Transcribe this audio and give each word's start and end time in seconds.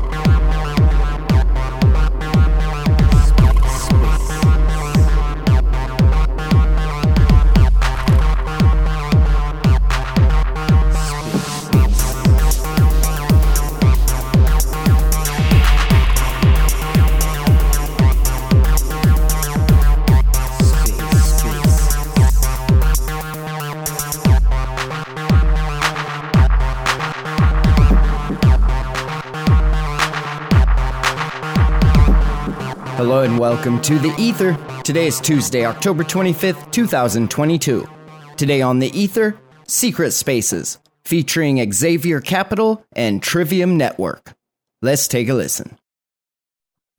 and 33.25 33.39
welcome 33.39 33.81
to 33.81 33.99
the 33.99 34.15
Ether. 34.19 34.55
Today 34.83 35.07
is 35.07 35.19
Tuesday, 35.19 35.65
October 35.65 36.05
25th, 36.05 36.71
2022. 36.71 37.89
Today 38.37 38.61
on 38.61 38.81
the 38.81 38.89
Ether, 38.89 39.35
Secret 39.67 40.11
Spaces, 40.11 40.79
featuring 41.07 41.73
Xavier 41.73 42.21
Capital 42.21 42.85
and 42.93 43.23
Trivium 43.23 43.79
Network. 43.79 44.35
Let's 44.83 45.09
take 45.09 45.31
a 45.31 45.35
listen. 45.35 45.79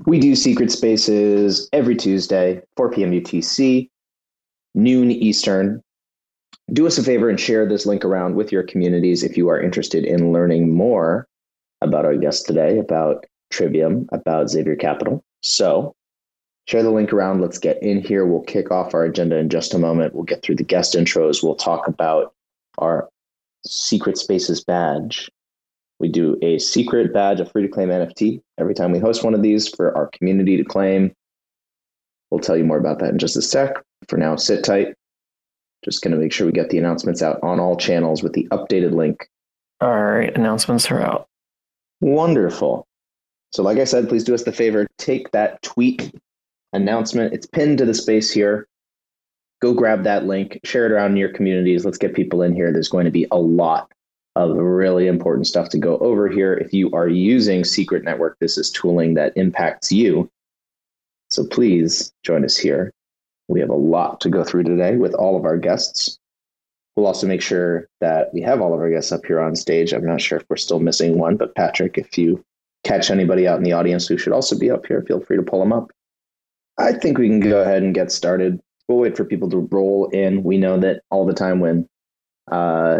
We 0.07 0.19
do 0.19 0.35
Secret 0.35 0.71
Spaces 0.71 1.69
every 1.71 1.95
Tuesday, 1.95 2.59
4 2.75 2.91
p.m. 2.91 3.11
UTC, 3.11 3.87
noon 4.73 5.11
Eastern. 5.11 5.79
Do 6.73 6.87
us 6.87 6.97
a 6.97 7.03
favor 7.03 7.29
and 7.29 7.39
share 7.39 7.67
this 7.67 7.85
link 7.85 8.03
around 8.03 8.33
with 8.33 8.51
your 8.51 8.63
communities 8.63 9.21
if 9.21 9.37
you 9.37 9.47
are 9.49 9.61
interested 9.61 10.03
in 10.03 10.33
learning 10.33 10.73
more 10.73 11.27
about 11.81 12.03
our 12.03 12.17
guest 12.17 12.47
today, 12.47 12.79
about 12.79 13.27
Trivium, 13.51 14.09
about 14.11 14.49
Xavier 14.49 14.75
Capital. 14.75 15.23
So 15.43 15.93
share 16.67 16.83
the 16.83 16.91
link 16.91 17.13
around. 17.13 17.41
Let's 17.41 17.57
get 17.57 17.81
in 17.81 18.01
here. 18.01 18.25
We'll 18.25 18.41
kick 18.41 18.71
off 18.71 18.93
our 18.93 19.03
agenda 19.03 19.37
in 19.37 19.49
just 19.49 19.73
a 19.73 19.79
moment. 19.79 20.13
We'll 20.13 20.23
get 20.23 20.41
through 20.41 20.55
the 20.55 20.63
guest 20.63 20.95
intros. 20.95 21.43
We'll 21.43 21.55
talk 21.55 21.87
about 21.87 22.33
our 22.77 23.09
Secret 23.65 24.17
Spaces 24.17 24.63
badge. 24.63 25.29
We 25.99 26.09
do 26.09 26.37
a 26.41 26.59
secret 26.59 27.13
badge, 27.13 27.39
a 27.39 27.45
free 27.45 27.61
to 27.61 27.69
claim 27.69 27.89
NFT 27.89 28.41
every 28.59 28.73
time 28.73 28.91
we 28.91 28.99
host 28.99 29.23
one 29.23 29.33
of 29.33 29.41
these 29.41 29.69
for 29.69 29.95
our 29.95 30.07
community 30.07 30.57
to 30.57 30.63
claim. 30.63 31.13
We'll 32.29 32.41
tell 32.41 32.57
you 32.57 32.65
more 32.65 32.77
about 32.77 32.99
that 32.99 33.11
in 33.11 33.17
just 33.17 33.37
a 33.37 33.41
sec. 33.41 33.77
For 34.09 34.17
now, 34.17 34.35
sit 34.35 34.63
tight. 34.63 34.93
Just 35.85 36.01
going 36.01 36.11
to 36.11 36.17
make 36.17 36.33
sure 36.33 36.45
we 36.45 36.51
get 36.51 36.69
the 36.69 36.77
announcements 36.77 37.21
out 37.21 37.39
on 37.43 37.59
all 37.59 37.77
channels 37.77 38.23
with 38.23 38.33
the 38.33 38.47
updated 38.51 38.93
link. 38.93 39.29
All 39.79 40.03
right, 40.03 40.35
announcements 40.35 40.91
are 40.91 40.99
out. 40.99 41.27
Wonderful. 42.01 42.85
So, 43.53 43.63
like 43.63 43.77
I 43.77 43.85
said, 43.85 44.09
please 44.09 44.23
do 44.23 44.33
us 44.33 44.43
the 44.43 44.51
favor 44.51 44.87
take 44.97 45.31
that 45.31 45.61
tweet 45.61 46.13
announcement. 46.73 47.33
It's 47.33 47.45
pinned 47.45 47.77
to 47.79 47.85
the 47.85 47.93
space 47.93 48.31
here. 48.31 48.67
Go 49.61 49.73
grab 49.73 50.03
that 50.03 50.25
link, 50.25 50.59
share 50.63 50.85
it 50.85 50.91
around 50.91 51.11
in 51.11 51.17
your 51.17 51.33
communities. 51.33 51.85
Let's 51.85 51.97
get 51.97 52.13
people 52.13 52.41
in 52.41 52.53
here. 52.53 52.71
There's 52.71 52.89
going 52.89 53.05
to 53.05 53.11
be 53.11 53.27
a 53.31 53.37
lot 53.37 53.91
of 54.35 54.55
really 54.57 55.07
important 55.07 55.47
stuff 55.47 55.69
to 55.69 55.77
go 55.77 55.97
over 55.99 56.27
here. 56.27 56.53
If 56.53 56.73
you 56.73 56.91
are 56.91 57.07
using 57.07 57.63
Secret 57.63 58.03
Network, 58.03 58.37
this 58.39 58.57
is 58.57 58.69
tooling 58.69 59.13
that 59.13 59.35
impacts 59.37 59.91
you. 59.91 60.29
So 61.29 61.45
please 61.45 62.11
join 62.23 62.43
us 62.43 62.57
here. 62.57 62.91
We 63.47 63.59
have 63.61 63.69
a 63.69 63.75
lot 63.75 64.19
to 64.21 64.29
go 64.29 64.43
through 64.43 64.63
today 64.63 64.97
with 64.97 65.13
all 65.13 65.37
of 65.37 65.45
our 65.45 65.57
guests. 65.57 66.19
We'll 66.95 67.07
also 67.07 67.27
make 67.27 67.41
sure 67.41 67.87
that 68.01 68.33
we 68.33 68.41
have 68.41 68.61
all 68.61 68.73
of 68.73 68.79
our 68.79 68.89
guests 68.89 69.11
up 69.11 69.25
here 69.25 69.39
on 69.39 69.55
stage. 69.55 69.93
I'm 69.93 70.05
not 70.05 70.21
sure 70.21 70.39
if 70.39 70.45
we're 70.49 70.55
still 70.57 70.79
missing 70.79 71.17
one, 71.17 71.37
but 71.37 71.55
Patrick, 71.55 71.97
if 71.97 72.17
you 72.17 72.43
catch 72.83 73.09
anybody 73.09 73.47
out 73.47 73.57
in 73.57 73.63
the 73.63 73.73
audience 73.73 74.07
who 74.07 74.17
should 74.17 74.33
also 74.33 74.57
be 74.57 74.71
up 74.71 74.85
here, 74.85 75.01
feel 75.01 75.21
free 75.21 75.37
to 75.37 75.43
pull 75.43 75.59
them 75.59 75.73
up. 75.73 75.91
I 76.77 76.93
think 76.93 77.17
we 77.17 77.29
can 77.29 77.39
go 77.39 77.61
ahead 77.61 77.83
and 77.83 77.95
get 77.95 78.11
started. 78.11 78.59
We'll 78.87 78.99
wait 78.99 79.15
for 79.15 79.25
people 79.25 79.49
to 79.49 79.67
roll 79.71 80.09
in. 80.09 80.43
We 80.43 80.57
know 80.57 80.77
that 80.79 81.01
all 81.09 81.25
the 81.25 81.33
time 81.33 81.59
when 81.59 81.87
uh, 82.51 82.99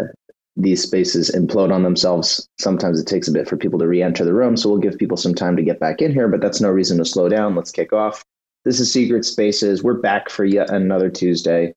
these 0.56 0.82
spaces 0.82 1.30
implode 1.30 1.72
on 1.72 1.82
themselves, 1.82 2.48
sometimes 2.58 2.98
it 2.98 3.06
takes 3.06 3.28
a 3.28 3.32
bit 3.32 3.48
for 3.48 3.56
people 3.56 3.78
to 3.78 3.86
re 3.86 4.02
enter 4.02 4.24
the 4.24 4.32
room. 4.32 4.56
So 4.56 4.68
we'll 4.68 4.78
give 4.78 4.98
people 4.98 5.16
some 5.16 5.34
time 5.34 5.56
to 5.56 5.62
get 5.62 5.78
back 5.78 6.00
in 6.00 6.12
here, 6.12 6.28
but 6.28 6.40
that's 6.40 6.60
no 6.60 6.70
reason 6.70 6.98
to 6.98 7.04
slow 7.04 7.28
down. 7.28 7.54
Let's 7.54 7.70
kick 7.70 7.92
off. 7.92 8.24
This 8.64 8.80
is 8.80 8.92
Secret 8.92 9.24
Spaces. 9.24 9.82
We're 9.82 10.00
back 10.00 10.28
for 10.30 10.44
yet 10.44 10.70
another 10.70 11.10
Tuesday. 11.10 11.74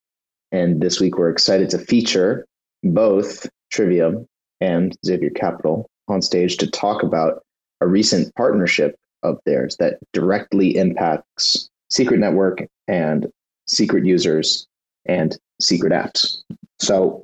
And 0.52 0.82
this 0.82 1.00
week 1.00 1.18
we're 1.18 1.30
excited 1.30 1.70
to 1.72 1.78
feature 1.78 2.46
both 2.82 3.48
Trivium 3.72 4.26
and 4.62 4.96
Xavier 5.06 5.30
Capital 5.30 5.88
on 6.08 6.22
stage 6.22 6.58
to 6.58 6.72
talk 6.72 7.04
about 7.04 7.44
a 7.82 7.88
recent 7.88 8.34
partnership 8.36 8.96
of 9.22 9.38
theirs 9.46 9.76
that 9.78 10.00
directly 10.14 10.76
impacts 10.78 11.70
Secret 11.90 12.20
Network 12.20 12.68
and 12.88 13.28
secret 13.68 14.06
users 14.06 14.68
and 15.06 15.38
secret 15.62 15.92
apps. 15.92 16.42
So 16.80 17.24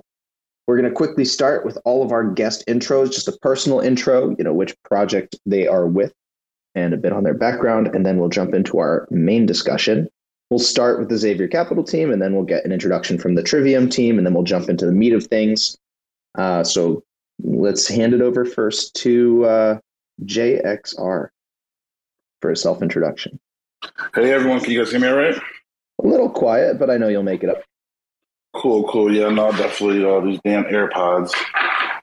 we're 0.68 0.78
going 0.78 0.90
to 0.90 0.96
quickly 0.96 1.26
start 1.26 1.66
with 1.66 1.78
all 1.86 2.03
of 2.03 2.12
our 2.12 2.24
guest 2.24 2.64
intros, 2.68 3.12
just 3.12 3.28
a 3.28 3.38
personal 3.42 3.80
intro, 3.80 4.36
you 4.38 4.44
know, 4.44 4.53
which 4.53 4.76
project 4.84 5.36
they 5.46 5.68
are 5.68 5.86
with 5.86 6.14
and 6.74 6.94
a 6.94 6.98
bit 6.98 7.14
on 7.14 7.24
their 7.24 7.34
background, 7.34 7.88
and 7.94 8.06
then 8.06 8.18
we'll 8.18 8.30
jump 8.30 8.53
into 8.53 8.80
our 8.80 9.08
main 9.09 9.46
discussion. 9.46 10.09
We'll 10.50 10.59
start 10.59 11.00
with 11.00 11.09
the 11.09 11.18
Xavier 11.18 11.47
Capital 11.47 11.84
team, 11.84 12.12
and 12.12 12.22
then 12.22 12.34
we'll 12.36 12.44
get 12.44 12.66
an 12.66 12.72
introduction 12.72 13.18
from 13.18 13.36
the 13.36 13.44
Trivium 13.44 13.90
team, 13.90 14.18
and 14.18 14.28
then 14.28 14.34
we'll 14.34 14.44
jump 14.44 14.70
into 14.70 14.86
the 14.86 14.92
meat 14.92 15.14
of 15.14 15.26
things. 15.26 15.78
Uh, 16.38 16.64
so 16.64 17.03
let's 17.42 17.88
hand 17.88 18.14
it 18.14 18.22
over 18.22 18.44
first 18.44 18.94
to 18.96 19.46
uh, 19.46 19.80
JXR 20.26 21.30
for 22.42 22.52
a 22.52 22.58
self 22.58 22.82
introduction. 22.82 23.40
Hey 24.13 24.31
everyone, 24.31 24.59
can 24.62 24.72
you 24.72 24.79
guys 24.79 24.91
hear 24.91 25.00
me 25.00 25.07
all 25.07 25.16
right? 25.16 25.35
A 26.03 26.07
little 26.07 26.29
quiet, 26.29 26.79
but 26.79 26.90
I 26.90 26.97
know 26.97 27.07
you'll 27.07 27.23
make 27.23 27.44
it 27.44 27.50
up. 27.50 27.62
Cool, 28.53 28.88
cool. 28.88 29.13
Yeah, 29.13 29.29
no, 29.29 29.51
definitely 29.51 30.06
uh, 30.06 30.19
these 30.22 30.40
damn 30.44 30.63
AirPods. 30.66 31.34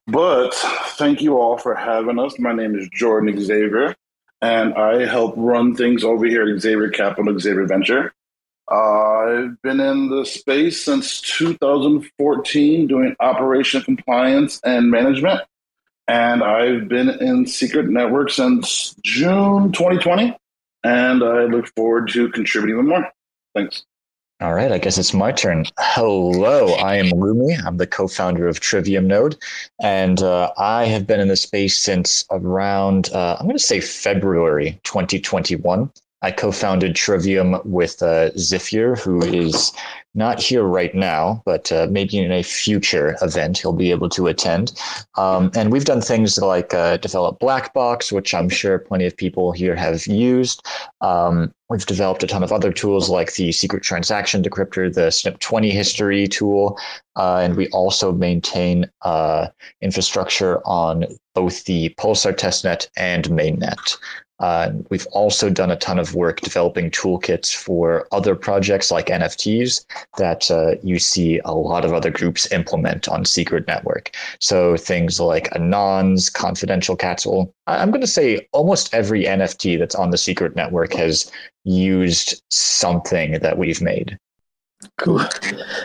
But 0.06 0.54
thank 0.98 1.22
you 1.22 1.38
all 1.38 1.58
for 1.58 1.74
having 1.74 2.18
us. 2.18 2.38
My 2.38 2.52
name 2.52 2.76
is 2.76 2.88
Jordan 2.92 3.38
Xavier, 3.40 3.94
and 4.42 4.74
I 4.74 5.06
help 5.06 5.34
run 5.36 5.74
things 5.74 6.04
over 6.04 6.26
here 6.26 6.42
at 6.42 6.60
Xavier 6.60 6.90
Capital, 6.90 7.38
Xavier 7.38 7.66
Venture. 7.66 8.12
Uh, 8.70 9.02
I've 9.22 9.62
been 9.62 9.80
in 9.80 10.10
the 10.10 10.24
space 10.24 10.84
since 10.84 11.20
2014 11.22 12.86
doing 12.86 13.16
operation 13.20 13.82
compliance 13.82 14.60
and 14.64 14.90
management. 14.90 15.40
And 16.08 16.42
I've 16.42 16.88
been 16.88 17.08
in 17.08 17.46
Secret 17.46 17.88
Network 17.88 18.30
since 18.30 18.94
June 19.02 19.72
2020. 19.72 20.36
And 20.84 21.22
I 21.22 21.44
look 21.44 21.68
forward 21.76 22.08
to 22.10 22.28
contributing 22.30 22.76
with 22.76 22.86
more. 22.86 23.08
Thanks. 23.54 23.84
All 24.42 24.54
right, 24.54 24.72
I 24.72 24.78
guess 24.78 24.98
it's 24.98 25.14
my 25.14 25.30
turn. 25.30 25.66
Hello, 25.78 26.74
I 26.74 26.96
am 26.96 27.10
Lumi. 27.10 27.64
I'm 27.64 27.76
the 27.76 27.86
co-founder 27.86 28.48
of 28.48 28.58
Trivium 28.58 29.06
Node, 29.06 29.36
and 29.80 30.20
uh, 30.20 30.52
I 30.58 30.86
have 30.86 31.06
been 31.06 31.20
in 31.20 31.28
the 31.28 31.36
space 31.36 31.78
since 31.78 32.24
around 32.32 33.08
uh, 33.12 33.36
I'm 33.38 33.46
going 33.46 33.56
to 33.56 33.62
say 33.62 33.80
February 33.80 34.80
2021. 34.82 35.92
I 36.22 36.30
co-founded 36.30 36.94
Trivium 36.94 37.60
with 37.64 38.02
uh, 38.02 38.30
who 38.96 39.22
is 39.22 39.72
not 40.14 40.40
here 40.40 40.64
right 40.64 40.94
now, 40.94 41.42
but 41.46 41.72
uh, 41.72 41.86
maybe 41.90 42.18
in 42.18 42.30
a 42.30 42.42
future 42.42 43.16
event 43.22 43.58
he'll 43.58 43.72
be 43.72 43.90
able 43.90 44.08
to 44.10 44.26
attend. 44.26 44.72
Um, 45.16 45.50
and 45.54 45.72
we've 45.72 45.86
done 45.86 46.02
things 46.02 46.38
like 46.38 46.74
uh, 46.74 46.98
develop 46.98 47.40
Blackbox, 47.40 48.12
which 48.12 48.34
I'm 48.34 48.48
sure 48.48 48.78
plenty 48.78 49.06
of 49.06 49.16
people 49.16 49.52
here 49.52 49.74
have 49.74 50.06
used. 50.06 50.66
Um, 51.00 51.52
we've 51.70 51.86
developed 51.86 52.22
a 52.22 52.26
ton 52.26 52.42
of 52.42 52.52
other 52.52 52.72
tools 52.72 53.08
like 53.08 53.34
the 53.34 53.52
secret 53.52 53.82
transaction 53.82 54.42
decryptor, 54.42 54.92
the 54.92 55.08
SNIP20 55.08 55.72
history 55.72 56.28
tool, 56.28 56.78
uh, 57.16 57.38
and 57.38 57.56
we 57.56 57.68
also 57.68 58.12
maintain 58.12 58.90
uh, 59.02 59.48
infrastructure 59.80 60.60
on 60.66 61.06
both 61.34 61.64
the 61.64 61.88
Pulsar 61.98 62.34
testnet 62.34 62.88
and 62.96 63.24
mainnet. 63.26 63.96
Uh, 64.40 64.72
we've 64.90 65.06
also 65.12 65.48
done 65.48 65.70
a 65.70 65.76
ton 65.76 65.98
of 65.98 66.14
work 66.14 66.40
developing 66.40 66.90
toolkits 66.90 67.54
for 67.54 68.08
other 68.10 68.34
projects 68.34 68.90
like 68.90 69.06
NFTs 69.06 69.84
that 70.18 70.50
uh, 70.50 70.74
you 70.82 70.98
see 70.98 71.40
a 71.44 71.54
lot 71.54 71.84
of 71.84 71.92
other 71.92 72.10
groups 72.10 72.50
implement 72.50 73.08
on 73.08 73.24
Secret 73.24 73.66
Network. 73.68 74.10
So 74.40 74.76
things 74.76 75.20
like 75.20 75.50
Anons, 75.50 76.32
Confidential 76.32 76.96
Cattle. 76.96 77.52
I'm 77.66 77.90
going 77.90 78.00
to 78.00 78.06
say 78.06 78.48
almost 78.52 78.92
every 78.92 79.24
NFT 79.24 79.78
that's 79.78 79.94
on 79.94 80.10
the 80.10 80.18
Secret 80.18 80.56
Network 80.56 80.92
has 80.94 81.30
used 81.64 82.42
something 82.50 83.38
that 83.40 83.58
we've 83.58 83.80
made. 83.80 84.18
Cool. 84.98 85.20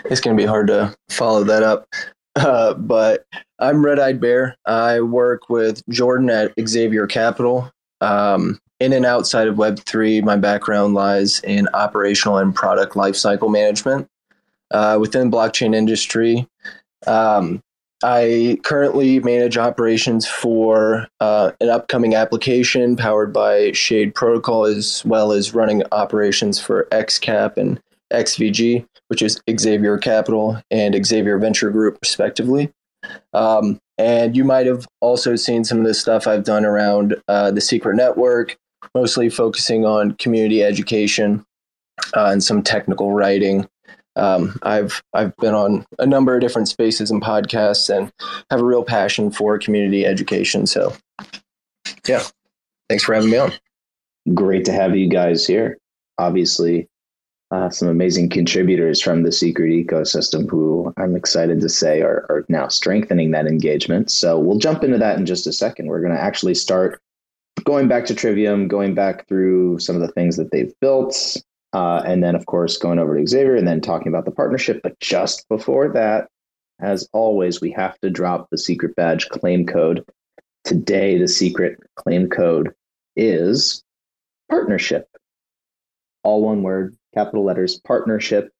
It's 0.06 0.22
going 0.22 0.36
to 0.36 0.42
be 0.42 0.48
hard 0.48 0.68
to 0.68 0.96
follow 1.10 1.44
that 1.44 1.64
up. 1.64 1.88
Uh, 2.38 2.76
but 2.76 3.26
I'm 3.58 3.84
Red 3.84 3.98
Eyed 3.98 4.22
Bear. 4.22 4.56
I 4.68 5.02
work 5.02 5.50
with 5.50 5.82
Jordan 5.90 6.30
at 6.30 6.54
Xavier 6.68 7.08
Capital. 7.08 7.72
Um, 8.02 8.60
in 8.80 8.94
and 8.94 9.06
outside 9.06 9.48
of 9.48 9.56
Web3, 9.56 10.24
my 10.24 10.36
background 10.36 10.94
lies 10.94 11.40
in 11.40 11.68
operational 11.74 12.38
and 12.38 12.54
product 12.54 12.94
lifecycle 12.94 13.52
management. 13.52 14.08
uh, 14.72 14.98
within 15.00 15.32
blockchain 15.32 15.76
industry. 15.76 16.48
Um, 17.06 17.62
I 18.04 18.60
currently 18.64 19.20
manage 19.22 19.58
operations 19.58 20.28
for 20.28 21.08
uh, 21.20 21.52
an 21.60 21.70
upcoming 21.70 22.14
application 22.14 22.96
powered 22.96 23.34
by 23.34 23.72
Shade 23.72 24.14
Protocol, 24.14 24.66
as 24.66 25.04
well 25.04 25.32
as 25.32 25.56
running 25.56 25.82
operations 25.92 26.60
for 26.60 26.88
XCAP 26.92 27.58
and 27.58 27.82
XVG, 28.12 28.86
which 29.08 29.22
is 29.22 29.42
Xavier 29.50 29.98
Capital 29.98 30.62
and 30.70 31.06
Xavier 31.06 31.40
Venture 31.40 31.72
Group, 31.72 31.98
respectively. 32.02 32.72
Um, 33.34 33.80
and 33.98 34.36
you 34.36 34.44
might 34.44 34.68
have 34.68 34.88
also 35.02 35.36
seen 35.36 35.64
some 35.64 35.80
of 35.80 35.86
the 35.86 35.94
stuff 35.94 36.28
I've 36.28 36.44
done 36.44 36.66
around 36.66 37.16
uh, 37.28 37.52
the 37.52 37.62
Secret 37.62 37.96
Network, 37.96 38.58
mostly 38.94 39.30
focusing 39.30 39.86
on 39.86 40.14
community 40.14 40.64
education 40.64 41.46
uh, 42.16 42.30
and 42.32 42.44
some 42.44 42.62
technical 42.62 43.14
writing. 43.14 43.68
Um, 44.16 44.58
I've 44.64 45.02
I've 45.14 45.36
been 45.38 45.54
on 45.54 45.86
a 46.00 46.06
number 46.06 46.34
of 46.36 46.42
different 46.42 46.68
spaces 46.68 47.12
and 47.12 47.22
podcasts, 47.22 47.96
and 47.96 48.12
have 48.50 48.60
a 48.60 48.66
real 48.66 48.84
passion 48.84 49.32
for 49.32 49.60
community 49.60 50.06
education. 50.06 50.66
So, 50.66 50.94
yeah, 52.08 52.24
thanks 52.90 53.04
for 53.04 53.14
having 53.14 53.30
me 53.30 53.38
on. 53.38 53.54
Great 54.34 54.66
to 54.66 54.74
have 54.74 54.96
you 54.96 55.08
guys 55.08 55.46
here. 55.46 55.78
Obviously, 56.18 56.88
uh, 57.52 57.70
some 57.70 57.88
amazing 57.88 58.30
contributors 58.30 59.02
from 59.02 59.24
the 59.24 59.32
secret 59.32 59.70
ecosystem 59.70 60.50
who 60.50 60.94
I'm 60.98 61.16
excited 61.16 61.62
to 61.62 61.70
say 61.70 62.02
are, 62.02 62.26
are 62.30 62.46
now 62.50 62.68
strengthening 62.68 63.32
that 63.32 63.48
engagement. 63.48 64.12
So 64.12 64.38
we'll 64.38 64.60
jump 64.60 64.84
into 64.84 64.98
that 64.98 65.18
in 65.18 65.26
just 65.26 65.48
a 65.48 65.54
second. 65.54 65.88
We're 65.88 66.02
going 66.02 66.14
to 66.14 66.22
actually 66.22 66.56
start 66.56 67.02
going 67.64 67.88
back 67.88 68.06
to 68.06 68.16
Trivium, 68.16 68.68
going 68.68 68.96
back 68.96 69.28
through 69.28 69.80
some 69.80 69.96
of 69.96 70.02
the 70.02 70.10
things 70.10 70.36
that 70.38 70.52
they've 70.52 70.74
built, 70.82 71.38
uh, 71.74 72.02
and 72.06 72.24
then, 72.24 72.36
of 72.36 72.46
course, 72.46 72.78
going 72.78 73.00
over 73.00 73.18
to 73.18 73.26
Xavier 73.26 73.56
and 73.56 73.68
then 73.68 73.82
talking 73.82 74.08
about 74.10 74.26
the 74.26 74.32
partnership. 74.32 74.82
But 74.84 75.00
just 75.00 75.48
before 75.48 75.90
that, 75.94 76.28
as 76.80 77.08
always, 77.14 77.62
we 77.62 77.72
have 77.72 77.98
to 78.00 78.10
drop 78.10 78.50
the 78.50 78.58
secret 78.58 78.96
badge 78.96 79.30
claim 79.30 79.66
code. 79.66 80.04
Today, 80.64 81.18
the 81.18 81.28
secret 81.28 81.80
claim 81.96 82.30
code 82.30 82.74
is 83.16 83.84
partnership. 84.50 85.08
All 86.24 86.44
one 86.44 86.62
word, 86.62 86.96
capital 87.18 87.44
letters, 87.44 87.80
partnership. 87.80 88.52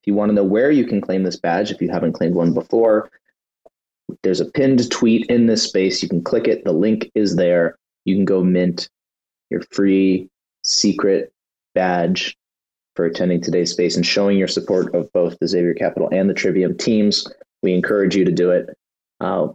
If 0.00 0.06
you 0.06 0.14
want 0.14 0.30
to 0.30 0.34
know 0.34 0.44
where 0.44 0.70
you 0.70 0.84
can 0.86 1.00
claim 1.00 1.22
this 1.22 1.36
badge, 1.36 1.70
if 1.70 1.80
you 1.80 1.90
haven't 1.90 2.14
claimed 2.14 2.34
one 2.34 2.52
before, 2.52 3.10
there's 4.22 4.40
a 4.40 4.50
pinned 4.50 4.90
tweet 4.90 5.26
in 5.26 5.46
this 5.46 5.62
space. 5.62 6.02
You 6.02 6.08
can 6.08 6.24
click 6.24 6.48
it. 6.48 6.64
The 6.64 6.72
link 6.72 7.10
is 7.14 7.36
there. 7.36 7.78
You 8.04 8.16
can 8.16 8.24
go 8.24 8.42
mint 8.42 8.88
your 9.50 9.62
free 9.70 10.28
secret 10.64 11.32
badge 11.74 12.36
for 12.96 13.04
attending 13.04 13.40
today's 13.40 13.70
space 13.70 13.94
and 13.94 14.04
showing 14.04 14.36
your 14.36 14.48
support 14.48 14.92
of 14.94 15.12
both 15.12 15.38
the 15.38 15.46
Xavier 15.46 15.74
Capital 15.74 16.08
and 16.10 16.28
the 16.28 16.34
Trivium 16.34 16.76
teams. 16.76 17.24
We 17.62 17.72
encourage 17.72 18.16
you 18.16 18.24
to 18.24 18.32
do 18.32 18.50
it. 18.50 18.76
Uh, 19.20 19.48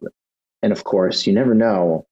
and 0.62 0.72
of 0.72 0.86
course, 0.86 1.28
you 1.28 1.34
never 1.34 1.54
know 1.54 2.08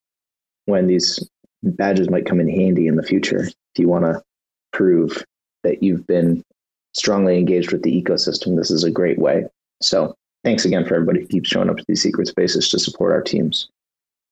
when 0.65 0.87
these 0.87 1.25
badges 1.61 2.09
might 2.09 2.25
come 2.25 2.41
in 2.41 2.49
handy 2.49 2.87
in 2.87 2.95
the 2.97 3.03
future 3.03 3.43
if 3.45 3.79
you 3.79 3.87
want 3.87 4.03
to 4.03 4.21
prove 4.73 5.23
that 5.63 5.83
you've 5.83 6.05
been 6.07 6.43
strongly 6.93 7.37
engaged 7.37 7.71
with 7.71 7.81
the 7.83 8.01
ecosystem. 8.01 8.55
This 8.55 8.71
is 8.71 8.83
a 8.83 8.91
great 8.91 9.19
way. 9.19 9.45
So 9.81 10.15
thanks 10.43 10.65
again 10.65 10.85
for 10.85 10.95
everybody 10.95 11.21
who 11.21 11.27
keeps 11.27 11.49
showing 11.49 11.69
up 11.69 11.77
to 11.77 11.85
these 11.87 12.01
secret 12.01 12.27
spaces 12.27 12.69
to 12.69 12.79
support 12.79 13.11
our 13.11 13.21
teams. 13.21 13.69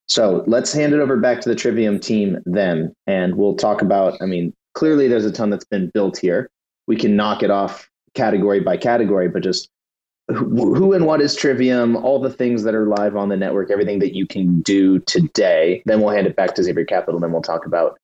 So 0.07 0.43
let's 0.45 0.73
hand 0.73 0.93
it 0.93 0.99
over 0.99 1.17
back 1.17 1.41
to 1.41 1.49
the 1.49 1.55
Trivium 1.55 1.99
team 1.99 2.39
then, 2.45 2.93
and 3.07 3.35
we'll 3.35 3.55
talk 3.55 3.81
about. 3.81 4.21
I 4.21 4.25
mean, 4.25 4.53
clearly 4.73 5.07
there's 5.07 5.25
a 5.25 5.31
ton 5.31 5.49
that's 5.49 5.65
been 5.65 5.89
built 5.93 6.17
here. 6.17 6.49
We 6.87 6.97
can 6.97 7.15
knock 7.15 7.43
it 7.43 7.49
off 7.49 7.89
category 8.13 8.59
by 8.59 8.75
category, 8.75 9.29
but 9.29 9.41
just 9.41 9.69
who, 10.27 10.93
and 10.93 11.05
what 11.05 11.21
is 11.21 11.35
Trivium, 11.35 11.95
all 11.95 12.19
the 12.19 12.29
things 12.29 12.63
that 12.63 12.75
are 12.75 12.85
live 12.85 13.15
on 13.15 13.29
the 13.29 13.37
network, 13.37 13.71
everything 13.71 13.99
that 13.99 14.15
you 14.15 14.25
can 14.25 14.61
do 14.61 14.99
today. 14.99 15.81
Then 15.85 16.01
we'll 16.01 16.13
hand 16.13 16.27
it 16.27 16.35
back 16.35 16.55
to 16.55 16.63
Xavier 16.63 16.85
Capital. 16.85 17.15
And 17.15 17.23
then 17.23 17.31
we'll 17.31 17.41
talk 17.41 17.65
about, 17.65 17.97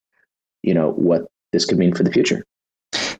you 0.63 0.73
know, 0.73 0.91
what 0.91 1.27
this 1.51 1.65
could 1.65 1.77
mean 1.77 1.93
for 1.93 2.03
the 2.03 2.11
future. 2.11 2.43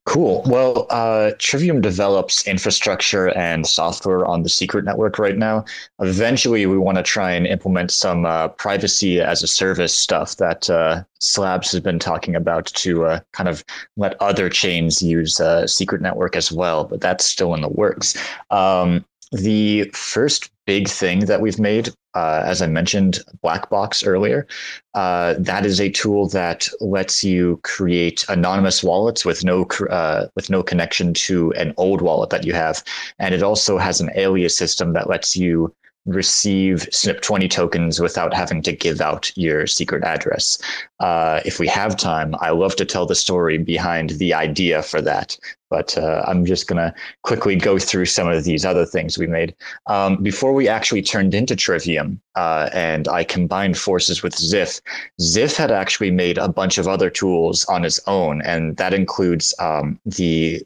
Cool. 0.08 0.42
Well, 0.46 0.88
uh, 0.90 1.32
Trivium 1.38 1.82
develops 1.82 2.48
infrastructure 2.48 3.28
and 3.38 3.68
software 3.68 4.26
on 4.26 4.44
the 4.44 4.48
secret 4.48 4.86
network 4.86 5.20
right 5.20 5.38
now. 5.38 5.66
Eventually, 6.00 6.66
we 6.66 6.78
want 6.78 6.96
to 6.96 7.04
try 7.04 7.34
and 7.34 7.46
implement 7.46 7.92
some 7.92 8.26
uh, 8.26 8.48
privacy 8.48 9.20
as 9.20 9.44
a 9.44 9.48
service 9.48 9.94
stuff 9.94 10.38
that 10.38 10.70
uh, 10.70 11.04
Slabs 11.20 11.74
has 11.74 11.82
been 11.82 12.00
talking 12.00 12.38
about 12.38 12.68
to 12.68 13.04
uh, 13.04 13.20
kind 13.34 13.50
of 13.50 13.66
let 13.98 14.16
other 14.22 14.50
chains 14.50 15.02
use 15.02 15.42
uh, 15.42 15.68
secret 15.68 16.02
network 16.02 16.38
as 16.38 16.54
well, 16.54 16.86
but 16.86 17.02
that's 17.02 17.26
still 17.26 17.54
in 17.54 17.60
the 17.60 17.68
works. 17.68 18.18
Um, 18.50 19.04
the 19.34 19.92
first 19.94 20.52
big 20.66 20.88
thing 20.88 21.26
that 21.26 21.42
we've 21.42 21.60
made, 21.60 21.90
uh, 22.18 22.42
as 22.44 22.64
I 22.64 22.68
mentioned, 22.68 23.20
Blackbox 23.44 24.06
earlier, 24.06 24.48
uh, 24.96 25.36
that 25.38 25.68
is 25.68 25.80
a 25.80 25.92
tool 25.92 26.28
that 26.30 26.68
lets 26.82 27.24
you 27.24 27.60
create 27.64 28.26
anonymous 28.28 28.84
wallets 28.84 29.24
with 29.24 29.44
no 29.44 29.66
uh, 29.92 30.28
with 30.36 30.50
no 30.50 30.64
connection 30.64 31.14
to 31.28 31.54
an 31.54 31.76
old 31.78 32.02
wallet 32.02 32.32
that 32.32 32.44
you 32.44 32.54
have, 32.54 32.84
and 33.20 33.36
it 33.36 33.44
also 33.44 33.78
has 33.78 34.02
an 34.02 34.10
alias 34.16 34.58
system 34.58 34.94
that 34.94 35.08
lets 35.08 35.38
you 35.38 35.72
receive 36.08 36.88
SNIP20 36.92 37.50
tokens 37.52 38.00
without 38.00 38.34
having 38.34 38.64
to 38.64 38.72
give 38.72 39.00
out 39.00 39.32
your 39.36 39.68
secret 39.68 40.04
address. 40.04 40.58
Uh, 41.00 41.42
if 41.46 41.60
we 41.60 41.68
have 41.68 41.98
time, 41.98 42.34
I 42.40 42.50
love 42.50 42.76
to 42.78 42.86
tell 42.86 43.06
the 43.06 43.14
story 43.14 43.58
behind 43.58 44.12
the 44.12 44.34
idea 44.34 44.82
for 44.82 45.02
that 45.02 45.38
but 45.70 45.98
uh, 45.98 46.24
I'm 46.28 46.46
just 46.46 46.68
going 46.68 46.78
to 46.78 46.94
quickly 47.24 47.56
go 47.56 47.78
through 47.80 48.06
some 48.06 48.28
of 48.28 48.44
these 48.44 48.66
other 48.66 48.86
things 48.86 49.18
we 49.18 49.28
made. 49.28 49.56
Um, 49.88 50.22
before 50.24 50.54
we 50.54 50.68
actually 50.68 51.02
turned 51.02 51.34
into 51.34 51.56
Trivium 51.56 52.22
uh, 52.36 52.70
and 52.74 53.08
I 53.08 53.24
combined 53.24 53.78
forces 53.78 54.24
with 54.24 54.36
Ziff, 54.36 54.82
Ziff 55.20 55.56
had 55.56 55.72
actually 55.72 56.12
made 56.12 56.38
a 56.38 56.50
bunch 56.50 56.78
of 56.78 56.88
other 56.88 57.10
tools 57.10 57.66
on 57.66 57.86
its 57.86 58.00
own, 58.08 58.42
and 58.42 58.78
that 58.78 58.94
includes 58.94 59.54
um, 59.60 60.00
the, 60.06 60.62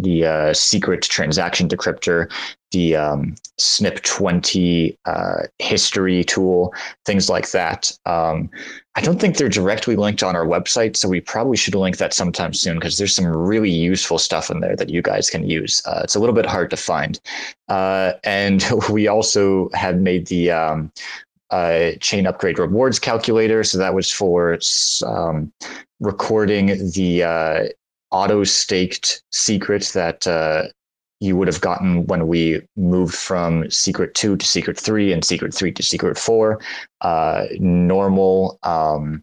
the 0.00 0.26
uh, 0.26 0.54
secret 0.54 1.02
transaction 1.02 1.68
decryptor, 1.68 2.30
the 2.70 2.96
um, 2.96 3.36
SNIP20 3.58 4.96
uh, 5.04 5.42
history 5.58 6.24
tool, 6.24 6.74
things 7.04 7.30
like 7.30 7.50
that. 7.52 7.92
I 8.96 9.00
don't 9.00 9.20
think 9.20 9.36
they're 9.36 9.48
directly 9.48 9.96
linked 9.96 10.22
on 10.22 10.36
our 10.36 10.46
website, 10.46 10.96
so 10.96 11.08
we 11.08 11.20
probably 11.20 11.56
should 11.56 11.74
link 11.74 11.96
that 11.96 12.14
sometime 12.14 12.54
soon 12.54 12.76
because 12.76 12.96
there's 12.96 13.14
some 13.14 13.26
really 13.26 13.70
useful 13.70 14.18
stuff 14.18 14.50
in 14.50 14.60
there 14.60 14.76
that 14.76 14.88
you 14.88 15.02
guys 15.02 15.28
can 15.30 15.48
use. 15.48 15.82
Uh, 15.84 16.02
it's 16.04 16.14
a 16.14 16.20
little 16.20 16.34
bit 16.34 16.46
hard 16.46 16.70
to 16.70 16.76
find, 16.76 17.20
uh, 17.68 18.12
and 18.22 18.64
we 18.90 19.08
also 19.08 19.68
have 19.74 19.98
made 19.98 20.28
the 20.28 20.52
um, 20.52 20.92
uh, 21.50 21.92
chain 22.00 22.26
upgrade 22.26 22.58
rewards 22.58 23.00
calculator. 23.00 23.64
So 23.64 23.78
that 23.78 23.94
was 23.94 24.12
for 24.12 24.58
um, 25.04 25.52
recording 25.98 26.66
the 26.92 27.24
uh, 27.24 27.64
auto 28.12 28.44
staked 28.44 29.22
secret 29.32 29.90
that 29.94 30.24
uh, 30.26 30.68
you 31.20 31.36
would 31.36 31.48
have 31.48 31.60
gotten 31.60 32.06
when 32.06 32.26
we 32.28 32.60
moved 32.76 33.14
from 33.14 33.70
secret 33.70 34.14
2 34.14 34.36
to 34.36 34.46
secret 34.46 34.78
3 34.78 35.12
and 35.12 35.24
secret 35.24 35.54
3 35.54 35.72
to 35.72 35.82
secret 35.82 36.18
4 36.18 36.60
uh, 37.00 37.46
normal 37.58 38.58
um, 38.62 39.22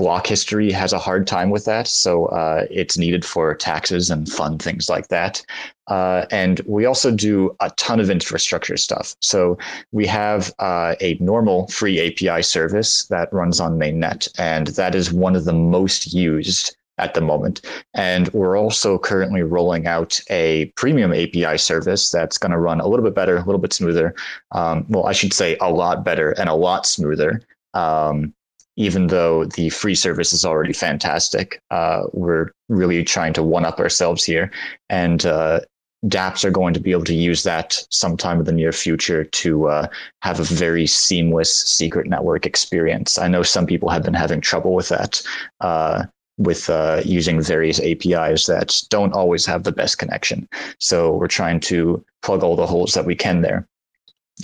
block 0.00 0.26
history 0.26 0.72
has 0.72 0.94
a 0.94 0.98
hard 0.98 1.26
time 1.26 1.50
with 1.50 1.66
that. 1.66 1.86
So 1.86 2.24
uh, 2.26 2.64
it's 2.70 2.96
needed 2.96 3.22
for 3.22 3.54
taxes 3.54 4.08
and 4.08 4.26
fun 4.26 4.56
things 4.56 4.88
like 4.88 5.08
that. 5.08 5.42
Uh, 5.88 6.24
and 6.30 6.62
we 6.66 6.86
also 6.86 7.10
do 7.10 7.54
a 7.60 7.70
ton 7.76 8.00
of 8.00 8.08
infrastructure 8.08 8.78
stuff. 8.78 9.14
So 9.20 9.58
we 9.92 10.06
have 10.06 10.54
uh, 10.58 10.94
a 11.02 11.18
normal 11.20 11.68
free 11.68 12.00
api 12.00 12.42
service 12.42 13.04
that 13.08 13.30
runs 13.30 13.60
on 13.60 13.78
mainnet 13.78 14.26
and 14.38 14.68
that 14.68 14.94
is 14.94 15.12
one 15.12 15.36
of 15.36 15.44
the 15.44 15.52
most 15.52 16.14
used 16.14 16.74
at 17.00 17.14
the 17.14 17.20
moment. 17.20 17.60
And 17.94 18.28
we're 18.32 18.58
also 18.58 18.98
currently 18.98 19.42
rolling 19.42 19.86
out 19.86 20.20
a 20.30 20.66
premium 20.76 21.12
API 21.12 21.58
service 21.58 22.10
that's 22.10 22.38
going 22.38 22.52
to 22.52 22.58
run 22.58 22.80
a 22.80 22.86
little 22.86 23.04
bit 23.04 23.14
better, 23.14 23.36
a 23.36 23.44
little 23.44 23.60
bit 23.60 23.72
smoother. 23.72 24.14
Um, 24.52 24.86
well, 24.88 25.06
I 25.06 25.12
should 25.12 25.32
say 25.32 25.56
a 25.60 25.70
lot 25.70 26.04
better 26.04 26.32
and 26.32 26.48
a 26.48 26.54
lot 26.54 26.86
smoother. 26.86 27.42
Um, 27.74 28.34
even 28.76 29.08
though 29.08 29.44
the 29.44 29.68
free 29.70 29.94
service 29.94 30.32
is 30.32 30.44
already 30.44 30.72
fantastic, 30.72 31.60
uh, 31.70 32.02
we're 32.12 32.50
really 32.68 33.04
trying 33.04 33.32
to 33.34 33.42
one 33.42 33.64
up 33.64 33.78
ourselves 33.78 34.24
here. 34.24 34.50
And 34.88 35.26
uh, 35.26 35.60
dApps 36.06 36.44
are 36.44 36.50
going 36.50 36.72
to 36.74 36.80
be 36.80 36.92
able 36.92 37.04
to 37.04 37.14
use 37.14 37.42
that 37.42 37.84
sometime 37.90 38.38
in 38.38 38.44
the 38.44 38.52
near 38.52 38.72
future 38.72 39.24
to 39.24 39.68
uh, 39.68 39.86
have 40.22 40.40
a 40.40 40.44
very 40.44 40.86
seamless 40.86 41.60
secret 41.60 42.06
network 42.06 42.46
experience. 42.46 43.18
I 43.18 43.28
know 43.28 43.42
some 43.42 43.66
people 43.66 43.90
have 43.90 44.02
been 44.02 44.14
having 44.14 44.40
trouble 44.40 44.74
with 44.74 44.88
that. 44.88 45.22
Uh, 45.60 46.04
with 46.40 46.70
uh, 46.70 47.02
using 47.04 47.40
various 47.42 47.78
APIs 47.80 48.46
that 48.46 48.82
don't 48.88 49.12
always 49.12 49.44
have 49.44 49.62
the 49.62 49.72
best 49.72 49.98
connection. 49.98 50.48
So 50.78 51.12
we're 51.12 51.28
trying 51.28 51.60
to 51.60 52.02
plug 52.22 52.42
all 52.42 52.56
the 52.56 52.66
holes 52.66 52.94
that 52.94 53.04
we 53.04 53.14
can 53.14 53.42
there. 53.42 53.68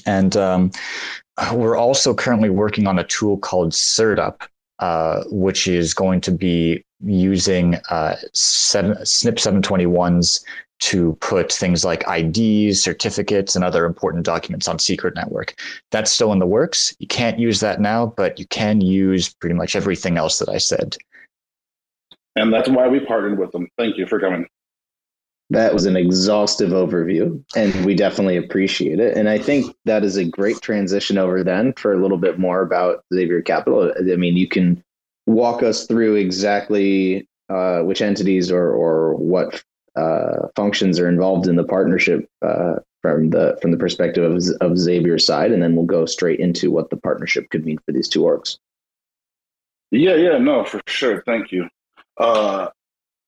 And 0.05 0.37
um, 0.37 0.71
we're 1.55 1.77
also 1.77 2.15
currently 2.15 2.51
working 2.51 2.87
on 2.87 2.99
a 2.99 3.05
tool 3.05 3.39
called 3.39 3.73
CertUp, 3.73 4.43
uh, 4.79 5.25
which 5.31 5.67
is 5.67 5.95
going 5.95 6.21
to 6.21 6.33
be 6.33 6.85
using 7.03 7.77
uh, 7.89 8.17
SNIP 8.35 9.01
721's 9.03 10.45
to 10.79 11.17
put 11.23 11.51
things 11.51 11.87
like 11.87 12.05
IDs, 12.07 12.83
certificates, 12.83 13.57
and 13.57 13.65
other 13.65 13.87
important 13.87 14.27
documents 14.27 14.69
on 14.69 14.79
Secret 14.79 15.15
Network. 15.15 15.55
That's 15.91 16.11
still 16.11 16.33
in 16.33 16.39
the 16.39 16.47
works. 16.47 16.95
You 16.99 17.07
can't 17.07 17.39
use 17.39 17.61
that 17.61 17.81
now, 17.81 18.13
but 18.19 18.39
you 18.39 18.47
can 18.49 18.83
use 18.83 19.33
pretty 19.33 19.55
much 19.55 19.75
everything 19.75 20.19
else 20.19 20.39
that 20.39 20.51
I 20.51 20.59
said. 20.59 20.99
And 22.37 22.53
that's 22.53 22.69
why 22.69 22.87
we 22.87 23.01
partnered 23.01 23.39
with 23.39 23.51
them. 23.53 23.69
Thank 23.79 23.97
you 23.97 24.07
for 24.07 24.21
coming. 24.21 24.47
That 25.51 25.73
was 25.73 25.87
an 25.87 25.97
exhaustive 25.97 26.71
overview, 26.71 27.43
and 27.55 27.87
we 27.87 27.95
definitely 27.95 28.37
appreciate 28.37 28.99
it. 28.99 29.17
And 29.17 29.29
I 29.29 29.39
think 29.39 29.75
that 29.85 30.03
is 30.03 30.17
a 30.17 30.25
great 30.25 30.61
transition 30.61 31.19
over 31.19 31.45
then 31.45 31.73
for 31.75 31.93
a 31.93 32.03
little 32.03 32.19
bit 32.19 32.39
more 32.39 32.63
about 32.63 33.05
Xavier 33.15 33.43
Capital. 33.43 33.93
I 33.97 34.17
mean, 34.17 34.37
you 34.37 34.49
can 34.49 34.83
walk 35.27 35.63
us 35.63 35.87
through 35.87 36.17
exactly 36.17 37.29
uh, 37.49 37.83
which 37.83 38.03
entities 38.03 38.51
or 38.51 38.71
or 38.71 39.15
what 39.15 39.63
uh, 39.95 40.49
functions 40.57 40.99
are 40.99 41.09
involved 41.09 41.47
in 41.47 41.55
the 41.55 41.65
partnership 41.65 42.29
uh, 42.43 42.75
from 43.03 43.31
the 43.31 43.57
from 43.63 43.71
the 43.71 43.79
perspective 43.79 44.25
of, 44.25 44.43
of 44.61 44.77
Xavier's 44.77 45.25
side, 45.25 45.53
and 45.53 45.63
then 45.63 45.77
we'll 45.77 45.87
go 45.87 46.07
straight 46.07 46.41
into 46.41 46.73
what 46.73 46.91
the 46.91 46.97
partnership 46.97 47.49
could 47.51 47.65
mean 47.65 47.79
for 47.87 47.93
these 47.93 48.09
two 48.09 48.23
orgs. 48.23 48.59
Yeah, 49.93 50.17
yeah, 50.17 50.39
no, 50.39 50.65
for 50.65 50.81
sure. 50.89 51.23
Thank 51.25 51.53
you. 51.53 51.69
Uh, 52.19 52.69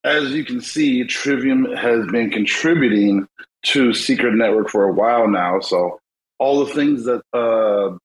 as 0.04 0.30
you 0.30 0.44
can 0.44 0.60
see, 0.60 1.04
Trivium 1.04 1.64
has 1.76 2.06
been 2.06 2.30
contributing 2.30 3.28
to 3.64 3.92
Secret 3.92 4.34
Network 4.34 4.70
for 4.70 4.84
a 4.84 4.92
while 4.92 5.28
now. 5.28 5.60
So 5.60 6.00
all 6.38 6.64
the 6.64 6.72
things 6.72 7.04
that 7.04 7.22
uh, 7.32 7.96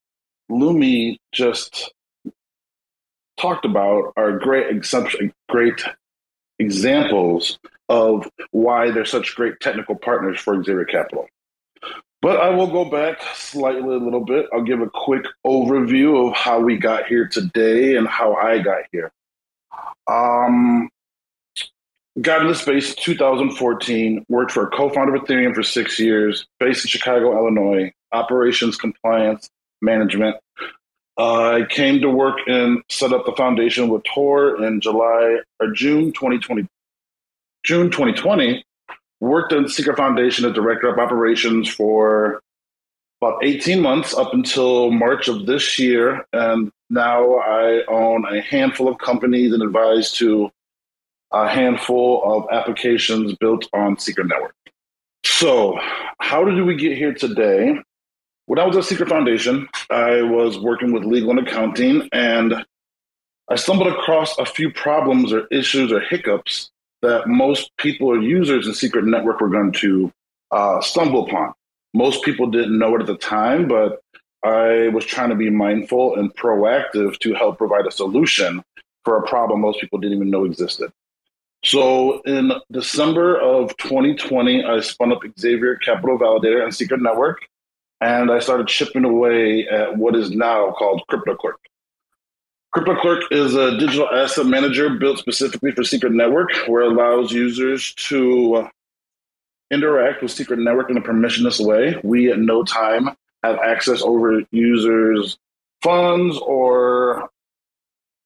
Lumi 0.52 1.18
just 1.32 1.94
talked 3.38 3.66
about 3.66 4.14
are 4.18 4.40
great, 4.40 4.68
great 5.50 5.84
examples 6.60 7.60
of 7.90 8.30
why 8.52 8.92
they're 8.92 9.06
such 9.06 9.36
great 9.36 9.60
technical 9.60 9.96
partners 9.96 10.40
for 10.40 10.62
Xavier 10.64 10.86
Capital. 10.86 11.28
But 12.22 12.40
I 12.40 12.50
will 12.50 12.68
go 12.68 12.86
back 12.86 13.22
slightly 13.36 13.96
a 13.96 14.00
little 14.00 14.24
bit. 14.24 14.46
I'll 14.54 14.64
give 14.64 14.82
a 14.82 14.90
quick 14.90 15.26
overview 15.46 16.30
of 16.30 16.34
how 16.36 16.60
we 16.60 16.78
got 16.78 17.06
here 17.06 17.28
today 17.28 17.98
and 17.98 18.08
how 18.08 18.34
I 18.36 18.60
got 18.60 18.84
here. 18.94 19.12
Um, 20.08 20.90
got 22.22 22.42
into 22.42 22.56
space 22.56 22.96
2014, 22.96 24.26
worked 24.30 24.52
for 24.52 24.68
a 24.68 24.70
co-founder 24.70 25.16
of 25.16 25.24
Ethereum 25.24 25.56
for 25.56 25.64
six 25.64 26.00
years, 26.00 26.46
based 26.60 26.86
in 26.86 26.90
Chicago, 26.90 27.38
Illinois, 27.38 27.92
operations, 28.12 28.78
compliance, 28.78 29.50
management. 29.82 30.38
Uh, 31.18 31.52
I 31.52 31.66
came 31.70 32.02
to 32.02 32.10
work 32.10 32.40
and 32.48 32.82
set 32.90 33.14
up 33.14 33.26
the 33.26 33.34
foundation 33.34 33.90
with 33.90 34.04
Tor 34.04 34.64
in 34.64 34.82
July 34.82 35.38
or 35.60 35.72
June 35.72 36.12
2020, 36.12 36.68
June 37.64 37.92
2020, 37.92 38.64
worked 39.20 39.54
on 39.54 39.70
Secret 39.70 39.96
Foundation 39.96 40.46
as 40.46 40.54
director 40.54 40.88
of 40.88 40.98
operations 40.98 41.70
for 41.70 42.42
about 43.22 43.44
18 43.44 43.80
months 43.80 44.14
up 44.14 44.34
until 44.34 44.92
March 44.92 45.28
of 45.28 45.46
this 45.46 45.80
year. 45.80 46.26
And 46.34 46.72
now 46.94 47.38
I 47.38 47.84
own 47.88 48.26
a 48.26 48.42
handful 48.42 48.88
of 48.88 48.98
companies 49.00 49.52
and 49.52 49.64
advise 49.64 50.12
to 50.14 50.52
a 51.32 51.48
handful 51.48 52.22
of 52.24 52.46
applications 52.52 53.36
built 53.36 53.68
on 53.74 53.98
Secret 53.98 54.28
Network. 54.28 54.56
So, 55.26 55.80
how 56.20 56.44
did 56.46 56.64
we 56.64 56.76
get 56.76 56.96
here 56.96 57.14
today? 57.14 57.76
When 58.46 58.60
I 58.60 58.66
was 58.66 58.78
at 58.78 58.84
Secret 58.84 59.10
Foundation, 59.10 59.68
I 59.90 60.22
was 60.22 60.60
working 60.60 60.92
with 60.92 61.06
legal 61.06 61.32
and 61.32 61.40
accounting, 61.40 62.08
and 62.12 62.54
I 63.50 63.56
stumbled 63.56 63.88
across 63.88 64.38
a 64.38 64.46
few 64.46 64.72
problems 64.72 65.34
or 65.34 65.48
issues 65.48 65.92
or 65.92 66.02
hiccups 66.02 66.70
that 67.02 67.28
most 67.28 67.72
people 67.78 68.08
or 68.08 68.22
users 68.22 68.68
in 68.68 68.74
Secret 68.74 69.06
Network 69.06 69.42
were 69.42 69.50
going 69.50 69.72
to 69.74 70.12
uh, 70.52 70.82
stumble 70.82 71.26
upon. 71.26 71.54
Most 71.94 72.24
people 72.24 72.48
didn't 72.48 72.78
know 72.78 72.96
it 72.96 73.02
at 73.02 73.08
the 73.08 73.18
time, 73.18 73.68
but 73.68 74.02
I 74.44 74.90
was 74.90 75.06
trying 75.06 75.30
to 75.30 75.36
be 75.36 75.50
mindful 75.50 76.16
and 76.16 76.36
proactive 76.36 77.18
to 77.20 77.34
help 77.34 77.58
provide 77.58 77.86
a 77.88 77.92
solution 77.92 78.64
for 79.06 79.18
a 79.18 79.28
problem 79.28 79.62
most 79.62 79.80
people 79.80 80.00
didn't 80.00 80.18
even 80.18 80.30
know 80.30 80.46
existed. 80.46 80.92
So 81.66 82.22
in 82.24 82.52
December 82.72 83.40
of 83.40 83.76
2020, 83.78 84.66
I 84.66 84.82
spun 84.82 85.14
up 85.14 85.22
Xavier 85.40 85.78
Capital 85.78 86.18
Validator 86.20 86.62
and 86.62 86.76
Secret 86.76 87.02
Network, 87.02 87.48
and 88.02 88.30
I 88.30 88.40
started 88.40 88.68
chipping 88.68 89.06
away 89.06 89.66
at 89.68 89.98
what 89.98 90.16
is 90.16 90.32
now 90.32 90.72
called 90.72 91.04
CryptoClerk. 91.10 91.54
CryptoClerk 92.76 93.32
is 93.32 93.56
a 93.56 93.78
digital 93.78 94.10
asset 94.10 94.46
manager 94.46 94.90
built 94.90 95.20
specifically 95.20 95.72
for 95.72 95.86
Secret 95.86 96.12
Network, 96.12 96.50
where 96.68 96.82
it 96.82 96.92
allows 96.92 97.32
users 97.32 97.94
to 97.94 98.68
interact 99.72 100.22
with 100.22 100.32
Secret 100.32 100.60
Network 100.60 100.90
in 100.90 100.98
a 100.98 101.02
permissionless 101.02 101.66
way. 101.66 101.96
We 102.04 102.30
at 102.30 102.40
no 102.40 102.64
time 102.64 103.16
have 103.44 103.60
access 103.60 104.02
over 104.02 104.42
users' 104.52 105.38
funds 105.82 106.38
or 106.40 107.30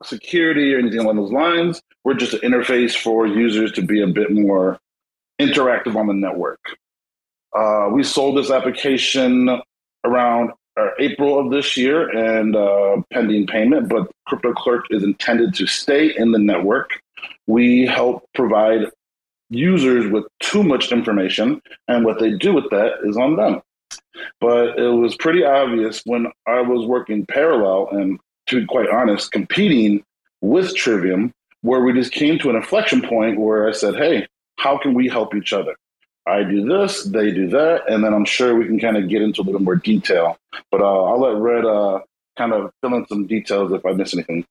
security 0.03 0.73
or 0.73 0.79
anything 0.79 0.99
along 0.99 1.17
those 1.17 1.31
lines. 1.31 1.81
We're 2.03 2.13
just 2.13 2.33
an 2.33 2.39
interface 2.41 2.95
for 2.95 3.25
users 3.25 3.71
to 3.73 3.81
be 3.81 4.01
a 4.01 4.07
bit 4.07 4.31
more 4.31 4.79
interactive 5.39 5.95
on 5.95 6.07
the 6.07 6.13
network. 6.13 6.59
Uh, 7.55 7.89
we 7.91 8.03
sold 8.03 8.37
this 8.37 8.51
application 8.51 9.61
around 10.03 10.51
uh, 10.79 10.89
April 10.99 11.39
of 11.39 11.51
this 11.51 11.75
year 11.75 12.09
and 12.09 12.55
uh, 12.55 12.97
pending 13.11 13.47
payment, 13.47 13.89
but 13.89 14.09
CryptoClerk 14.29 14.83
is 14.91 15.03
intended 15.03 15.55
to 15.55 15.65
stay 15.65 16.15
in 16.15 16.31
the 16.31 16.39
network. 16.39 17.01
We 17.47 17.85
help 17.85 18.25
provide 18.35 18.91
users 19.49 20.11
with 20.11 20.25
too 20.39 20.61
much 20.61 20.91
information, 20.91 21.61
and 21.87 22.05
what 22.05 22.19
they 22.19 22.31
do 22.31 22.53
with 22.53 22.69
that 22.69 22.99
is 23.03 23.17
on 23.17 23.37
them. 23.37 23.61
But 24.39 24.79
it 24.79 24.89
was 24.89 25.15
pretty 25.15 25.43
obvious 25.43 26.01
when 26.05 26.27
I 26.47 26.61
was 26.61 26.85
working 26.85 27.25
parallel 27.25 27.89
and, 27.91 28.19
to 28.47 28.61
be 28.61 28.65
quite 28.65 28.89
honest, 28.89 29.31
competing 29.31 30.03
with 30.41 30.75
Trivium, 30.75 31.31
where 31.61 31.81
we 31.81 31.93
just 31.93 32.11
came 32.11 32.37
to 32.39 32.49
an 32.49 32.55
inflection 32.55 33.01
point 33.01 33.39
where 33.39 33.67
I 33.67 33.71
said, 33.71 33.95
hey, 33.95 34.27
how 34.57 34.77
can 34.77 34.93
we 34.93 35.07
help 35.07 35.35
each 35.35 35.53
other? 35.53 35.75
I 36.25 36.43
do 36.43 36.65
this, 36.65 37.03
they 37.03 37.31
do 37.31 37.47
that, 37.49 37.89
and 37.89 38.03
then 38.03 38.13
I'm 38.13 38.25
sure 38.25 38.55
we 38.55 38.65
can 38.65 38.79
kind 38.79 38.97
of 38.97 39.07
get 39.07 39.21
into 39.21 39.41
a 39.41 39.43
little 39.43 39.61
more 39.61 39.77
detail. 39.77 40.37
But 40.71 40.81
uh, 40.81 41.03
I'll 41.03 41.21
let 41.21 41.41
Red 41.41 41.65
uh, 41.65 42.01
kind 42.37 42.53
of 42.53 42.71
fill 42.81 42.95
in 42.95 43.07
some 43.07 43.27
details 43.27 43.71
if 43.71 43.85
I 43.85 43.93
miss 43.93 44.13
anything. 44.13 44.45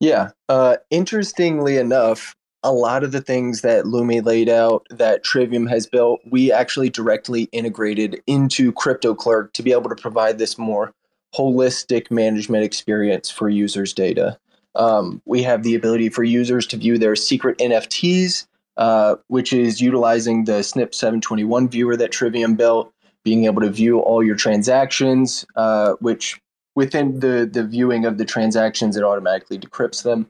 Yeah. 0.00 0.30
Uh, 0.48 0.76
interestingly 0.90 1.76
enough, 1.76 2.34
a 2.64 2.72
lot 2.72 3.04
of 3.04 3.12
the 3.12 3.20
things 3.20 3.60
that 3.60 3.84
Lumi 3.84 4.24
laid 4.24 4.48
out 4.48 4.86
that 4.90 5.22
Trivium 5.22 5.66
has 5.68 5.86
built, 5.86 6.20
we 6.28 6.50
actually 6.50 6.90
directly 6.90 7.44
integrated 7.52 8.20
into 8.26 8.72
CryptoClerk 8.72 9.52
to 9.52 9.62
be 9.62 9.70
able 9.70 9.90
to 9.90 9.96
provide 9.96 10.38
this 10.38 10.58
more 10.58 10.92
holistic 11.34 12.10
management 12.10 12.64
experience 12.64 13.30
for 13.30 13.48
users' 13.48 13.92
data. 13.92 14.38
Um, 14.74 15.22
we 15.24 15.42
have 15.44 15.62
the 15.62 15.76
ability 15.76 16.08
for 16.08 16.24
users 16.24 16.66
to 16.68 16.76
view 16.76 16.98
their 16.98 17.14
secret 17.14 17.58
NFTs 17.58 18.46
uh, 18.76 19.16
which 19.28 19.52
is 19.52 19.80
utilizing 19.80 20.44
the 20.44 20.60
SNIP 20.62 20.94
721 20.94 21.68
viewer 21.68 21.96
that 21.96 22.10
Trivium 22.10 22.56
built, 22.56 22.92
being 23.22 23.44
able 23.44 23.62
to 23.62 23.70
view 23.70 24.00
all 24.00 24.22
your 24.22 24.34
transactions, 24.34 25.46
uh, 25.56 25.92
which 26.00 26.40
within 26.74 27.20
the, 27.20 27.48
the 27.50 27.64
viewing 27.64 28.04
of 28.04 28.18
the 28.18 28.24
transactions, 28.24 28.96
it 28.96 29.04
automatically 29.04 29.58
decrypts 29.58 30.02
them, 30.02 30.28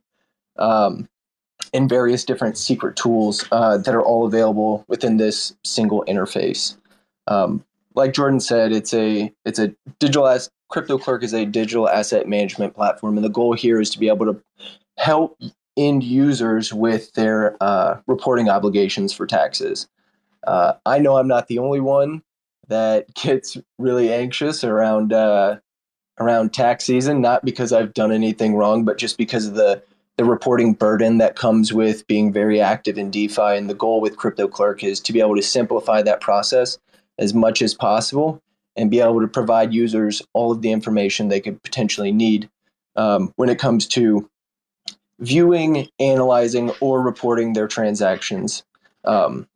um, 0.59 1.09
and 1.75 1.89
various 1.89 2.25
different 2.25 2.57
secret 2.57 2.97
tools 2.97 3.47
uh, 3.53 3.77
that 3.77 3.95
are 3.95 4.03
all 4.03 4.27
available 4.27 4.85
within 4.89 5.17
this 5.17 5.55
single 5.65 6.05
interface. 6.07 6.77
Um, 7.27 7.65
like 7.95 8.15
Jordan 8.15 8.41
said, 8.41 8.73
it's 8.73 8.95
a 8.95 9.33
it's 9.45 9.59
a 9.59 9.75
digital 9.99 10.27
as 10.27 10.51
CryptoClerk 10.73 11.23
is 11.23 11.35
a 11.35 11.45
digital 11.45 11.89
asset 11.89 12.29
management 12.29 12.75
platform, 12.75 13.17
and 13.17 13.25
the 13.25 13.31
goal 13.31 13.55
here 13.55 13.81
is 13.81 13.91
to 13.91 13.99
be 13.99 14.09
able 14.09 14.27
to 14.27 14.43
help 14.97 15.39
end 15.77 16.05
users 16.05 16.73
with 16.73 17.13
their 17.15 17.57
uh, 17.61 18.01
reporting 18.07 18.49
obligations 18.49 19.13
for 19.13 19.27
taxes. 19.27 19.89
Uh, 20.47 20.75
I 20.87 20.99
know 20.99 21.17
I'm 21.17 21.29
not 21.29 21.49
the 21.49 21.59
only 21.59 21.81
one 21.81 22.23
that 22.69 23.13
gets 23.23 23.57
really 23.79 24.13
anxious 24.13 24.63
around 24.65 25.13
uh, 25.13 25.59
around 26.21 26.53
tax 26.53 26.85
season, 26.85 27.21
not 27.21 27.45
because 27.45 27.73
I've 27.73 27.95
done 27.95 28.13
anything 28.13 28.55
wrong, 28.55 28.85
but 28.85 28.99
just 28.99 29.19
because 29.19 29.47
of 29.47 29.55
the 29.55 29.83
the 30.17 30.25
reporting 30.25 30.75
burden 30.75 31.19
that 31.19 31.37
comes 31.37 31.73
with 31.73 32.07
being 32.07 32.33
very 32.33 32.61
active 32.61 32.99
in 32.99 33.11
DeFi. 33.11 33.57
And 33.57 33.69
the 33.69 33.75
goal 33.75 34.01
with 34.01 34.17
Crypto 34.17 34.47
Clerk 34.47 34.85
is 34.85 35.01
to 35.01 35.13
be 35.13 35.21
able 35.21 35.37
to 35.37 35.43
simplify 35.43 36.03
that 36.03 36.21
process 36.21 36.79
as 37.19 37.35
much 37.35 37.63
as 37.63 37.75
possible 37.75 38.43
and 38.77 38.91
be 38.91 39.01
able 39.01 39.21
to 39.21 39.29
provide 39.29 39.73
users 39.73 40.23
all 40.33 40.53
of 40.53 40.63
the 40.63 40.73
information 40.73 41.29
they 41.29 41.41
could 41.41 41.63
potentially 41.63 42.13
need 42.13 42.49
um, 42.97 43.33
when 43.37 43.49
it 43.49 43.59
comes 43.59 43.87
to 43.87 44.29
viewing, 45.21 45.89
analyzing, 45.99 46.71
or 46.81 47.01
reporting 47.01 47.53
their 47.53 47.69
transactions. 47.69 48.65
Um, 49.05 49.49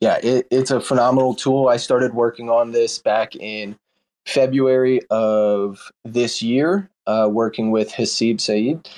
yeah, 0.00 0.18
it, 0.22 0.46
it's 0.50 0.70
a 0.70 0.80
phenomenal 0.80 1.34
tool. 1.34 1.68
I 1.68 1.78
started 1.78 2.14
working 2.14 2.50
on 2.50 2.72
this 2.72 2.98
back 2.98 3.36
in 3.36 3.78
February 4.26 5.00
of 5.10 5.90
this 6.04 6.42
year, 6.42 6.90
uh, 7.06 7.28
working 7.30 7.70
with 7.70 7.90
Hasib 7.90 8.40
Saeed, 8.40 8.88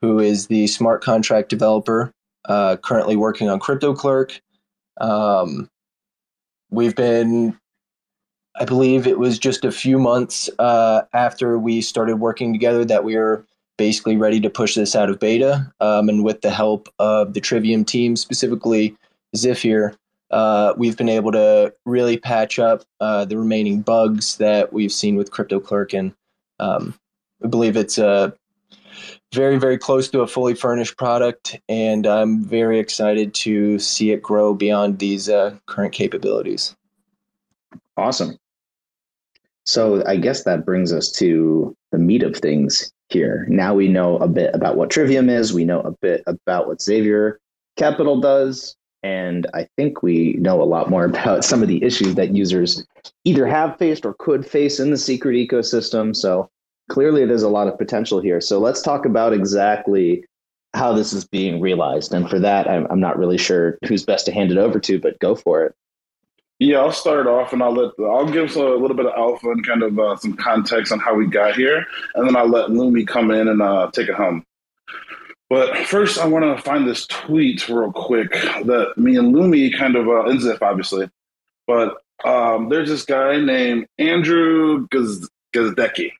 who 0.00 0.18
is 0.18 0.46
the 0.46 0.66
smart 0.66 1.02
contract 1.02 1.48
developer 1.48 2.12
uh, 2.48 2.76
currently 2.76 3.16
working 3.16 3.48
on 3.48 3.60
CryptoClerk. 3.60 4.40
Um, 5.00 5.68
we've 6.70 6.94
been, 6.94 7.58
I 8.56 8.64
believe 8.64 9.06
it 9.06 9.18
was 9.18 9.38
just 9.38 9.64
a 9.64 9.72
few 9.72 9.98
months 9.98 10.50
uh, 10.58 11.02
after 11.12 11.58
we 11.58 11.80
started 11.80 12.16
working 12.16 12.52
together 12.52 12.84
that 12.84 13.04
we 13.04 13.16
were 13.16 13.44
basically 13.76 14.16
ready 14.16 14.40
to 14.40 14.50
push 14.50 14.74
this 14.74 14.96
out 14.96 15.08
of 15.08 15.20
beta. 15.20 15.72
Um, 15.80 16.08
and 16.08 16.24
with 16.24 16.40
the 16.40 16.50
help 16.50 16.88
of 16.98 17.34
the 17.34 17.40
Trivium 17.40 17.84
team, 17.84 18.16
specifically 18.16 18.96
Zephyr, 19.36 19.94
uh, 20.30 20.74
we've 20.76 20.96
been 20.96 21.08
able 21.08 21.32
to 21.32 21.72
really 21.86 22.18
patch 22.18 22.58
up 22.58 22.84
uh, 23.00 23.24
the 23.24 23.38
remaining 23.38 23.80
bugs 23.80 24.36
that 24.36 24.72
we've 24.72 24.92
seen 24.92 25.16
with 25.16 25.30
CryptoClerk. 25.30 25.96
And 25.96 26.12
um, 26.58 26.94
we 27.40 27.48
believe 27.48 27.76
it's 27.76 27.98
a 27.98 28.34
very, 29.32 29.58
very 29.58 29.78
close 29.78 30.08
to 30.08 30.20
a 30.20 30.26
fully 30.26 30.54
furnished 30.54 30.96
product, 30.96 31.58
and 31.68 32.06
I'm 32.06 32.42
very 32.44 32.78
excited 32.78 33.34
to 33.34 33.78
see 33.78 34.10
it 34.10 34.22
grow 34.22 34.54
beyond 34.54 34.98
these 34.98 35.28
uh, 35.28 35.56
current 35.66 35.92
capabilities. 35.92 36.74
Awesome. 37.96 38.38
So 39.64 40.02
I 40.06 40.16
guess 40.16 40.44
that 40.44 40.64
brings 40.64 40.92
us 40.92 41.10
to 41.12 41.76
the 41.92 41.98
meat 41.98 42.22
of 42.22 42.36
things 42.36 42.90
here. 43.10 43.46
Now 43.50 43.74
we 43.74 43.88
know 43.88 44.16
a 44.16 44.28
bit 44.28 44.54
about 44.54 44.76
what 44.76 44.90
Trivium 44.90 45.28
is. 45.28 45.52
We 45.52 45.64
know 45.64 45.80
a 45.80 45.90
bit 45.90 46.22
about 46.26 46.66
what 46.66 46.80
Xavier 46.80 47.38
Capital 47.76 48.20
does. 48.20 48.76
And 49.02 49.46
I 49.54 49.68
think 49.76 50.02
we 50.02 50.34
know 50.34 50.62
a 50.62 50.64
lot 50.64 50.90
more 50.90 51.04
about 51.12 51.44
some 51.44 51.62
of 51.62 51.68
the 51.68 51.82
issues 51.84 52.14
that 52.14 52.34
users 52.34 52.86
either 53.24 53.46
have 53.46 53.78
faced 53.78 54.06
or 54.06 54.14
could 54.18 54.46
face 54.46 54.80
in 54.80 54.90
the 54.90 54.96
secret 54.96 55.34
ecosystem. 55.34 56.16
So 56.16 56.50
clearly 56.88 57.24
there's 57.24 57.42
a 57.42 57.48
lot 57.48 57.68
of 57.68 57.78
potential 57.78 58.20
here. 58.20 58.40
So 58.40 58.58
let's 58.58 58.82
talk 58.82 59.04
about 59.04 59.32
exactly 59.32 60.24
how 60.74 60.92
this 60.92 61.12
is 61.12 61.26
being 61.26 61.60
realized. 61.60 62.12
And 62.12 62.28
for 62.28 62.38
that, 62.38 62.68
I'm, 62.68 62.86
I'm 62.90 63.00
not 63.00 63.18
really 63.18 63.38
sure 63.38 63.78
who's 63.86 64.04
best 64.04 64.26
to 64.26 64.32
hand 64.32 64.50
it 64.50 64.58
over 64.58 64.78
to, 64.80 64.98
but 64.98 65.18
go 65.18 65.34
for 65.34 65.64
it. 65.64 65.74
Yeah, 66.58 66.78
I'll 66.78 66.92
start 66.92 67.28
off 67.28 67.52
and 67.52 67.62
I'll 67.62 67.72
let 67.72 67.92
I'll 68.00 68.30
give 68.30 68.56
a 68.56 68.62
little 68.62 68.96
bit 68.96 69.06
of 69.06 69.12
alpha 69.16 69.48
and 69.50 69.64
kind 69.64 69.82
of 69.84 69.96
uh, 69.96 70.16
some 70.16 70.34
context 70.34 70.90
on 70.90 70.98
how 70.98 71.14
we 71.14 71.26
got 71.26 71.54
here, 71.54 71.86
and 72.16 72.26
then 72.26 72.34
I'll 72.34 72.48
let 72.48 72.70
Lumi 72.70 73.06
come 73.06 73.30
in 73.30 73.46
and 73.46 73.62
uh, 73.62 73.90
take 73.92 74.08
it 74.08 74.16
home. 74.16 74.44
But 75.48 75.86
first, 75.86 76.18
I 76.18 76.26
want 76.26 76.44
to 76.44 76.62
find 76.62 76.86
this 76.86 77.06
tweet 77.06 77.68
real 77.68 77.92
quick 77.92 78.32
that 78.32 78.94
me 78.96 79.16
and 79.16 79.32
Lumi 79.32 79.72
kind 79.76 79.94
of 79.94 80.08
uh, 80.08 80.24
and 80.24 80.40
Zip 80.40 80.60
obviously, 80.60 81.08
but 81.68 81.98
um, 82.24 82.68
there's 82.70 82.88
this 82.88 83.04
guy 83.04 83.36
named 83.38 83.86
Andrew 83.98 84.88
Gaz- 84.90 85.28
Gazdecki, 85.54 86.10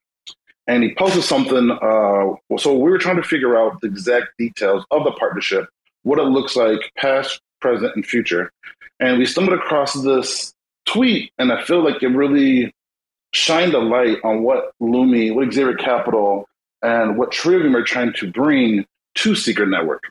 and 0.68 0.84
he 0.84 0.94
posted 0.94 1.24
something. 1.24 1.70
Uh, 1.70 2.56
so 2.58 2.74
we 2.74 2.90
were 2.90 2.98
trying 2.98 3.16
to 3.16 3.22
figure 3.22 3.58
out 3.58 3.80
the 3.80 3.88
exact 3.88 4.28
details 4.38 4.84
of 4.90 5.02
the 5.02 5.10
partnership, 5.12 5.66
what 6.02 6.20
it 6.20 6.24
looks 6.24 6.54
like, 6.54 6.92
past, 6.96 7.40
present, 7.60 7.96
and 7.96 8.06
future. 8.06 8.52
And 9.00 9.18
we 9.18 9.26
stumbled 9.26 9.58
across 9.58 9.94
this 9.94 10.54
tweet, 10.86 11.32
and 11.38 11.50
I 11.50 11.64
feel 11.64 11.82
like 11.82 12.02
it 12.02 12.08
really 12.08 12.72
shined 13.32 13.74
a 13.74 13.78
light 13.78 14.18
on 14.22 14.42
what 14.42 14.72
Lumi, 14.80 15.34
what 15.34 15.52
Xavier 15.52 15.74
Capital, 15.74 16.46
and 16.82 17.18
what 17.18 17.32
Trivium 17.32 17.74
are 17.74 17.82
trying 17.82 18.12
to 18.14 18.30
bring 18.30 18.84
to 19.16 19.34
Secret 19.34 19.68
Network. 19.68 20.04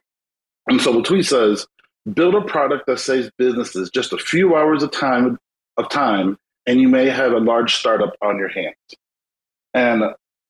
And 0.68 0.82
so 0.82 0.92
the 0.92 1.04
tweet 1.04 1.26
says, 1.26 1.66
build 2.14 2.36
a 2.36 2.42
product 2.42 2.88
that 2.88 3.00
saves 3.00 3.30
businesses 3.38 3.90
just 3.90 4.12
a 4.12 4.18
few 4.18 4.56
hours 4.56 4.84
of 4.84 4.92
time 4.92 5.38
of 5.78 5.90
time, 5.90 6.38
and 6.66 6.82
you 6.82 6.88
may 6.88 7.10
have 7.10 7.32
a 7.32 7.40
large 7.40 7.76
startup 7.76 8.16
on 8.22 8.38
your 8.38 8.50
hands. 8.50 8.76
And 9.74 10.04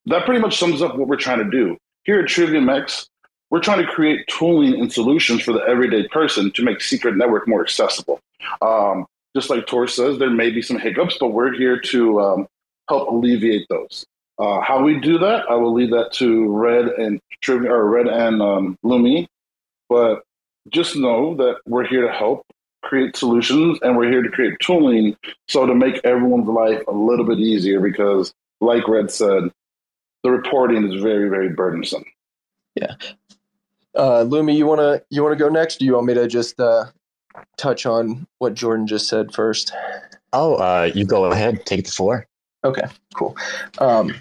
that 0.08 0.24
pretty 0.24 0.40
much 0.40 0.58
sums 0.58 0.82
up 0.82 0.96
what 0.96 1.08
we're 1.08 1.16
trying 1.16 1.38
to 1.38 1.50
do. 1.50 1.76
Here 2.04 2.20
at 2.20 2.28
Trivium 2.28 2.68
X, 2.68 3.08
we're 3.50 3.60
trying 3.60 3.84
to 3.84 3.90
create 3.90 4.26
tooling 4.28 4.80
and 4.80 4.92
solutions 4.92 5.42
for 5.42 5.52
the 5.52 5.60
everyday 5.60 6.06
person 6.08 6.50
to 6.52 6.62
make 6.62 6.80
Secret 6.80 7.16
Network 7.16 7.48
more 7.48 7.62
accessible. 7.62 8.20
Um, 8.62 9.06
just 9.36 9.50
like 9.50 9.66
Tor 9.66 9.86
says, 9.86 10.18
there 10.18 10.30
may 10.30 10.50
be 10.50 10.62
some 10.62 10.78
hiccups, 10.78 11.16
but 11.18 11.28
we're 11.28 11.54
here 11.54 11.80
to 11.80 12.20
um, 12.20 12.46
help 12.88 13.08
alleviate 13.08 13.66
those. 13.68 14.04
Uh, 14.38 14.60
how 14.60 14.82
we 14.82 15.00
do 15.00 15.18
that, 15.18 15.44
I 15.50 15.54
will 15.54 15.72
leave 15.72 15.90
that 15.90 16.12
to 16.14 16.48
Red 16.48 16.86
and 16.86 17.20
Trivium 17.42 17.72
or 17.72 17.88
Red 17.88 18.06
and 18.06 18.40
um, 18.40 18.78
Lumi. 18.84 19.26
But 19.88 20.22
just 20.70 20.96
know 20.96 21.34
that 21.36 21.56
we're 21.66 21.86
here 21.86 22.06
to 22.06 22.12
help 22.12 22.44
create 22.82 23.16
solutions 23.16 23.78
and 23.82 23.96
we're 23.96 24.10
here 24.10 24.22
to 24.22 24.30
create 24.30 24.54
tooling 24.60 25.16
so 25.48 25.66
to 25.66 25.74
make 25.74 26.00
everyone's 26.04 26.48
life 26.48 26.80
a 26.86 26.92
little 26.92 27.24
bit 27.24 27.38
easier 27.38 27.80
because 27.80 28.32
like 28.60 28.86
red 28.86 29.10
said 29.10 29.50
the 30.22 30.30
reporting 30.30 30.90
is 30.90 31.02
very 31.02 31.28
very 31.28 31.48
burdensome. 31.50 32.04
Yeah. 32.74 32.94
Uh, 33.94 34.24
lumi 34.24 34.56
you 34.56 34.66
want 34.66 34.80
to 34.80 35.02
you 35.10 35.22
want 35.22 35.36
to 35.36 35.42
go 35.42 35.48
next? 35.48 35.78
Do 35.78 35.84
you 35.84 35.94
want 35.94 36.06
me 36.06 36.14
to 36.14 36.26
just 36.26 36.60
uh, 36.60 36.86
touch 37.56 37.86
on 37.86 38.26
what 38.38 38.54
jordan 38.54 38.86
just 38.86 39.08
said 39.08 39.32
first? 39.32 39.72
Oh 40.32 40.56
uh, 40.56 40.90
you 40.94 41.04
go 41.04 41.24
ahead. 41.24 41.64
Take 41.66 41.84
the 41.84 41.92
floor. 41.92 42.26
Okay 42.64 42.84
cool. 43.14 43.36
Um, 43.78 44.14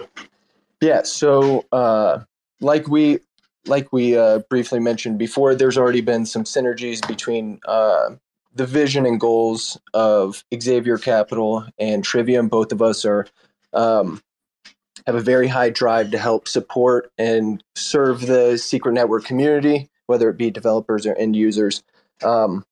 yeah 0.82 1.04
so 1.04 1.66
uh, 1.72 2.20
like 2.62 2.88
we 2.88 3.20
like 3.68 3.92
we 3.92 4.18
uh, 4.18 4.40
briefly 4.50 4.80
mentioned 4.80 5.18
before 5.18 5.54
there's 5.54 5.78
already 5.78 6.02
been 6.02 6.26
some 6.26 6.44
synergies 6.44 7.06
between 7.08 7.60
uh, 7.66 8.10
the 8.54 8.66
vision 8.66 9.06
and 9.06 9.20
goals 9.20 9.78
of 9.94 10.44
Xavier 10.60 10.98
Capital 10.98 11.66
and 11.78 12.04
Trivium. 12.04 12.48
Both 12.48 12.72
of 12.72 12.82
us 12.82 13.06
are 13.06 13.28
um, 13.74 14.22
have 15.08 15.15
a 15.15 15.22
very 15.22 15.48
high 15.48 15.70
drive 15.70 16.12
to 16.12 16.17
help 16.17 16.48
support 16.48 17.12
and 17.17 17.63
serve 17.76 18.28
the 18.28 18.58
secret 18.58 18.91
network 18.91 19.24
community, 19.24 19.89
whether 20.06 20.30
it 20.30 20.38
be 20.38 20.52
developers 20.52 21.06
or 21.08 21.15
end 21.15 21.36
users. 21.36 21.82
Um, 22.24 22.65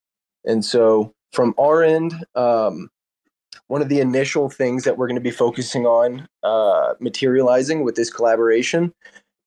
and 0.43 0.63
so, 0.63 1.13
from 1.31 1.55
our 1.57 1.81
end, 1.81 2.13
um, 2.35 2.89
one 3.67 3.81
of 3.81 3.89
the 3.89 3.99
initial 3.99 4.49
things 4.49 4.83
that 4.83 4.97
we're 4.97 5.07
going 5.07 5.15
to 5.15 5.21
be 5.21 5.31
focusing 5.31 5.85
on 5.85 6.27
uh, 6.43 6.93
materializing 6.99 7.83
with 7.83 7.95
this 7.95 8.11
collaboration 8.11 8.93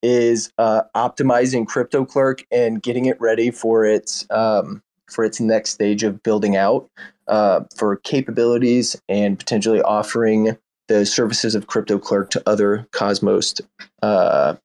is 0.02 0.50
uh, 0.58 0.82
optimizing 0.96 1.66
CryptoClerk 1.66 2.44
and 2.50 2.82
getting 2.82 3.04
it 3.04 3.20
ready 3.20 3.50
for 3.50 3.84
its 3.84 4.26
um, 4.30 4.82
for 5.10 5.24
its 5.24 5.40
next 5.40 5.70
stage 5.70 6.02
of 6.02 6.22
building 6.22 6.56
out 6.56 6.88
uh, 7.26 7.60
for 7.76 7.96
capabilities 7.96 9.00
and 9.08 9.38
potentially 9.38 9.82
offering 9.82 10.56
the 10.88 11.06
services 11.06 11.54
of 11.54 11.66
CryptoClerk 11.66 12.30
to 12.30 12.42
other 12.46 12.86
Cosmos 12.92 13.54
uh, 14.02 14.56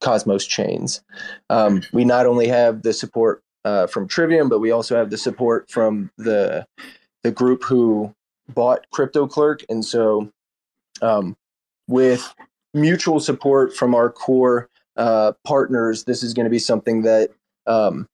Cosmos 0.00 0.46
chains. 0.46 1.02
Um, 1.50 1.82
we 1.92 2.04
not 2.04 2.26
only 2.26 2.48
have 2.48 2.82
the 2.82 2.92
support 2.92 3.42
uh, 3.64 3.86
from 3.86 4.08
Trivium, 4.08 4.48
but 4.48 4.60
we 4.60 4.70
also 4.70 4.96
have 4.96 5.10
the 5.10 5.18
support 5.18 5.70
from 5.70 6.10
the 6.16 6.66
the 7.22 7.30
group 7.30 7.64
who 7.64 8.14
bought 8.48 8.86
CryptoClerk, 8.94 9.64
and 9.68 9.84
so 9.84 10.32
um, 11.02 11.36
with 11.86 12.34
mutual 12.72 13.20
support 13.20 13.76
from 13.76 13.94
our 13.94 14.10
core 14.10 14.68
uh, 14.96 15.32
partners, 15.44 16.04
this 16.04 16.22
is 16.22 16.32
going 16.32 16.44
to 16.44 16.50
be 16.50 16.58
something 16.58 17.02
that 17.02 17.30
um, 17.66 18.08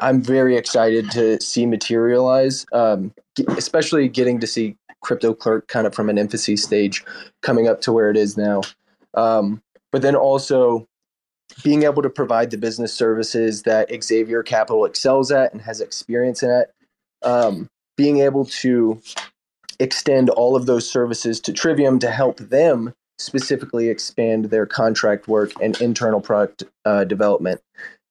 I'm 0.00 0.22
very 0.22 0.56
excited 0.56 1.10
to 1.12 1.40
see 1.40 1.66
materialize, 1.66 2.64
um, 2.72 3.12
especially 3.56 4.08
getting 4.08 4.38
to 4.40 4.46
see 4.46 4.76
Crypto 5.02 5.34
Clerk 5.34 5.66
kind 5.68 5.86
of 5.86 5.94
from 5.94 6.08
an 6.08 6.18
infancy 6.18 6.56
stage 6.56 7.04
coming 7.40 7.66
up 7.66 7.80
to 7.82 7.92
where 7.92 8.10
it 8.10 8.16
is 8.16 8.36
now. 8.36 8.62
Um, 9.14 9.60
but 9.90 10.02
then 10.02 10.14
also 10.14 10.86
being 11.62 11.82
able 11.82 12.02
to 12.02 12.10
provide 12.10 12.50
the 12.50 12.56
business 12.56 12.94
services 12.94 13.62
that 13.62 13.90
Xavier 14.02 14.42
Capital 14.42 14.84
excels 14.84 15.30
at 15.30 15.52
and 15.52 15.60
has 15.62 15.80
experience 15.80 16.42
in 16.42 16.50
it. 16.50 16.72
Um, 17.22 17.68
being 17.96 18.20
able 18.20 18.46
to 18.46 19.00
extend 19.78 20.30
all 20.30 20.56
of 20.56 20.66
those 20.66 20.90
services 20.90 21.40
to 21.40 21.52
Trivium 21.52 21.98
to 21.98 22.10
help 22.10 22.38
them 22.38 22.94
specifically 23.18 23.88
expand 23.88 24.46
their 24.46 24.66
contract 24.66 25.28
work 25.28 25.52
and 25.60 25.80
internal 25.80 26.20
product 26.20 26.64
uh, 26.84 27.04
development. 27.04 27.60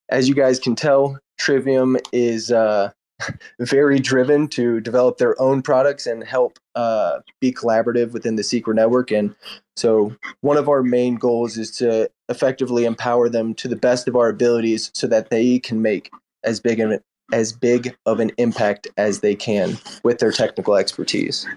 As 0.09 0.29
you 0.29 0.35
guys 0.35 0.59
can 0.59 0.75
tell, 0.75 1.19
Trivium 1.41 1.97
is 2.13 2.51
uh, 2.51 2.91
very 3.59 3.99
driven 3.99 4.47
to 4.49 4.79
develop 4.79 5.17
their 5.17 5.39
own 5.41 5.63
products 5.63 6.05
and 6.05 6.23
help 6.23 6.59
uh, 6.75 7.19
be 7.39 7.51
collaborative 7.51 8.11
within 8.11 8.35
the 8.35 8.43
Secret 8.43 8.75
Network. 8.75 9.11
And 9.11 9.33
so, 9.75 10.15
one 10.41 10.57
of 10.57 10.69
our 10.69 10.83
main 10.83 11.15
goals 11.15 11.57
is 11.57 11.71
to 11.77 12.09
effectively 12.29 12.85
empower 12.85 13.27
them 13.27 13.55
to 13.55 13.67
the 13.67 13.75
best 13.75 14.07
of 14.07 14.15
our 14.15 14.29
abilities, 14.29 14.91
so 14.93 15.07
that 15.07 15.31
they 15.31 15.57
can 15.57 15.81
make 15.81 16.11
as 16.43 16.59
big 16.59 16.79
an 16.79 16.99
as 17.33 17.53
big 17.53 17.95
of 18.05 18.19
an 18.19 18.31
impact 18.37 18.87
as 18.97 19.21
they 19.21 19.33
can 19.33 19.77
with 20.03 20.19
their 20.19 20.31
technical 20.31 20.75
expertise. 20.75 21.47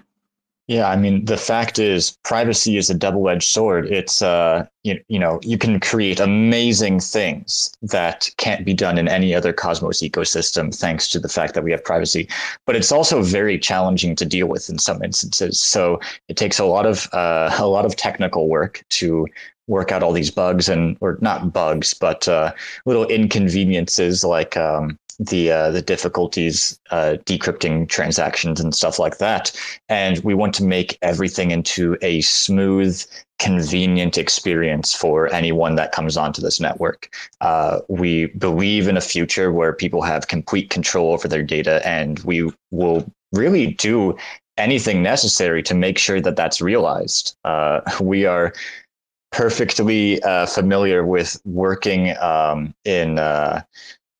Yeah, 0.67 0.89
I 0.89 0.95
mean, 0.95 1.25
the 1.25 1.37
fact 1.37 1.77
is, 1.77 2.17
privacy 2.23 2.75
is 2.77 2.89
a 2.89 2.95
double-edged 2.95 3.47
sword. 3.47 3.85
It's, 3.85 4.23
uh, 4.23 4.65
you, 4.81 4.99
you 5.09 5.19
know, 5.19 5.39
you 5.43 5.59
can 5.59 5.79
create 5.79 6.19
amazing 6.19 7.01
things 7.01 7.71
that 7.83 8.31
can't 8.37 8.65
be 8.65 8.73
done 8.73 8.97
in 8.97 9.07
any 9.07 9.35
other 9.35 9.53
Cosmos 9.53 10.01
ecosystem, 10.01 10.75
thanks 10.75 11.07
to 11.09 11.19
the 11.19 11.29
fact 11.29 11.53
that 11.53 11.63
we 11.63 11.69
have 11.69 11.83
privacy. 11.83 12.27
But 12.65 12.75
it's 12.75 12.91
also 12.91 13.21
very 13.21 13.59
challenging 13.59 14.15
to 14.15 14.25
deal 14.25 14.47
with 14.47 14.67
in 14.67 14.79
some 14.79 15.03
instances. 15.03 15.61
So 15.61 15.99
it 16.29 16.35
takes 16.35 16.57
a 16.57 16.65
lot 16.65 16.87
of 16.87 17.07
uh, 17.13 17.55
a 17.59 17.67
lot 17.67 17.85
of 17.85 17.95
technical 17.95 18.47
work 18.47 18.83
to 18.89 19.27
work 19.67 19.91
out 19.91 20.01
all 20.01 20.13
these 20.13 20.31
bugs 20.31 20.67
and, 20.67 20.97
or 20.99 21.19
not 21.21 21.53
bugs, 21.53 21.93
but 21.93 22.27
uh, 22.27 22.53
little 22.87 23.05
inconveniences 23.05 24.23
like. 24.23 24.57
Um, 24.57 24.97
the 25.19 25.51
uh, 25.51 25.71
the 25.71 25.81
difficulties 25.81 26.79
uh, 26.91 27.17
decrypting 27.25 27.87
transactions 27.89 28.59
and 28.59 28.75
stuff 28.75 28.99
like 28.99 29.17
that. 29.17 29.51
And 29.89 30.19
we 30.19 30.33
want 30.33 30.53
to 30.55 30.63
make 30.63 30.97
everything 31.01 31.51
into 31.51 31.97
a 32.01 32.21
smooth, 32.21 33.03
convenient 33.39 34.17
experience 34.17 34.93
for 34.93 35.33
anyone 35.33 35.75
that 35.75 35.91
comes 35.91 36.17
onto 36.17 36.41
this 36.41 36.59
network. 36.59 37.13
Uh, 37.41 37.79
we 37.87 38.27
believe 38.27 38.87
in 38.87 38.97
a 38.97 39.01
future 39.01 39.51
where 39.51 39.73
people 39.73 40.01
have 40.01 40.27
complete 40.27 40.69
control 40.69 41.13
over 41.13 41.27
their 41.27 41.43
data, 41.43 41.85
and 41.87 42.19
we 42.19 42.51
will 42.71 43.05
really 43.31 43.67
do 43.67 44.17
anything 44.57 45.03
necessary 45.03 45.61
to 45.63 45.75
make 45.75 45.97
sure 45.97 46.21
that 46.21 46.35
that's 46.35 46.61
realized. 46.61 47.35
Uh, 47.43 47.81
we 48.01 48.25
are 48.25 48.53
perfectly 49.31 50.21
uh, 50.23 50.45
familiar 50.45 51.05
with 51.05 51.39
working 51.45 52.15
um, 52.17 52.73
in 52.85 53.19
uh, 53.19 53.61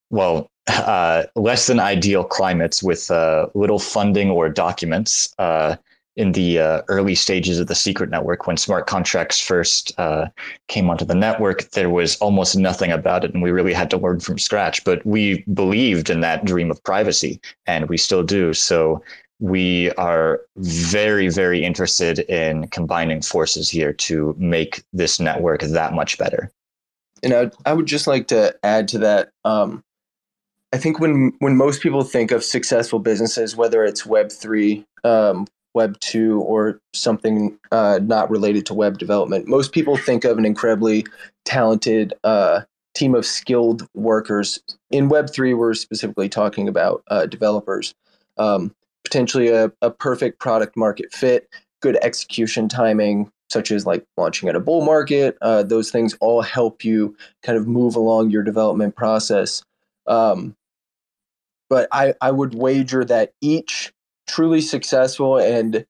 well 0.10 0.49
uh, 0.67 1.23
less 1.36 1.67
than 1.67 1.80
ideal 1.80 2.23
climates 2.23 2.82
with 2.82 3.12
uh, 3.12 3.47
little 3.54 3.80
funding 3.80 4.30
or 4.30 4.49
documents 4.49 5.34
uh, 5.38 5.75
in 6.15 6.32
the 6.32 6.60
uh, 6.60 6.82
early 6.88 7.15
stages 7.15 7.60
of 7.60 7.67
the 7.67 7.75
secret 7.75 8.10
network. 8.10 8.47
When 8.47 8.58
smart 8.58 8.88
contracts 8.88 9.39
first 9.39 9.97
uh, 9.99 10.28
came 10.67 10.89
onto 10.89 11.06
the 11.06 11.15
network 11.15 11.71
there 11.71 11.89
was 11.89 12.15
almost 12.17 12.56
nothing 12.56 12.91
about 12.91 13.25
it 13.25 13.34
and 13.34 13.43
we 13.43 13.51
really 13.51 13.73
had 13.73 13.89
to 13.91 13.97
learn 13.97 14.19
from 14.19 14.39
scratch. 14.39 14.84
But 14.84 15.06
we 15.06 15.43
believed 15.54 16.10
in 16.10 16.21
that 16.21 16.45
dream 16.45 16.71
of 16.71 16.84
privacy 16.84 17.39
and 17.67 17.89
we 17.89 17.97
still 17.97 18.23
do. 18.23 18.54
So 18.54 19.04
we 19.39 19.91
are 19.91 20.41
very 20.58 21.28
very 21.28 21.63
interested 21.63 22.19
in 22.19 22.67
combining 22.67 23.21
forces 23.21 23.69
here 23.69 23.91
to 23.91 24.34
make 24.38 24.84
this 24.93 25.19
network 25.19 25.62
that 25.62 25.93
much 25.93 26.17
better. 26.17 26.51
And 27.21 27.34
I, 27.34 27.51
I 27.69 27.73
would 27.73 27.86
just 27.86 28.08
like 28.08 28.28
to 28.28 28.56
add 28.63 28.88
to 28.89 28.99
that 28.99 29.32
um, 29.43 29.84
I 30.73 30.78
think 30.78 30.99
when 30.99 31.34
when 31.39 31.56
most 31.56 31.82
people 31.82 32.04
think 32.04 32.32
of 32.32 32.43
successful 32.43 32.99
businesses, 32.99 33.56
whether 33.56 33.84
it's 33.84 34.06
Web 34.06 34.32
three, 34.32 34.86
um, 35.04 35.47
Web 35.73 35.99
two, 35.99 36.41
or 36.41 36.80
something 36.93 37.58
uh, 37.71 37.99
not 38.01 38.30
related 38.30 38.65
to 38.67 38.73
web 38.73 38.97
development, 38.97 39.47
most 39.47 39.71
people 39.71 39.97
think 39.97 40.23
of 40.23 40.38
an 40.38 40.45
incredibly 40.45 41.06
talented 41.45 42.13
uh, 42.23 42.62
team 42.93 43.15
of 43.15 43.25
skilled 43.25 43.88
workers. 43.93 44.60
In 44.91 45.10
Web 45.10 45.30
three, 45.30 45.54
we're 45.54 45.73
specifically 45.73 46.30
talking 46.30 46.67
about 46.67 47.04
uh, 47.08 47.25
developers. 47.25 47.93
Um, 48.38 48.73
potentially 49.06 49.49
a, 49.49 49.71
a 49.82 49.91
perfect 49.91 50.39
product 50.39 50.75
market 50.75 51.13
fit, 51.13 51.47
good 51.82 51.97
execution 52.01 52.67
timing, 52.67 53.32
such 53.49 53.71
as 53.71 53.86
like 53.86 54.04
launching 54.17 54.49
at 54.49 54.56
a 54.56 54.60
bull 54.60 54.84
market. 54.84 55.38
Uh, 55.41 55.63
those 55.63 55.91
things 55.91 56.17
all 56.19 56.41
help 56.41 56.84
you 56.84 57.15
kind 57.43 57.58
of 57.58 57.67
move 57.67 57.95
along 57.95 58.32
your 58.32 58.43
development 58.43 58.95
process. 58.95 59.63
Um, 60.07 60.55
but 61.69 61.87
I, 61.91 62.13
I 62.21 62.31
would 62.31 62.55
wager 62.55 63.03
that 63.05 63.33
each 63.41 63.91
truly 64.27 64.61
successful 64.61 65.37
and 65.37 65.85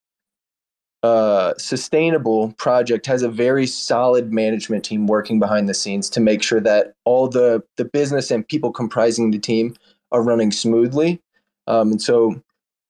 uh, 1.04 1.54
sustainable 1.58 2.54
project 2.54 3.06
has 3.06 3.22
a 3.22 3.30
very 3.30 3.68
solid 3.68 4.34
management 4.34 4.84
team 4.84 5.06
working 5.06 5.40
behind 5.40 5.70
the 5.70 5.74
scenes 5.74 6.10
to 6.10 6.20
make 6.20 6.42
sure 6.42 6.60
that 6.60 6.94
all 7.04 7.28
the 7.28 7.62
the 7.78 7.86
business 7.86 8.32
and 8.32 8.48
people 8.48 8.72
comprising 8.72 9.30
the 9.30 9.38
team 9.38 9.76
are 10.12 10.24
running 10.24 10.52
smoothly. 10.52 11.22
Um, 11.68 11.92
and 11.92 12.02
so 12.02 12.42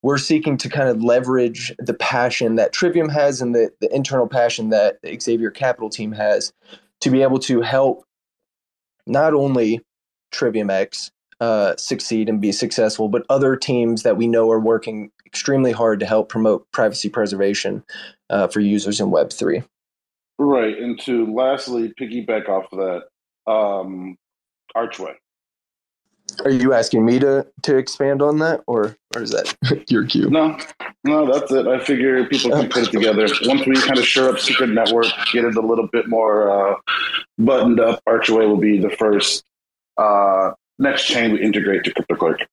we're 0.01 0.17
seeking 0.17 0.55
to 0.57 0.69
kind 0.69 0.87
of 0.87 1.03
leverage 1.03 1.73
the 1.79 1.93
passion 1.93 2.55
that 2.55 2.71
Trivium 2.71 3.09
has 3.09 3.41
and 3.41 3.53
the, 3.53 3.71
the 3.81 3.93
internal 3.93 4.27
passion 4.27 4.69
that 4.69 5.01
the 5.01 5.19
Xavier 5.19 5.51
Capital 5.51 5.89
team 5.89 6.11
has 6.11 6.53
to 7.01 7.09
be 7.09 7.21
able 7.21 7.39
to 7.39 7.61
help 7.61 8.05
not 9.07 9.33
only 9.33 9.81
Trivium 10.31 10.69
X 10.69 11.11
uh, 11.39 11.75
succeed 11.77 12.29
and 12.29 12.41
be 12.41 12.51
successful, 12.51 13.09
but 13.09 13.25
other 13.29 13.55
teams 13.55 14.03
that 14.03 14.17
we 14.17 14.27
know 14.27 14.49
are 14.51 14.59
working 14.59 15.11
extremely 15.25 15.71
hard 15.71 15.99
to 15.99 16.05
help 16.05 16.29
promote 16.29 16.69
privacy 16.71 17.09
preservation 17.09 17.83
uh, 18.29 18.47
for 18.47 18.61
users 18.61 19.01
in 19.01 19.07
Web3. 19.07 19.63
Right. 20.37 20.77
And 20.77 20.99
to 21.01 21.33
lastly 21.33 21.93
piggyback 21.99 22.49
off 22.49 22.71
of 22.71 22.79
that, 22.79 23.51
um, 23.51 24.17
Archway. 24.75 25.13
Are 26.43 26.51
you 26.51 26.73
asking 26.73 27.05
me 27.05 27.19
to, 27.19 27.45
to 27.63 27.77
expand 27.77 28.21
on 28.21 28.39
that, 28.39 28.61
or, 28.65 28.97
or 29.15 29.21
is 29.21 29.29
that 29.31 29.55
your 29.89 30.05
cue? 30.05 30.29
No, 30.29 30.57
no, 31.03 31.31
that's 31.31 31.51
it. 31.51 31.67
I 31.67 31.79
figure 31.79 32.25
people 32.25 32.49
can 32.49 32.67
put 32.69 32.87
it 32.87 32.91
together. 32.91 33.27
Once 33.43 33.65
we 33.65 33.75
kind 33.75 33.97
of 33.97 34.05
shore 34.05 34.29
up 34.29 34.39
Secret 34.39 34.69
Network, 34.69 35.05
get 35.31 35.45
it 35.45 35.55
a 35.55 35.61
little 35.61 35.87
bit 35.91 36.09
more 36.09 36.49
uh, 36.49 36.75
buttoned 37.37 37.79
up, 37.79 38.01
Archway 38.07 38.47
will 38.47 38.57
be 38.57 38.79
the 38.79 38.89
first 38.89 39.45
uh, 39.97 40.51
next 40.79 41.05
chain 41.05 41.33
we 41.33 41.41
integrate 41.41 41.83
to 41.85 41.93
CryptoClerk. 41.93 42.45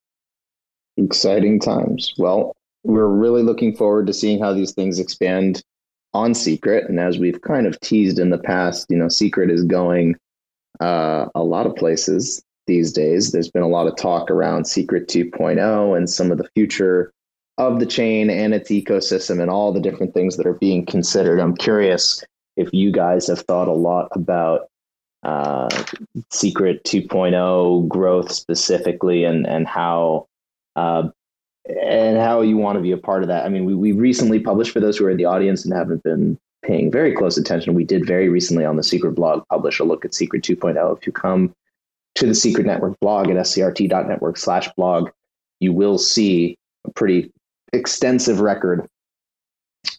Exciting 0.97 1.61
times. 1.61 2.13
Well, 2.19 2.55
we're 2.85 3.07
really 3.07 3.43
looking 3.43 3.75
forward 3.75 4.07
to 4.09 4.13
seeing 4.13 4.41
how 4.41 4.53
these 4.53 4.73
things 4.73 4.99
expand 4.99 5.63
on 6.15 6.35
Secret. 6.35 6.89
And 6.89 7.01
as 7.01 7.19
we've 7.19 7.41
kind 7.41 7.67
of 7.67 7.79
teased 7.81 8.19
in 8.19 8.31
the 8.31 8.39
past, 8.39 8.87
you 8.91 8.97
know, 8.97 9.09
Secret 9.09 9.51
is 9.51 9.65
going 9.65 10.17
uh, 10.81 11.27
a 11.35 11.43
lot 11.43 11.67
of 11.67 11.77
places 11.77 12.43
these 12.67 12.93
days. 12.93 13.33
There's 13.33 13.51
been 13.51 13.63
a 13.63 13.69
lot 13.69 13.87
of 13.87 13.97
talk 13.97 14.31
around 14.31 14.67
Secret 14.67 15.09
2.0 15.09 15.97
and 15.97 16.09
some 16.09 16.31
of 16.31 16.39
the 16.39 16.49
future 16.55 17.13
of 17.59 17.81
the 17.81 17.87
chain 17.87 18.31
and 18.31 18.55
its 18.55 18.71
ecosystem 18.71 19.41
and 19.41 19.51
all 19.51 19.73
the 19.73 19.81
different 19.81 20.15
things 20.15 20.37
that 20.37 20.47
are 20.47 20.55
being 20.55 20.87
considered. 20.87 21.39
I'm 21.39 21.57
curious 21.57 22.25
if 22.57 22.69
you 22.73 22.91
guys 22.93 23.27
have 23.27 23.41
thought 23.41 23.69
a 23.69 23.73
lot 23.73 24.09
about 24.13 24.69
uh, 25.23 25.69
Secret 26.31 26.83
2.0 26.85 27.89
growth 27.89 28.33
specifically, 28.33 29.25
and 29.25 29.47
and 29.47 29.67
how 29.67 30.27
uh, 30.77 31.09
and 31.69 32.19
how 32.19 32.41
you 32.41 32.57
want 32.57 32.77
to 32.77 32.83
be 32.83 32.93
a 32.93 32.97
part 32.97 33.23
of 33.23 33.29
that. 33.29 33.45
I 33.45 33.49
mean, 33.49 33.65
we 33.65 33.75
we 33.75 33.93
recently 33.93 34.41
published 34.41 34.73
for 34.73 34.81
those 34.81 34.97
who 34.97 35.07
are 35.07 35.11
in 35.11 35.17
the 35.17 35.25
audience 35.25 35.65
and 35.65 35.75
haven't 35.75 36.03
been 36.03 36.39
paying 36.63 36.91
very 36.91 37.15
close 37.15 37.37
attention. 37.37 37.75
We 37.75 37.85
did 37.85 38.07
very 38.07 38.29
recently 38.29 38.65
on 38.65 38.77
the 38.77 38.83
Secret 38.83 39.13
blog 39.13 39.47
publish 39.49 39.79
a 39.79 39.85
look 39.85 40.05
at 40.05 40.15
Secret 40.15 40.43
2.0. 40.43 40.97
If 40.97 41.07
you 41.07 41.13
come 41.13 41.55
to 42.15 42.27
the 42.27 42.35
Secret 42.35 42.67
Network 42.67 42.99
blog 43.01 43.31
at 43.31 43.37
scrt.network 43.37 44.37
slash 44.37 44.69
blog, 44.77 45.11
you 45.61 45.73
will 45.73 45.99
see 45.99 46.57
a 46.87 46.91
pretty 46.93 47.33
extensive 47.73 48.41
record 48.41 48.87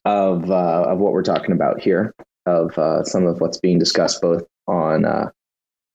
of 0.05 0.49
uh, 0.51 0.83
of 0.87 0.99
what 0.99 1.13
we're 1.13 1.23
talking 1.23 1.53
about 1.53 1.81
here, 1.81 2.13
of 2.45 2.77
uh, 2.77 3.03
some 3.03 3.25
of 3.25 3.39
what's 3.39 3.57
being 3.57 3.79
discussed 3.79 4.21
both 4.21 4.43
on 4.67 5.05
uh, 5.05 5.29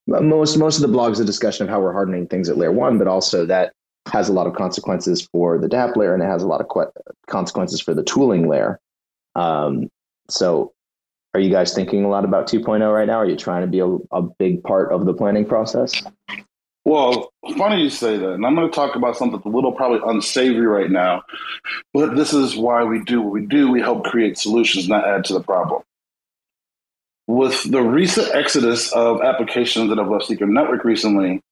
most 0.07 0.57
most 0.57 0.83
of 0.83 0.91
the 0.91 0.97
blogs 0.97 1.21
a 1.21 1.25
discussion 1.25 1.65
of 1.65 1.71
how 1.71 1.81
we're 1.81 1.93
hardening 1.93 2.27
things 2.27 2.49
at 2.49 2.57
layer 2.57 2.73
one, 2.73 2.99
but 2.99 3.07
also 3.07 3.45
that 3.47 3.73
has 4.11 4.29
a 4.29 4.33
lot 4.33 4.47
of 4.47 4.55
consequences 4.55 5.29
for 5.33 5.59
the 5.59 5.69
dApp 5.69 5.97
layer 5.97 6.15
and 6.15 6.23
it 6.23 6.27
has 6.27 6.43
a 6.43 6.47
lot 6.47 6.61
of 6.61 6.69
que- 6.69 7.03
consequences 7.27 7.81
for 7.81 7.95
the 7.95 8.03
tooling 8.03 8.49
layer. 8.49 8.81
Um, 9.35 9.91
so, 10.31 10.73
are 11.35 11.41
you 11.41 11.51
guys 11.51 11.75
thinking 11.75 12.05
a 12.05 12.09
lot 12.09 12.25
about 12.25 12.49
2.0 12.49 12.93
right 12.93 13.07
now? 13.07 13.19
Are 13.19 13.29
you 13.29 13.37
trying 13.37 13.63
to 13.63 13.67
be 13.67 13.81
a, 13.81 13.99
a 14.17 14.23
big 14.23 14.63
part 14.63 14.93
of 14.93 15.05
the 15.05 15.13
planning 15.13 15.45
process? 15.45 16.03
Well, 16.87 17.31
funny 17.59 17.83
you 17.83 17.91
say 17.91 18.17
that. 18.17 18.33
And 18.33 18.47
I'm 18.47 18.55
going 18.55 18.69
to 18.69 18.75
talk 18.75 18.97
about 18.97 19.17
something 19.19 19.43
a 19.45 19.49
little 19.49 19.73
probably 19.73 20.01
unsavory 20.07 20.67
right 20.67 20.91
now, 20.91 21.23
but 21.93 22.17
this 22.17 22.33
is 22.33 22.57
why 22.57 22.83
we 22.83 23.05
do 23.05 23.21
what 23.21 23.33
we 23.33 23.45
do. 23.45 23.71
We 23.71 23.81
help 23.81 24.05
create 24.05 24.39
solutions, 24.39 24.89
not 24.89 25.07
add 25.07 25.27
to 25.27 25.35
the 25.35 25.43
problem 25.43 25.83
with 27.29 27.71
the 27.71 27.83
recent 27.83 28.35
exodus 28.35 28.91
of 28.93 29.21
applications 29.21 29.91
that 29.91 29.99
have 29.99 30.09
left 30.09 30.25
Secret 30.25 30.49
Network 30.49 30.83
recently, 30.83 31.43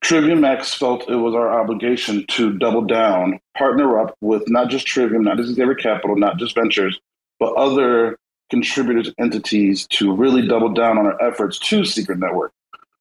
Trivium 0.00 0.42
X 0.44 0.74
felt 0.74 1.08
it 1.08 1.16
was 1.16 1.34
our 1.34 1.60
obligation 1.60 2.24
to 2.28 2.58
double 2.58 2.82
down, 2.82 3.38
partner 3.56 4.00
up 4.00 4.16
with 4.22 4.42
not 4.48 4.70
just 4.70 4.86
Trivium, 4.86 5.22
not 5.22 5.36
just 5.36 5.54
Xavier 5.54 5.74
Capital, 5.74 6.16
not 6.16 6.38
just 6.38 6.54
Ventures, 6.54 6.98
but 7.38 7.54
other 7.54 8.16
contributors 8.50 9.12
entities 9.18 9.86
to 9.88 10.14
really 10.14 10.46
double 10.46 10.72
down 10.72 10.96
on 10.96 11.06
our 11.06 11.22
efforts 11.22 11.58
to 11.58 11.84
Secret 11.84 12.18
Network. 12.18 12.52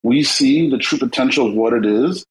We 0.04 0.24
see 0.24 0.70
the 0.70 0.78
true 0.78 0.98
potential 1.00 1.48
of 1.48 1.54
what 1.54 1.74
it 1.74 1.86
is. 1.86 2.26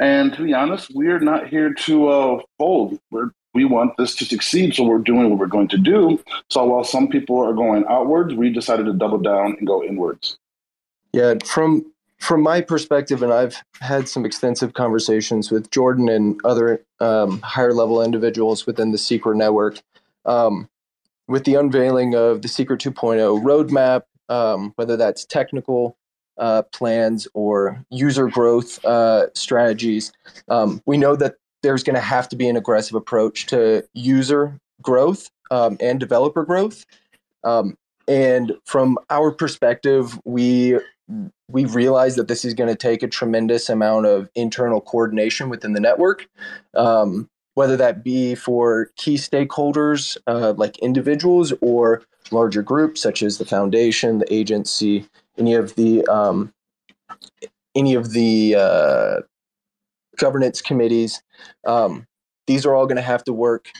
And 0.00 0.32
to 0.32 0.44
be 0.44 0.54
honest, 0.54 0.90
we're 0.94 1.20
not 1.20 1.48
here 1.48 1.74
to 1.74 2.08
uh, 2.08 2.40
fold. 2.58 2.98
We're 3.10 3.30
we 3.54 3.64
want 3.64 3.96
this 3.96 4.14
to 4.16 4.24
succeed, 4.24 4.74
so 4.74 4.84
we're 4.84 4.98
doing 4.98 5.28
what 5.30 5.38
we're 5.38 5.46
going 5.46 5.68
to 5.68 5.78
do. 5.78 6.22
So 6.50 6.64
while 6.64 6.84
some 6.84 7.08
people 7.08 7.38
are 7.38 7.52
going 7.52 7.84
outwards, 7.88 8.34
we 8.34 8.50
decided 8.50 8.86
to 8.86 8.92
double 8.92 9.18
down 9.18 9.56
and 9.58 9.66
go 9.66 9.82
inwards. 9.82 10.38
Yeah, 11.12 11.34
from 11.44 11.84
from 12.18 12.40
my 12.40 12.60
perspective, 12.60 13.22
and 13.22 13.32
I've 13.32 13.56
had 13.80 14.08
some 14.08 14.24
extensive 14.24 14.74
conversations 14.74 15.50
with 15.50 15.70
Jordan 15.72 16.08
and 16.08 16.40
other 16.44 16.84
um, 17.00 17.40
higher 17.40 17.74
level 17.74 18.00
individuals 18.00 18.64
within 18.64 18.92
the 18.92 18.98
Secret 18.98 19.36
Network. 19.36 19.82
Um, 20.24 20.68
with 21.26 21.44
the 21.44 21.56
unveiling 21.56 22.14
of 22.14 22.42
the 22.42 22.48
Secret 22.48 22.80
2.0 22.80 23.42
roadmap, 23.42 24.02
um, 24.28 24.72
whether 24.76 24.96
that's 24.96 25.24
technical 25.24 25.96
uh, 26.38 26.62
plans 26.72 27.26
or 27.34 27.84
user 27.90 28.28
growth 28.28 28.82
uh, 28.84 29.26
strategies, 29.34 30.12
um, 30.48 30.80
we 30.86 30.96
know 30.96 31.16
that 31.16 31.34
there's 31.62 31.82
going 31.82 31.94
to 31.94 32.00
have 32.00 32.28
to 32.28 32.36
be 32.36 32.48
an 32.48 32.56
aggressive 32.56 32.94
approach 32.94 33.46
to 33.46 33.84
user 33.94 34.58
growth 34.80 35.30
um, 35.50 35.76
and 35.80 36.00
developer 36.00 36.44
growth. 36.44 36.84
Um, 37.44 37.76
and 38.08 38.52
from 38.64 38.98
our 39.10 39.30
perspective, 39.30 40.18
we 40.24 40.78
we 41.48 41.64
realize 41.66 42.16
that 42.16 42.28
this 42.28 42.44
is 42.44 42.54
going 42.54 42.70
to 42.70 42.76
take 42.76 43.02
a 43.02 43.08
tremendous 43.08 43.68
amount 43.68 44.06
of 44.06 44.28
internal 44.34 44.80
coordination 44.80 45.50
within 45.50 45.72
the 45.72 45.80
network, 45.80 46.26
um, 46.74 47.28
whether 47.54 47.76
that 47.76 48.02
be 48.02 48.34
for 48.34 48.90
key 48.96 49.16
stakeholders 49.16 50.16
uh, 50.26 50.54
like 50.56 50.78
individuals 50.78 51.52
or 51.60 52.02
larger 52.30 52.62
groups 52.62 53.02
such 53.02 53.22
as 53.22 53.38
the 53.38 53.44
foundation, 53.44 54.18
the 54.18 54.32
agency, 54.32 55.06
any 55.36 55.54
of 55.54 55.74
the 55.74 56.04
um, 56.06 56.52
any 57.74 57.94
of 57.94 58.12
the 58.12 58.54
uh, 58.56 59.20
governance 60.18 60.60
committees. 60.60 61.22
Um, 61.66 62.06
these 62.46 62.66
are 62.66 62.74
all 62.74 62.86
going 62.86 62.96
to 62.96 63.02
have 63.02 63.24
to 63.24 63.32
work 63.32 63.70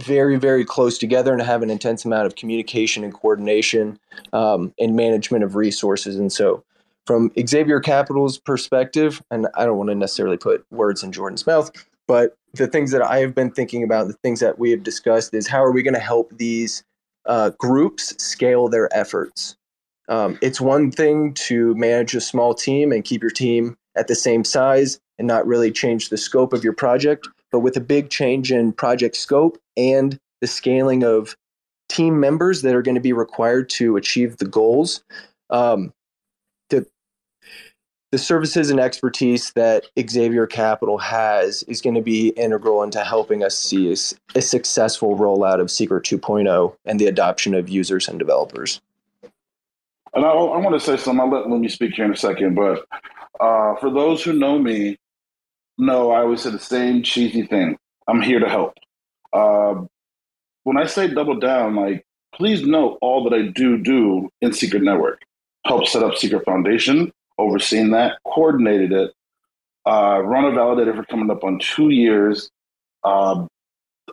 very, 0.00 0.36
very 0.36 0.64
close 0.64 0.98
together 0.98 1.32
and 1.32 1.42
have 1.42 1.62
an 1.62 1.70
intense 1.70 2.04
amount 2.04 2.26
of 2.26 2.36
communication 2.36 3.04
and 3.04 3.12
coordination 3.12 3.98
um, 4.32 4.72
and 4.78 4.96
management 4.96 5.44
of 5.44 5.54
resources. 5.56 6.16
And 6.16 6.32
so, 6.32 6.64
from 7.06 7.32
Xavier 7.46 7.80
Capital's 7.80 8.38
perspective, 8.38 9.22
and 9.30 9.48
I 9.56 9.64
don't 9.64 9.76
want 9.76 9.90
to 9.90 9.94
necessarily 9.94 10.36
put 10.36 10.64
words 10.70 11.02
in 11.02 11.10
Jordan's 11.10 11.46
mouth, 11.46 11.70
but 12.06 12.36
the 12.54 12.68
things 12.68 12.92
that 12.92 13.02
I 13.02 13.18
have 13.18 13.34
been 13.34 13.50
thinking 13.50 13.82
about, 13.82 14.06
the 14.06 14.14
things 14.14 14.40
that 14.40 14.58
we 14.58 14.70
have 14.70 14.82
discussed 14.82 15.34
is 15.34 15.48
how 15.48 15.64
are 15.64 15.72
we 15.72 15.82
going 15.82 15.94
to 15.94 16.00
help 16.00 16.30
these 16.36 16.84
uh, 17.26 17.50
groups 17.58 18.14
scale 18.22 18.68
their 18.68 18.94
efforts? 18.96 19.56
Um, 20.08 20.38
it's 20.42 20.60
one 20.60 20.90
thing 20.90 21.34
to 21.34 21.74
manage 21.74 22.14
a 22.14 22.20
small 22.20 22.54
team 22.54 22.92
and 22.92 23.04
keep 23.04 23.22
your 23.22 23.30
team 23.30 23.76
at 23.96 24.08
the 24.08 24.14
same 24.14 24.44
size 24.44 25.00
and 25.18 25.28
not 25.28 25.46
really 25.46 25.70
change 25.70 26.08
the 26.08 26.16
scope 26.16 26.52
of 26.52 26.64
your 26.64 26.72
project. 26.72 27.28
But 27.50 27.60
with 27.60 27.76
a 27.76 27.80
big 27.80 28.10
change 28.10 28.50
in 28.50 28.72
project 28.72 29.16
scope 29.16 29.58
and 29.76 30.18
the 30.40 30.46
scaling 30.46 31.04
of 31.04 31.36
team 31.88 32.18
members 32.18 32.62
that 32.62 32.74
are 32.74 32.82
going 32.82 32.94
to 32.94 33.00
be 33.00 33.12
required 33.12 33.68
to 33.70 33.96
achieve 33.96 34.38
the 34.38 34.46
goals, 34.46 35.04
um, 35.50 35.92
the 36.70 36.86
the 38.10 38.18
services 38.18 38.70
and 38.70 38.78
expertise 38.78 39.52
that 39.52 39.86
Xavier 39.98 40.46
Capital 40.46 40.98
has 40.98 41.62
is 41.64 41.80
going 41.80 41.94
to 41.94 42.02
be 42.02 42.28
integral 42.30 42.82
into 42.82 43.02
helping 43.02 43.42
us 43.42 43.56
see 43.56 43.88
a, 43.90 43.96
a 44.38 44.42
successful 44.42 45.16
rollout 45.16 45.60
of 45.60 45.70
Secret 45.70 46.04
2.0 46.04 46.76
and 46.84 47.00
the 47.00 47.06
adoption 47.06 47.54
of 47.54 47.70
users 47.70 48.08
and 48.08 48.18
developers. 48.18 48.82
And 50.14 50.26
I, 50.26 50.28
I 50.28 50.58
want 50.58 50.78
to 50.78 50.80
say 50.80 50.98
something. 50.98 51.20
I'll 51.20 51.30
let 51.30 51.46
Lumi 51.46 51.70
speak 51.70 51.94
here 51.94 52.04
in 52.04 52.12
a 52.12 52.16
second, 52.16 52.54
but 52.54 52.84
uh, 53.40 53.76
for 53.76 53.90
those 53.90 54.22
who 54.22 54.34
know 54.34 54.58
me, 54.58 54.98
know 55.78 56.10
I 56.10 56.20
always 56.20 56.42
say 56.42 56.50
the 56.50 56.58
same 56.58 57.02
cheesy 57.02 57.46
thing. 57.46 57.76
I'm 58.08 58.20
here 58.20 58.40
to 58.40 58.48
help. 58.48 58.74
Uh, 59.32 59.84
when 60.64 60.76
I 60.76 60.86
say 60.86 61.08
double 61.08 61.38
down, 61.38 61.76
like 61.76 62.04
please 62.34 62.62
note 62.62 62.98
all 63.00 63.24
that 63.24 63.34
I 63.34 63.42
do 63.42 63.78
do 63.78 64.30
in 64.40 64.52
Secret 64.52 64.82
Network. 64.82 65.22
Help 65.66 65.86
set 65.86 66.02
up 66.02 66.16
Secret 66.16 66.44
Foundation, 66.44 67.12
overseeing 67.38 67.90
that, 67.90 68.18
coordinated 68.24 68.92
it, 68.92 69.12
uh, 69.86 70.20
run 70.24 70.44
a 70.44 70.50
validator 70.50 70.94
for 70.96 71.04
coming 71.04 71.30
up 71.30 71.44
on 71.44 71.58
two 71.58 71.90
years. 71.90 72.50
Uh, 73.04 73.46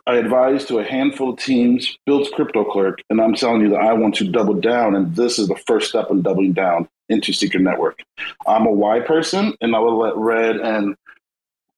I 0.06 0.16
advised 0.16 0.68
to 0.68 0.78
a 0.78 0.84
handful 0.84 1.30
of 1.30 1.38
teams, 1.38 1.98
built 2.06 2.30
Crypto 2.32 2.64
Clerk, 2.64 3.00
and 3.10 3.20
I'm 3.20 3.34
telling 3.34 3.60
you 3.60 3.70
that 3.70 3.80
I 3.80 3.92
want 3.92 4.14
to 4.16 4.30
double 4.30 4.54
down, 4.54 4.94
and 4.94 5.14
this 5.16 5.38
is 5.38 5.48
the 5.48 5.60
first 5.66 5.88
step 5.88 6.10
in 6.10 6.22
doubling 6.22 6.52
down 6.52 6.88
into 7.08 7.32
Secret 7.32 7.62
Network. 7.62 8.02
I'm 8.46 8.66
a 8.66 8.70
why 8.70 9.00
person, 9.00 9.54
and 9.60 9.74
I 9.74 9.80
will 9.80 9.98
let 9.98 10.16
Red 10.16 10.56
and 10.56 10.94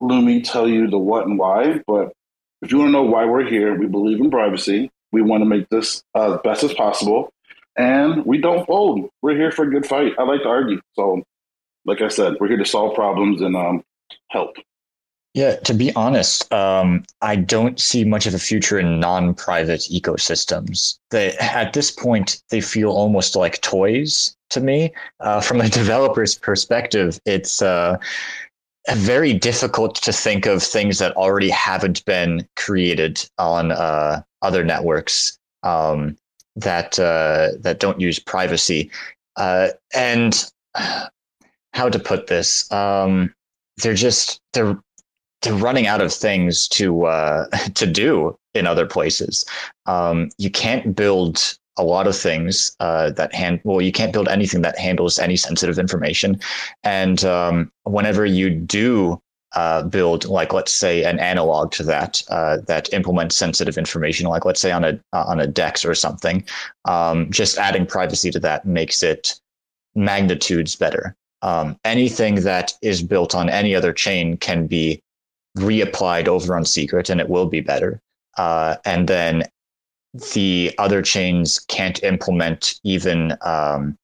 Lumi 0.02 0.42
tell 0.44 0.68
you 0.68 0.88
the 0.88 0.98
what 0.98 1.26
and 1.26 1.38
why. 1.38 1.80
But 1.86 2.12
if 2.60 2.72
you 2.72 2.78
want 2.78 2.88
to 2.88 2.92
know 2.92 3.02
why 3.02 3.24
we're 3.24 3.48
here, 3.48 3.74
we 3.74 3.86
believe 3.86 4.20
in 4.20 4.30
privacy. 4.30 4.90
We 5.12 5.22
want 5.22 5.42
to 5.42 5.46
make 5.46 5.68
this 5.68 6.02
uh, 6.14 6.38
best 6.38 6.64
as 6.64 6.74
possible, 6.74 7.32
and 7.76 8.24
we 8.24 8.38
don't 8.38 8.66
fold. 8.66 9.10
We're 9.20 9.36
here 9.36 9.52
for 9.52 9.64
a 9.64 9.70
good 9.70 9.86
fight. 9.86 10.14
I 10.18 10.22
like 10.22 10.42
to 10.42 10.48
argue, 10.48 10.80
so 10.94 11.22
like 11.84 12.00
I 12.00 12.08
said, 12.08 12.34
we're 12.40 12.48
here 12.48 12.56
to 12.56 12.64
solve 12.64 12.94
problems 12.94 13.40
and 13.40 13.56
um, 13.56 13.84
help. 14.28 14.56
Yeah, 15.34 15.56
to 15.56 15.72
be 15.72 15.94
honest, 15.94 16.52
um, 16.52 17.04
I 17.22 17.36
don't 17.36 17.80
see 17.80 18.04
much 18.04 18.26
of 18.26 18.34
a 18.34 18.38
future 18.38 18.78
in 18.78 19.00
non-private 19.00 19.80
ecosystems. 19.80 20.98
They, 21.10 21.32
at 21.38 21.72
this 21.72 21.90
point, 21.90 22.42
they 22.50 22.60
feel 22.60 22.90
almost 22.90 23.34
like 23.34 23.62
toys 23.62 24.36
to 24.50 24.60
me. 24.60 24.92
Uh, 25.20 25.40
from 25.40 25.62
a 25.62 25.68
developer's 25.70 26.34
perspective, 26.34 27.18
it's 27.24 27.62
uh, 27.62 27.96
very 28.90 29.32
difficult 29.32 29.94
to 29.96 30.12
think 30.12 30.46
of 30.46 30.62
things 30.62 30.98
that 30.98 31.16
already 31.16 31.50
haven't 31.50 32.04
been 32.04 32.46
created 32.56 33.28
on 33.38 33.72
uh, 33.72 34.22
other 34.42 34.64
networks 34.64 35.38
um, 35.62 36.16
that 36.56 36.98
uh, 36.98 37.50
that 37.60 37.80
don't 37.80 38.00
use 38.00 38.18
privacy. 38.18 38.90
Uh, 39.36 39.68
and 39.94 40.50
how 41.72 41.88
to 41.88 41.98
put 41.98 42.26
this? 42.26 42.70
Um, 42.72 43.34
they're 43.82 43.94
just 43.94 44.40
they're 44.52 44.78
they're 45.42 45.54
running 45.54 45.86
out 45.86 46.00
of 46.00 46.12
things 46.12 46.68
to 46.68 47.06
uh, 47.06 47.46
to 47.74 47.86
do 47.86 48.36
in 48.54 48.66
other 48.66 48.86
places. 48.86 49.44
Um, 49.86 50.30
you 50.38 50.50
can't 50.50 50.94
build 50.94 51.58
a 51.78 51.84
lot 51.84 52.06
of 52.06 52.16
things 52.16 52.76
uh, 52.80 53.10
that 53.10 53.34
hand 53.34 53.60
well 53.64 53.80
you 53.80 53.92
can't 53.92 54.12
build 54.12 54.28
anything 54.28 54.62
that 54.62 54.78
handles 54.78 55.18
any 55.18 55.36
sensitive 55.36 55.78
information. 55.78 56.40
And 56.82 57.24
um, 57.24 57.72
whenever 57.84 58.26
you 58.26 58.50
do 58.50 59.20
uh, 59.54 59.82
build 59.82 60.24
like 60.24 60.52
let's 60.52 60.72
say 60.72 61.04
an 61.04 61.18
analog 61.18 61.72
to 61.72 61.82
that 61.84 62.22
uh, 62.30 62.58
that 62.66 62.92
implements 62.92 63.36
sensitive 63.36 63.76
information 63.76 64.26
like 64.26 64.44
let's 64.44 64.60
say 64.60 64.72
on 64.72 64.84
a 64.84 64.98
on 65.12 65.40
a 65.40 65.46
dex 65.46 65.84
or 65.84 65.94
something 65.94 66.44
um, 66.86 67.30
just 67.30 67.58
adding 67.58 67.86
privacy 67.86 68.30
to 68.30 68.40
that 68.40 68.66
makes 68.66 69.02
it 69.02 69.38
magnitudes 69.94 70.76
better. 70.76 71.16
Um, 71.42 71.76
anything 71.84 72.36
that 72.36 72.72
is 72.82 73.02
built 73.02 73.34
on 73.34 73.48
any 73.48 73.74
other 73.74 73.92
chain 73.92 74.36
can 74.36 74.66
be 74.66 75.02
reapplied 75.58 76.28
over 76.28 76.56
on 76.56 76.64
secret 76.64 77.10
and 77.10 77.20
it 77.20 77.28
will 77.28 77.46
be 77.46 77.60
better. 77.60 78.00
Uh, 78.38 78.76
and 78.84 79.08
then 79.08 79.44
the 80.34 80.74
other 80.78 81.02
chains 81.02 81.58
can't 81.58 82.02
implement 82.02 82.78
even 82.84 83.36
um, 83.42 83.96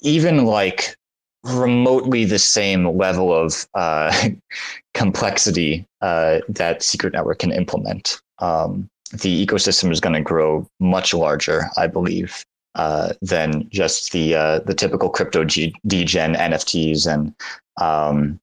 even 0.00 0.44
like 0.44 0.96
remotely 1.44 2.24
the 2.24 2.38
same 2.38 2.96
level 2.96 3.34
of 3.34 3.66
uh, 3.74 4.28
complexity 4.94 5.86
uh, 6.02 6.40
that 6.48 6.82
Secret 6.82 7.14
Network 7.14 7.38
can 7.38 7.52
implement. 7.52 8.20
Um, 8.38 8.88
the 9.12 9.44
ecosystem 9.44 9.90
is 9.90 10.00
going 10.00 10.14
to 10.14 10.20
grow 10.20 10.66
much 10.78 11.12
larger, 11.14 11.64
I 11.76 11.86
believe, 11.86 12.44
uh, 12.76 13.14
than 13.22 13.68
just 13.70 14.12
the 14.12 14.34
uh, 14.34 14.60
the 14.60 14.74
typical 14.74 15.08
crypto 15.08 15.44
G- 15.44 15.74
degen 15.86 16.34
NFTs 16.34 17.12
and 17.12 17.34
um, 17.80 18.38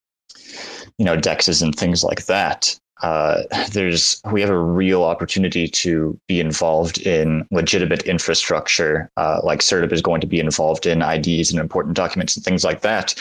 you 0.97 1.05
know 1.05 1.15
dexes 1.17 1.61
and 1.61 1.73
things 1.73 2.03
like 2.03 2.25
that 2.25 2.77
uh, 3.01 3.43
there's 3.71 4.21
we 4.31 4.41
have 4.41 4.49
a 4.49 4.57
real 4.57 5.03
opportunity 5.03 5.67
to 5.67 6.19
be 6.27 6.39
involved 6.39 6.99
in 6.99 7.47
legitimate 7.51 8.03
infrastructure, 8.03 9.10
uh, 9.17 9.39
like 9.43 9.60
CertUp 9.60 9.91
is 9.91 10.01
going 10.01 10.21
to 10.21 10.27
be 10.27 10.39
involved 10.39 10.86
in 10.86 11.01
IDs 11.01 11.51
and 11.51 11.60
important 11.60 11.95
documents 11.95 12.36
and 12.36 12.43
things 12.43 12.63
like 12.63 12.81
that. 12.81 13.15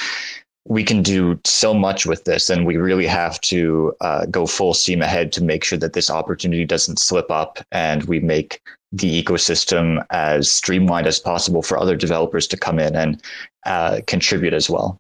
We 0.68 0.82
can 0.82 1.02
do 1.02 1.38
so 1.44 1.72
much 1.72 2.06
with 2.06 2.24
this, 2.24 2.50
and 2.50 2.66
we 2.66 2.76
really 2.76 3.06
have 3.06 3.40
to 3.42 3.94
uh, 4.00 4.26
go 4.26 4.46
full 4.46 4.74
steam 4.74 5.00
ahead 5.00 5.30
to 5.32 5.44
make 5.44 5.62
sure 5.62 5.78
that 5.78 5.92
this 5.92 6.10
opportunity 6.10 6.64
doesn't 6.64 6.98
slip 6.98 7.30
up, 7.30 7.58
and 7.70 8.02
we 8.04 8.18
make 8.18 8.60
the 8.92 9.22
ecosystem 9.22 10.04
as 10.10 10.50
streamlined 10.50 11.06
as 11.06 11.20
possible 11.20 11.62
for 11.62 11.78
other 11.78 11.96
developers 11.96 12.46
to 12.48 12.56
come 12.56 12.78
in 12.78 12.96
and 12.96 13.22
uh, 13.66 14.00
contribute 14.06 14.54
as 14.54 14.68
well. 14.70 14.98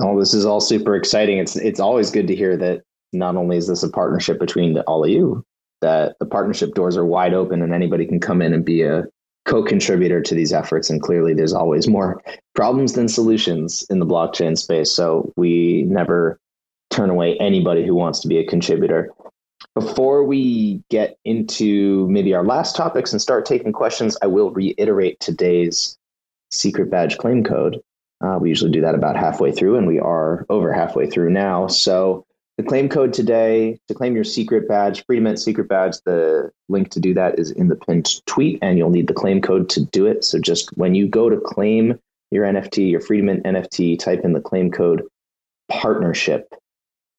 Oh, 0.00 0.18
this 0.18 0.34
is 0.34 0.46
all 0.46 0.60
super 0.60 0.96
exciting. 0.96 1.38
It's 1.38 1.56
it's 1.56 1.80
always 1.80 2.10
good 2.10 2.26
to 2.28 2.34
hear 2.34 2.56
that 2.56 2.82
not 3.14 3.36
only 3.36 3.56
is 3.56 3.68
this 3.68 3.82
a 3.82 3.88
partnership 3.88 4.38
between 4.38 4.78
all 4.80 5.04
of 5.04 5.10
you, 5.10 5.44
that 5.80 6.16
the 6.18 6.26
partnership 6.26 6.74
doors 6.74 6.96
are 6.96 7.04
wide 7.04 7.34
open 7.34 7.62
and 7.62 7.72
anybody 7.72 8.06
can 8.06 8.20
come 8.20 8.42
in 8.42 8.52
and 8.52 8.64
be 8.64 8.82
a 8.82 9.04
co-contributor 9.44 10.22
to 10.22 10.34
these 10.34 10.52
efforts. 10.52 10.88
And 10.88 11.02
clearly, 11.02 11.34
there's 11.34 11.52
always 11.52 11.86
more 11.86 12.22
problems 12.54 12.94
than 12.94 13.08
solutions 13.08 13.84
in 13.90 13.98
the 13.98 14.06
blockchain 14.06 14.56
space. 14.56 14.90
So 14.90 15.32
we 15.36 15.82
never 15.82 16.38
turn 16.90 17.10
away 17.10 17.36
anybody 17.38 17.86
who 17.86 17.94
wants 17.94 18.20
to 18.20 18.28
be 18.28 18.38
a 18.38 18.46
contributor. 18.46 19.12
Before 19.74 20.24
we 20.24 20.82
get 20.88 21.18
into 21.24 22.08
maybe 22.08 22.34
our 22.34 22.44
last 22.44 22.76
topics 22.76 23.12
and 23.12 23.20
start 23.20 23.44
taking 23.44 23.72
questions, 23.72 24.16
I 24.22 24.26
will 24.26 24.50
reiterate 24.50 25.18
today's 25.20 25.98
secret 26.50 26.90
badge 26.90 27.18
claim 27.18 27.42
code. 27.42 27.80
Uh, 28.20 28.38
we 28.40 28.48
usually 28.48 28.70
do 28.70 28.80
that 28.80 28.94
about 28.94 29.16
halfway 29.16 29.52
through, 29.52 29.76
and 29.76 29.86
we 29.86 29.98
are 29.98 30.46
over 30.48 30.72
halfway 30.72 31.10
through 31.10 31.30
now. 31.30 31.66
So 31.66 32.24
the 32.56 32.62
claim 32.62 32.88
code 32.88 33.12
today 33.12 33.78
to 33.88 33.94
claim 33.94 34.14
your 34.14 34.24
secret 34.24 34.68
badge, 34.68 35.04
Freedom 35.06 35.24
Mint 35.24 35.40
secret 35.40 35.68
badge. 35.68 35.96
The 36.04 36.50
link 36.68 36.90
to 36.90 37.00
do 37.00 37.12
that 37.14 37.38
is 37.38 37.50
in 37.50 37.68
the 37.68 37.76
pinned 37.76 38.24
tweet, 38.26 38.58
and 38.62 38.78
you'll 38.78 38.90
need 38.90 39.08
the 39.08 39.14
claim 39.14 39.40
code 39.40 39.68
to 39.70 39.84
do 39.86 40.06
it. 40.06 40.24
So 40.24 40.38
just 40.38 40.70
when 40.76 40.94
you 40.94 41.08
go 41.08 41.28
to 41.28 41.40
claim 41.40 41.98
your 42.30 42.44
NFT, 42.44 42.90
your 42.90 43.00
Freedom 43.00 43.26
Mint 43.26 43.44
NFT, 43.44 43.98
type 43.98 44.20
in 44.24 44.32
the 44.32 44.40
claim 44.40 44.70
code 44.70 45.02
partnership, 45.68 46.54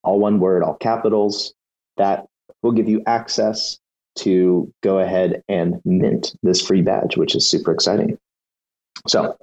all 0.04 0.20
one 0.20 0.40
word, 0.40 0.64
all 0.64 0.76
capitals. 0.76 1.54
That 1.98 2.26
will 2.62 2.74
give 2.74 2.90
you 2.90 3.02
access 3.06 3.80
to 4.18 4.72
go 4.84 5.00
ahead 5.00 5.44
and 5.48 5.82
mint 5.86 6.36
this 6.44 6.66
free 6.66 6.82
badge, 6.82 7.18
which 7.18 7.36
is 7.36 7.50
super 7.50 7.72
exciting. 7.72 8.18
So, 9.08 9.38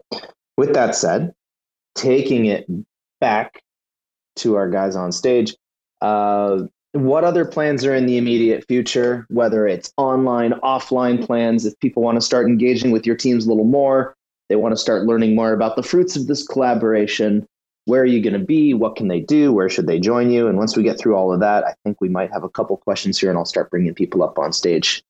with 0.57 0.75
that 0.75 0.95
said, 0.95 1.33
taking 1.95 2.47
it 2.47 2.67
back 3.21 3.63
to 4.37 4.57
our 4.57 4.69
guys 4.69 4.97
on 4.97 5.13
stage, 5.13 5.55
uh, 6.03 6.65
what 6.93 7.25
other 7.25 7.45
plans 7.47 7.85
are 7.87 7.95
in 7.95 8.07
the 8.07 8.19
immediate 8.19 8.67
future, 8.67 9.27
whether 9.31 9.67
it's 9.67 9.93
online, 9.97 10.53
offline 10.63 11.25
plans, 11.25 11.65
if 11.65 11.79
people 11.81 12.03
want 12.03 12.17
to 12.17 12.21
start 12.21 12.47
engaging 12.47 12.91
with 12.91 13.07
your 13.07 13.17
teams 13.17 13.47
a 13.47 13.49
little 13.49 13.65
more, 13.65 14.15
they 14.49 14.57
want 14.57 14.73
to 14.73 14.77
start 14.77 15.05
learning 15.05 15.35
more 15.35 15.53
about 15.53 15.77
the 15.77 15.83
fruits 15.83 16.17
of 16.17 16.27
this 16.27 16.47
collaboration. 16.47 17.47
Where 17.87 18.03
are 18.03 18.07
you 18.07 18.21
going 18.21 18.39
to 18.39 18.45
be? 18.45 18.75
What 18.75 18.97
can 18.97 19.09
they 19.09 19.21
do? 19.21 19.53
Where 19.53 19.71
should 19.71 19.87
they 19.87 19.99
join 19.99 20.31
you? 20.31 20.49
And 20.49 20.59
once 20.59 20.77
we 20.77 20.83
get 20.83 20.99
through 20.99 21.17
all 21.17 21.33
of 21.33 21.41
that, 21.41 21.65
I 21.65 21.75
think 21.85 22.01
we 22.01 22.09
might 22.09 22.31
have 22.31 22.45
a 22.45 22.51
couple 22.51 22.77
questions 22.77 23.19
here, 23.19 23.31
and 23.31 23.39
I'll 23.39 23.47
start 23.47 23.71
bringing 23.71 23.95
people 23.95 24.23
up 24.23 24.39
on 24.39 24.53
stage. 24.53 25.03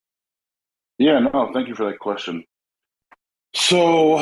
Yeah, 0.99 1.19
no, 1.19 1.51
thank 1.53 1.69
you 1.69 1.75
for 1.75 1.91
that 1.91 1.99
question. 1.99 2.45
So, 3.55 4.19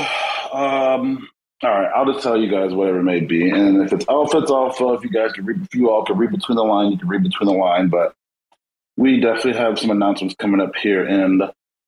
um, 0.53 1.29
all 1.63 1.71
right, 1.71 1.91
I'll 1.95 2.11
just 2.11 2.23
tell 2.23 2.41
you 2.41 2.51
guys 2.51 2.73
whatever 2.73 3.01
it 3.01 3.05
may 3.05 3.21
be, 3.21 3.51
and 3.51 3.83
if 3.83 3.93
it's 3.93 4.05
oh, 4.09 4.23
alpha, 4.23 4.39
it's 4.39 4.51
alpha. 4.51 4.95
If 4.95 5.05
you 5.05 5.11
guys 5.11 5.33
can 5.33 5.45
read, 5.45 5.63
if 5.63 5.75
you 5.75 5.91
all 5.91 6.05
can 6.05 6.17
read 6.17 6.31
between 6.31 6.57
the 6.57 6.65
line, 6.65 6.91
you 6.91 6.99
can 6.99 7.09
read 7.09 7.23
between 7.23 7.49
the 7.49 7.55
line. 7.55 7.89
But 7.89 8.15
we 8.97 9.21
definitely 9.21 9.61
have 9.61 9.79
some 9.79 9.91
announcements 9.91 10.35
coming 10.39 10.61
up 10.61 10.75
here 10.77 11.07
in 11.07 11.39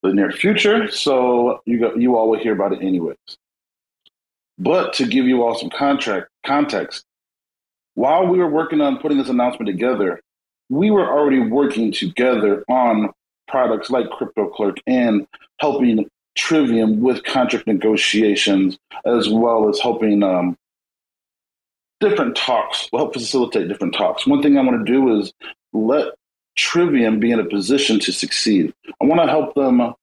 the 0.02 0.12
near 0.12 0.30
future, 0.30 0.90
so 0.90 1.62
you 1.64 1.80
got, 1.80 1.98
you 1.98 2.16
all 2.16 2.28
will 2.28 2.38
hear 2.38 2.52
about 2.52 2.72
it 2.72 2.82
anyways. 2.82 3.16
But 4.58 4.92
to 4.94 5.06
give 5.06 5.26
you 5.26 5.42
all 5.42 5.54
some 5.58 5.70
contract 5.70 6.28
context, 6.44 7.04
while 7.94 8.26
we 8.26 8.38
were 8.38 8.50
working 8.50 8.80
on 8.80 8.98
putting 8.98 9.18
this 9.18 9.28
announcement 9.28 9.68
together, 9.68 10.20
we 10.68 10.90
were 10.90 11.06
already 11.06 11.40
working 11.40 11.92
together 11.92 12.64
on 12.68 13.10
products 13.48 13.90
like 13.90 14.06
CryptoClerk 14.06 14.78
and 14.86 15.26
helping 15.58 16.08
Trivium 16.34 17.00
with 17.00 17.24
contract 17.24 17.66
negotiations, 17.66 18.78
as 19.04 19.28
well 19.28 19.68
as 19.68 19.80
helping 19.80 20.22
um, 20.22 20.56
different 22.00 22.36
talks, 22.36 22.88
will 22.90 23.00
help 23.00 23.12
facilitate 23.12 23.68
different 23.68 23.94
talks. 23.94 24.26
One 24.26 24.42
thing 24.42 24.56
I 24.56 24.62
want 24.62 24.84
to 24.84 24.92
do 24.92 25.20
is 25.20 25.32
let 25.72 26.14
Trivium 26.56 27.20
be 27.20 27.30
in 27.30 27.40
a 27.40 27.44
position 27.44 27.98
to 28.00 28.12
succeed. 28.12 28.72
I 29.00 29.04
want 29.04 29.20
to 29.20 29.26
help 29.26 29.54
them 29.54 29.94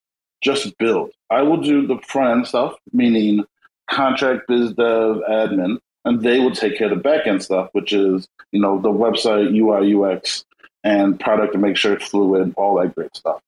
just 0.41 0.77
build. 0.77 1.11
I 1.29 1.41
will 1.41 1.61
do 1.61 1.85
the 1.85 1.99
front 2.07 2.37
end 2.37 2.47
stuff, 2.47 2.75
meaning 2.93 3.43
contract, 3.89 4.47
biz 4.47 4.73
dev, 4.73 5.17
admin, 5.29 5.79
and 6.05 6.21
they 6.21 6.39
will 6.39 6.51
take 6.51 6.77
care 6.77 6.91
of 6.91 6.97
the 6.97 7.03
back 7.03 7.27
end 7.27 7.43
stuff, 7.43 7.69
which 7.73 7.93
is, 7.93 8.27
you 8.51 8.61
know, 8.61 8.79
the 8.79 8.89
website, 8.89 9.53
UI, 9.53 9.93
UX, 9.93 10.45
and 10.83 11.19
product 11.19 11.53
to 11.53 11.59
make 11.59 11.75
sure 11.75 11.93
it's 11.93 12.07
fluid, 12.07 12.53
all 12.55 12.79
that 12.79 12.95
great 12.95 13.15
stuff. 13.15 13.41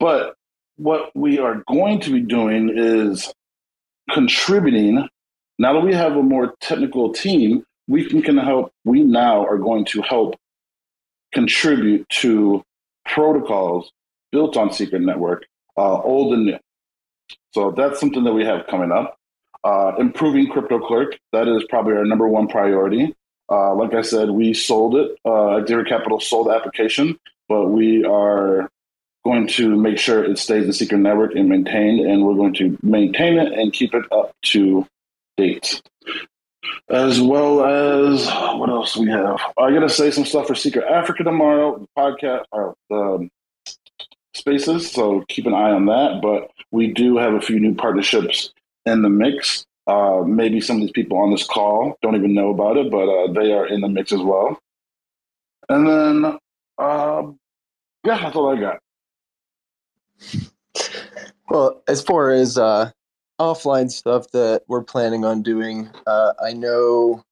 But 0.00 0.36
what 0.76 1.10
we 1.14 1.38
are 1.38 1.62
going 1.68 2.00
to 2.00 2.10
be 2.10 2.20
doing 2.20 2.70
is 2.74 3.32
contributing. 4.12 5.08
Now 5.58 5.72
that 5.74 5.80
we 5.80 5.94
have 5.94 6.16
a 6.16 6.22
more 6.22 6.54
technical 6.60 7.12
team, 7.12 7.64
we 7.88 8.04
can, 8.08 8.22
can 8.22 8.36
help. 8.36 8.72
We 8.84 9.02
now 9.02 9.44
are 9.44 9.58
going 9.58 9.84
to 9.86 10.02
help 10.02 10.36
contribute 11.32 12.08
to 12.08 12.62
protocols 13.06 13.90
built 14.32 14.56
on 14.56 14.72
Secret 14.72 15.02
Network, 15.02 15.46
uh, 15.76 16.00
old 16.00 16.34
and 16.34 16.46
new. 16.46 16.58
So 17.54 17.70
that's 17.70 18.00
something 18.00 18.24
that 18.24 18.32
we 18.32 18.44
have 18.44 18.66
coming 18.66 18.92
up. 18.92 19.16
Uh, 19.64 19.92
improving 19.98 20.50
CryptoClerk, 20.52 21.16
that 21.32 21.48
is 21.48 21.64
probably 21.68 21.94
our 21.94 22.04
number 22.04 22.28
one 22.28 22.46
priority. 22.46 23.14
Uh, 23.50 23.74
like 23.74 23.94
I 23.94 24.02
said, 24.02 24.30
we 24.30 24.54
sold 24.54 24.96
it. 24.96 25.16
Uh, 25.24 25.64
Xavier 25.66 25.84
Capital 25.84 26.20
sold 26.20 26.48
the 26.48 26.50
application, 26.50 27.18
but 27.48 27.68
we 27.68 28.04
are 28.04 28.70
going 29.26 29.46
to 29.48 29.76
make 29.76 29.98
sure 29.98 30.24
it 30.24 30.38
stays 30.38 30.64
in 30.64 30.72
secret 30.72 30.98
network 30.98 31.34
and 31.34 31.48
maintained, 31.48 32.00
and 32.06 32.24
we're 32.24 32.34
going 32.34 32.54
to 32.54 32.78
maintain 32.82 33.38
it 33.38 33.52
and 33.52 33.72
keep 33.72 33.92
it 33.94 34.04
up 34.12 34.32
to 34.52 34.86
date. 35.36 35.82
As 36.88 37.20
well 37.20 37.64
as 37.64 38.26
what 38.58 38.70
else 38.70 38.96
we 38.96 39.08
have? 39.10 39.40
I 39.58 39.72
gotta 39.72 39.88
say 39.88 40.10
some 40.10 40.24
stuff 40.24 40.46
for 40.46 40.54
Secret 40.54 40.84
Africa 40.84 41.24
tomorrow. 41.24 41.78
The 41.78 41.88
podcast 42.00 42.44
or 42.52 42.74
the 42.90 43.28
spaces, 44.34 44.90
so 44.90 45.24
keep 45.28 45.46
an 45.46 45.54
eye 45.54 45.72
on 45.72 45.86
that. 45.86 46.20
But 46.22 46.50
we 46.70 46.92
do 46.92 47.16
have 47.18 47.34
a 47.34 47.40
few 47.40 47.58
new 47.58 47.74
partnerships 47.74 48.52
in 48.84 49.02
the 49.02 49.10
mix. 49.10 49.66
Uh, 49.86 50.22
maybe 50.26 50.60
some 50.60 50.76
of 50.76 50.82
these 50.82 50.92
people 50.92 51.18
on 51.18 51.30
this 51.30 51.46
call 51.46 51.96
don't 52.02 52.16
even 52.16 52.34
know 52.34 52.50
about 52.50 52.76
it, 52.76 52.90
but 52.90 53.08
uh, 53.08 53.32
they 53.32 53.52
are 53.52 53.66
in 53.66 53.80
the 53.80 53.88
mix 53.88 54.12
as 54.12 54.20
well. 54.20 54.58
And 55.68 55.86
then, 55.86 56.38
uh, 56.78 57.22
yeah, 58.04 58.18
that's 58.22 58.36
all 58.36 58.56
I 58.56 58.60
got. 58.60 58.78
Well, 61.48 61.82
as 61.86 62.02
far 62.02 62.30
as 62.30 62.58
uh, 62.58 62.90
offline 63.40 63.90
stuff 63.90 64.30
that 64.32 64.62
we're 64.66 64.82
planning 64.82 65.24
on 65.24 65.42
doing, 65.42 65.90
uh, 66.06 66.32
I 66.44 66.52
know 66.52 67.24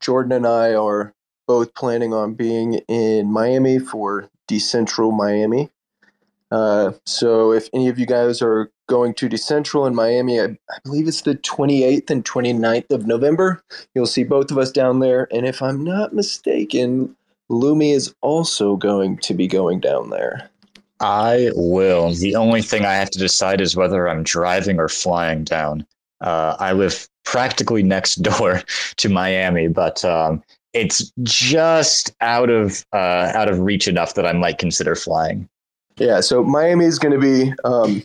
Jordan 0.00 0.32
and 0.32 0.46
I 0.46 0.74
are 0.74 1.12
both 1.46 1.74
planning 1.74 2.12
on 2.12 2.34
being 2.34 2.74
in 2.88 3.32
Miami 3.32 3.78
for 3.78 4.28
Decentral 4.48 5.16
Miami. 5.16 5.70
Uh, 6.50 6.92
so 7.04 7.52
if 7.52 7.68
any 7.74 7.88
of 7.88 7.98
you 7.98 8.06
guys 8.06 8.40
are 8.40 8.70
going 8.86 9.12
to 9.14 9.28
Decentral 9.28 9.86
in 9.86 9.94
Miami, 9.94 10.40
I, 10.40 10.44
I, 10.44 10.78
believe 10.82 11.06
it's 11.06 11.22
the 11.22 11.34
28th 11.34 12.08
and 12.10 12.24
29th 12.24 12.90
of 12.90 13.06
November, 13.06 13.62
you'll 13.94 14.06
see 14.06 14.24
both 14.24 14.50
of 14.50 14.56
us 14.56 14.70
down 14.70 15.00
there. 15.00 15.28
And 15.30 15.46
if 15.46 15.60
I'm 15.60 15.84
not 15.84 16.14
mistaken, 16.14 17.14
Lumi 17.50 17.92
is 17.94 18.14
also 18.22 18.76
going 18.76 19.18
to 19.18 19.34
be 19.34 19.46
going 19.46 19.80
down 19.80 20.08
there. 20.08 20.48
I 21.00 21.50
will. 21.54 22.12
The 22.12 22.34
only 22.36 22.62
thing 22.62 22.84
I 22.84 22.94
have 22.94 23.10
to 23.10 23.18
decide 23.18 23.60
is 23.60 23.76
whether 23.76 24.08
I'm 24.08 24.22
driving 24.22 24.78
or 24.78 24.88
flying 24.88 25.44
down. 25.44 25.86
Uh, 26.20 26.56
I 26.58 26.72
live 26.72 27.08
practically 27.24 27.82
next 27.82 28.16
door 28.22 28.62
to 28.96 29.08
Miami, 29.08 29.68
but 29.68 30.04
um, 30.04 30.42
it's 30.72 31.12
just 31.22 32.12
out 32.20 32.50
of 32.50 32.84
uh, 32.92 33.32
out 33.34 33.50
of 33.50 33.60
reach 33.60 33.88
enough 33.88 34.14
that 34.14 34.26
I 34.26 34.32
might 34.32 34.58
consider 34.58 34.94
flying. 34.94 35.48
Yeah, 35.96 36.20
so 36.20 36.44
Miami 36.44 36.84
is 36.84 36.98
going 36.98 37.18
to 37.18 37.20
be 37.20 37.52
um, 37.64 38.04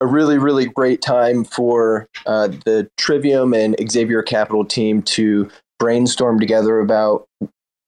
a 0.00 0.06
really, 0.06 0.38
really 0.38 0.66
great 0.66 1.00
time 1.00 1.44
for 1.44 2.08
uh, 2.26 2.48
the 2.48 2.90
Trivium 2.96 3.54
and 3.54 3.76
Xavier 3.88 4.22
Capital 4.22 4.64
team 4.64 5.02
to 5.02 5.48
brainstorm 5.78 6.40
together 6.40 6.80
about 6.80 7.28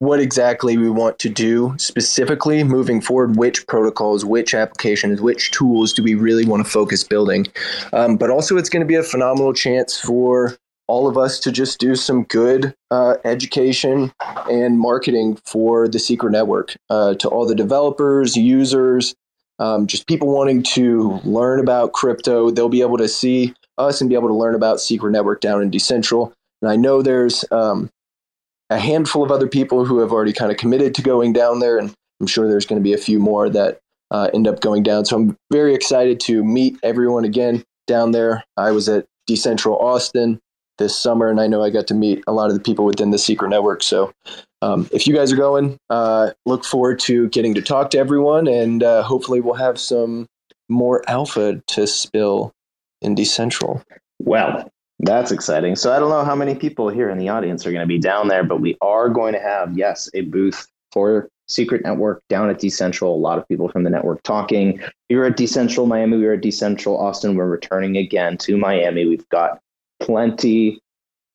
what 0.03 0.19
exactly 0.19 0.77
we 0.77 0.89
want 0.89 1.17
to 1.19 1.29
do 1.29 1.73
specifically 1.77 2.63
moving 2.63 2.99
forward, 2.99 3.37
which 3.37 3.65
protocols, 3.67 4.25
which 4.25 4.53
applications, 4.53 5.21
which 5.21 5.51
tools 5.51 5.93
do 5.93 6.03
we 6.03 6.13
really 6.13 6.45
want 6.45 6.63
to 6.63 6.69
focus 6.69 7.03
building. 7.03 7.47
Um, 7.93 8.17
but 8.17 8.29
also, 8.29 8.57
it's 8.57 8.69
going 8.69 8.81
to 8.81 8.87
be 8.87 8.95
a 8.95 9.03
phenomenal 9.03 9.53
chance 9.53 9.97
for 9.97 10.57
all 10.87 11.07
of 11.07 11.17
us 11.17 11.39
to 11.39 11.51
just 11.51 11.79
do 11.79 11.95
some 11.95 12.23
good 12.23 12.75
uh, 12.91 13.15
education 13.23 14.11
and 14.49 14.77
marketing 14.77 15.39
for 15.45 15.87
the 15.87 15.99
Secret 15.99 16.31
Network 16.31 16.75
uh, 16.89 17.13
to 17.15 17.29
all 17.29 17.47
the 17.47 17.55
developers, 17.55 18.35
users, 18.35 19.15
um, 19.59 19.87
just 19.87 20.07
people 20.07 20.27
wanting 20.27 20.63
to 20.63 21.21
learn 21.23 21.61
about 21.61 21.93
crypto. 21.93 22.51
They'll 22.51 22.67
be 22.67 22.81
able 22.81 22.97
to 22.97 23.07
see 23.07 23.53
us 23.77 24.01
and 24.01 24.09
be 24.09 24.15
able 24.15 24.27
to 24.27 24.35
learn 24.35 24.55
about 24.55 24.81
Secret 24.81 25.11
Network 25.11 25.39
down 25.39 25.61
in 25.61 25.71
Decentral. 25.71 26.33
And 26.61 26.69
I 26.69 26.75
know 26.75 27.01
there's 27.01 27.45
um, 27.51 27.89
a 28.73 28.79
handful 28.79 29.23
of 29.23 29.31
other 29.31 29.47
people 29.47 29.85
who 29.85 29.99
have 29.99 30.11
already 30.11 30.33
kind 30.33 30.51
of 30.51 30.57
committed 30.57 30.95
to 30.95 31.01
going 31.01 31.31
down 31.31 31.59
there, 31.59 31.77
and 31.77 31.93
I'm 32.19 32.27
sure 32.27 32.47
there's 32.47 32.65
going 32.65 32.81
to 32.81 32.83
be 32.83 32.93
a 32.93 32.97
few 32.97 33.19
more 33.19 33.49
that 33.49 33.79
uh, 34.11 34.29
end 34.33 34.47
up 34.47 34.61
going 34.61 34.83
down. 34.83 35.05
So 35.05 35.15
I'm 35.15 35.37
very 35.51 35.75
excited 35.75 36.19
to 36.21 36.43
meet 36.43 36.77
everyone 36.83 37.23
again 37.23 37.63
down 37.87 38.11
there. 38.11 38.43
I 38.57 38.71
was 38.71 38.89
at 38.89 39.05
Decentral 39.29 39.79
Austin 39.79 40.39
this 40.79 40.97
summer, 40.97 41.29
and 41.29 41.39
I 41.39 41.47
know 41.47 41.63
I 41.63 41.69
got 41.69 41.87
to 41.87 41.93
meet 41.93 42.23
a 42.25 42.33
lot 42.33 42.49
of 42.49 42.55
the 42.55 42.59
people 42.61 42.85
within 42.85 43.11
the 43.11 43.19
Secret 43.19 43.49
Network. 43.49 43.83
So 43.83 44.11
um, 44.63 44.89
if 44.91 45.05
you 45.05 45.13
guys 45.13 45.31
are 45.31 45.37
going, 45.37 45.77
uh, 45.89 46.31
look 46.45 46.65
forward 46.65 46.99
to 47.01 47.29
getting 47.29 47.53
to 47.53 47.61
talk 47.61 47.91
to 47.91 47.99
everyone, 47.99 48.47
and 48.47 48.81
uh, 48.81 49.03
hopefully 49.03 49.39
we'll 49.39 49.53
have 49.53 49.79
some 49.79 50.25
more 50.67 51.03
alpha 51.07 51.61
to 51.67 51.85
spill 51.85 52.51
in 53.03 53.15
Decentral. 53.15 53.83
Well, 54.19 54.71
that's 55.05 55.31
exciting. 55.31 55.75
So 55.75 55.93
I 55.93 55.99
don't 55.99 56.09
know 56.09 56.23
how 56.23 56.35
many 56.35 56.55
people 56.55 56.89
here 56.89 57.09
in 57.09 57.17
the 57.17 57.29
audience 57.29 57.65
are 57.65 57.71
going 57.71 57.83
to 57.83 57.87
be 57.87 57.99
down 57.99 58.27
there, 58.27 58.43
but 58.43 58.61
we 58.61 58.77
are 58.81 59.09
going 59.09 59.33
to 59.33 59.39
have, 59.39 59.77
yes, 59.77 60.09
a 60.13 60.21
booth 60.21 60.67
for 60.91 61.29
Secret 61.47 61.83
Network 61.83 62.21
down 62.29 62.49
at 62.49 62.59
Decentral. 62.59 63.13
A 63.13 63.19
lot 63.19 63.37
of 63.37 63.47
people 63.47 63.69
from 63.69 63.83
the 63.83 63.89
network 63.89 64.23
talking. 64.23 64.79
We 65.09 65.17
were 65.17 65.25
at 65.25 65.37
Decentral 65.37 65.87
Miami. 65.87 66.17
We 66.17 66.25
were 66.25 66.33
at 66.33 66.41
Decentral 66.41 66.99
Austin. 66.99 67.35
We're 67.35 67.49
returning 67.49 67.97
again 67.97 68.37
to 68.39 68.57
Miami. 68.57 69.05
We've 69.05 69.27
got 69.29 69.59
plenty 69.99 70.79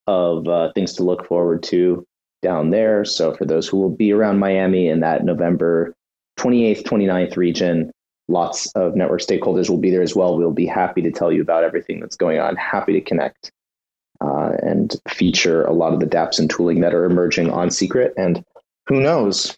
of 0.07 0.49
uh, 0.49 0.73
things 0.73 0.95
to 0.95 1.03
look 1.03 1.27
forward 1.27 1.63
to 1.65 2.07
down 2.41 2.71
there. 2.71 3.05
So 3.05 3.35
for 3.35 3.45
those 3.45 3.69
who 3.69 3.77
will 3.77 3.95
be 3.95 4.13
around 4.13 4.39
Miami 4.39 4.89
in 4.89 5.01
that 5.01 5.25
November 5.25 5.95
28th, 6.39 6.85
29th 6.85 7.37
region, 7.37 7.91
lots 8.29 8.71
of 8.73 8.95
network 8.95 9.21
stakeholders 9.21 9.69
will 9.69 9.79
be 9.79 9.91
there 9.91 10.03
as 10.03 10.17
well. 10.17 10.39
We'll 10.39 10.53
be 10.53 10.67
happy 10.67 11.03
to 11.03 11.11
tell 11.11 11.33
you 11.33 11.43
about 11.43 11.65
everything 11.65 12.01
that's 12.01 12.17
going 12.17 12.39
on, 12.39 12.57
happy 12.57 12.93
to 12.95 13.01
connect 13.01 13.51
uh, 14.21 14.53
and 14.63 14.97
feature 15.09 15.65
a 15.65 15.73
lot 15.73 15.93
of 15.93 16.01
the 16.01 16.07
dApps 16.07 16.39
and 16.39 16.51
tooling 16.51 16.81
that 16.81 16.95
are 16.95 17.05
emerging 17.05 17.51
on 17.51 17.71
Secret. 17.71 18.13
And 18.17 18.45
who 18.87 19.01
knows? 19.01 19.57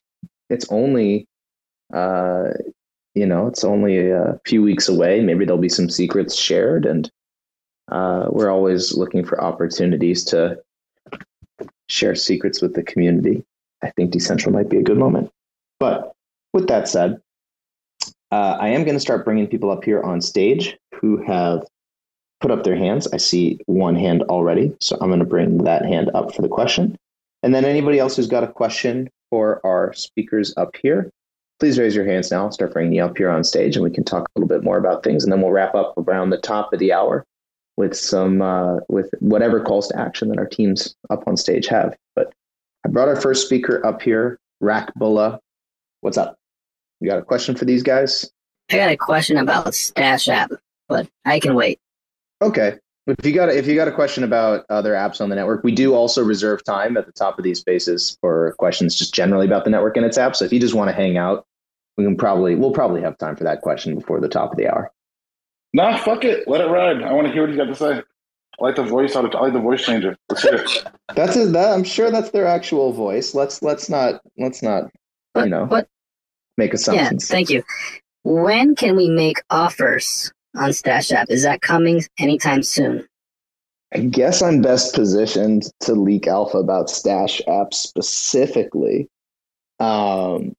It's 0.49 0.67
only, 0.71 1.27
uh, 1.95 2.49
you 3.15 3.27
know, 3.27 3.47
it's 3.47 3.65
only 3.65 4.11
a 4.11 4.39
few 4.45 4.63
weeks 4.63 4.89
away. 4.89 5.21
Maybe 5.21 5.45
there'll 5.45 5.61
be 5.61 5.69
some 5.69 5.89
secrets 5.89 6.37
shared, 6.37 6.85
and 6.85 7.11
uh, 7.91 8.27
we're 8.31 8.51
always 8.51 8.95
looking 8.95 9.25
for 9.25 9.41
opportunities 9.41 10.25
to 10.27 10.59
share 11.89 12.15
secrets 12.15 12.61
with 12.61 12.75
the 12.75 12.83
community. 12.83 13.45
I 13.83 13.91
think 13.91 14.13
Decentral 14.13 14.53
might 14.53 14.69
be 14.69 14.79
a 14.79 14.83
good 14.83 14.99
moment. 14.99 15.31
But 15.79 16.13
with 16.53 16.69
that 16.69 16.89
said, 16.89 17.21
uh, 18.31 18.59
I 18.61 18.69
am 18.69 18.85
going 18.85 18.97
to 18.97 19.01
start 19.01 19.25
bringing 19.25 19.47
people 19.47 19.71
up 19.71 19.85
here 19.85 20.03
on 20.03 20.21
stage 20.21 20.77
who 21.01 21.23
have 21.25 21.65
put 22.41 22.51
up 22.51 22.65
their 22.65 22.77
hands. 22.77 23.07
I 23.13 23.19
see 23.19 23.59
one 23.67 23.95
hand 23.95 24.23
already, 24.25 24.75
so 24.81 24.97
I'm 25.01 25.09
going 25.09 25.21
to 25.21 25.27
bring 25.27 25.59
that 25.65 25.85
hand 25.85 26.11
up 26.15 26.35
for 26.35 26.43
the 26.43 26.49
question. 26.49 26.97
And 27.43 27.55
then 27.55 27.65
anybody 27.65 27.99
else 27.99 28.17
who's 28.17 28.27
got 28.27 28.45
a 28.45 28.49
question 28.49 29.09
for 29.31 29.65
our 29.65 29.93
speakers 29.93 30.53
up 30.57 30.77
here, 30.83 31.11
please 31.59 31.79
raise 31.79 31.95
your 31.95 32.07
hands 32.07 32.31
now. 32.31 32.45
I'll 32.45 32.53
start 32.53 32.73
bringing 32.73 32.95
you 32.95 33.05
up 33.05 33.17
here 33.17 33.31
on 33.31 33.45
stage 33.45 33.77
and 33.77 33.85
we 33.85 33.91
can 33.91 34.05
talk 34.05 34.23
a 34.23 34.39
little 34.39 34.49
bit 34.49 34.65
more 34.65 34.79
about 34.79 35.03
things. 35.03 35.23
And 35.23 35.33
then 35.33 35.41
we'll 35.41 35.53
wrap 35.53 35.75
up 35.75 35.95
around 35.97 36.31
the 36.31 36.39
top 36.39 36.73
of 36.73 36.79
the 36.79 36.93
hour 36.93 37.25
with 37.77 37.97
some, 37.97 38.43
uh, 38.43 38.79
with 38.89 39.11
whatever 39.21 39.61
calls 39.61 39.89
to 39.89 39.99
action 39.99 40.29
that 40.29 40.39
our 40.39 40.47
teams 40.47 40.95
up 41.09 41.25
on 41.27 41.37
stage 41.37 41.67
have. 41.69 41.97
But 42.15 42.33
I 42.85 42.89
brought 42.89 43.09
our 43.09 43.21
first 43.21 43.47
speaker 43.47 43.85
up 43.87 44.03
here, 44.03 44.39
RACBULLA. 44.63 45.39
What's 46.01 46.19
up? 46.19 46.37
You 47.01 47.09
got 47.09 47.19
a 47.19 47.23
question 47.23 47.55
for 47.55 47.65
these 47.65 47.83
guys? 47.83 48.31
I 48.71 48.77
got 48.77 48.91
a 48.91 48.97
question 48.97 49.37
about 49.37 49.75
Stash 49.75 50.29
app, 50.29 50.53
but 50.89 51.09
I 51.25 51.41
can 51.41 51.55
wait. 51.55 51.79
Okay. 52.43 52.79
If 53.07 53.25
you 53.27 53.33
got 53.33 53.49
a, 53.49 53.57
if 53.57 53.67
you 53.67 53.75
got 53.75 53.89
a 53.89 53.93
question 53.93 54.23
about 54.25 54.65
other 54.71 54.93
apps 54.93 55.21
on 55.21 55.31
the 55.31 55.37
network, 55.37 55.65
we 55.65 55.73
do 55.75 55.95
also 55.95 56.23
reserve 56.23 56.63
time 56.65 56.97
at 56.97 57.07
the 57.07 57.13
top 57.13 57.39
of 57.39 57.45
these 57.45 57.59
spaces 57.59 58.17
for 58.21 58.55
questions 58.59 58.95
just 58.95 59.15
generally 59.15 59.47
about 59.47 59.65
the 59.65 59.71
network 59.71 59.97
and 59.97 60.07
its 60.07 60.19
apps. 60.19 60.37
So 60.37 60.45
if 60.45 60.53
you 60.53 60.61
just 60.61 60.75
want 60.75 60.89
to 60.91 60.95
hang 60.95 61.17
out, 61.17 61.47
we 61.97 62.05
can 62.05 62.17
probably 62.17 62.55
we'll 62.55 62.71
probably 62.73 63.01
have 63.03 63.19
time 63.19 63.37
for 63.37 63.45
that 63.45 63.63
question 63.63 63.95
before 63.95 64.21
the 64.21 64.29
top 64.29 64.53
of 64.53 64.59
the 64.59 64.69
hour. 64.69 64.93
Nah, 65.73 65.97
fuck 65.99 66.25
it. 66.25 66.47
Let 66.47 66.61
it 66.61 66.67
ride. 66.69 67.03
I 67.03 67.13
want 67.13 67.27
to 67.27 67.33
hear 67.33 67.43
what 67.43 67.51
he's 67.51 67.59
got 67.59 67.65
to 67.67 67.75
say. 67.75 68.03
I 68.61 68.65
like 68.65 68.77
the 68.77 68.85
voice. 68.85 69.17
out. 69.17 69.35
I 69.35 69.41
like 69.41 69.53
the 69.55 69.61
voice 69.61 69.83
changer. 69.85 70.17
Let's 70.29 70.43
hear 70.43 70.55
it. 70.57 70.85
That's 71.15 71.37
a, 71.37 71.47
that. 71.47 71.73
I'm 71.73 71.85
sure 71.85 72.11
that's 72.11 72.31
their 72.31 72.47
actual 72.47 72.93
voice. 72.93 73.35
Let's 73.35 73.63
let's 73.63 73.89
not 73.89 74.21
let's 74.39 74.63
not 74.63 74.85
What, 75.33 75.45
you 75.45 75.51
know 75.51 75.65
what? 75.65 75.89
make 76.59 76.71
Yeah, 76.71 76.77
assumptions. 76.77 77.29
thank 77.29 77.51
you. 77.51 77.65
When 78.23 78.77
can 78.77 78.95
we 78.97 79.09
make 79.09 79.39
offers 79.51 80.33
on 80.57 80.73
Stash 80.73 81.13
app? 81.13 81.31
Is 81.31 81.43
that 81.43 81.61
coming 81.61 82.03
anytime 82.19 82.63
soon? 82.63 83.07
I 83.93 84.01
guess 84.01 84.41
I'm 84.41 84.63
best 84.63 84.95
positioned 84.95 85.65
to 85.81 85.95
leak 85.95 86.29
alpha 86.29 86.59
about 86.59 86.91
Stash 86.91 87.43
App 87.49 87.75
specifically. 87.75 89.09
Um, 89.81 90.55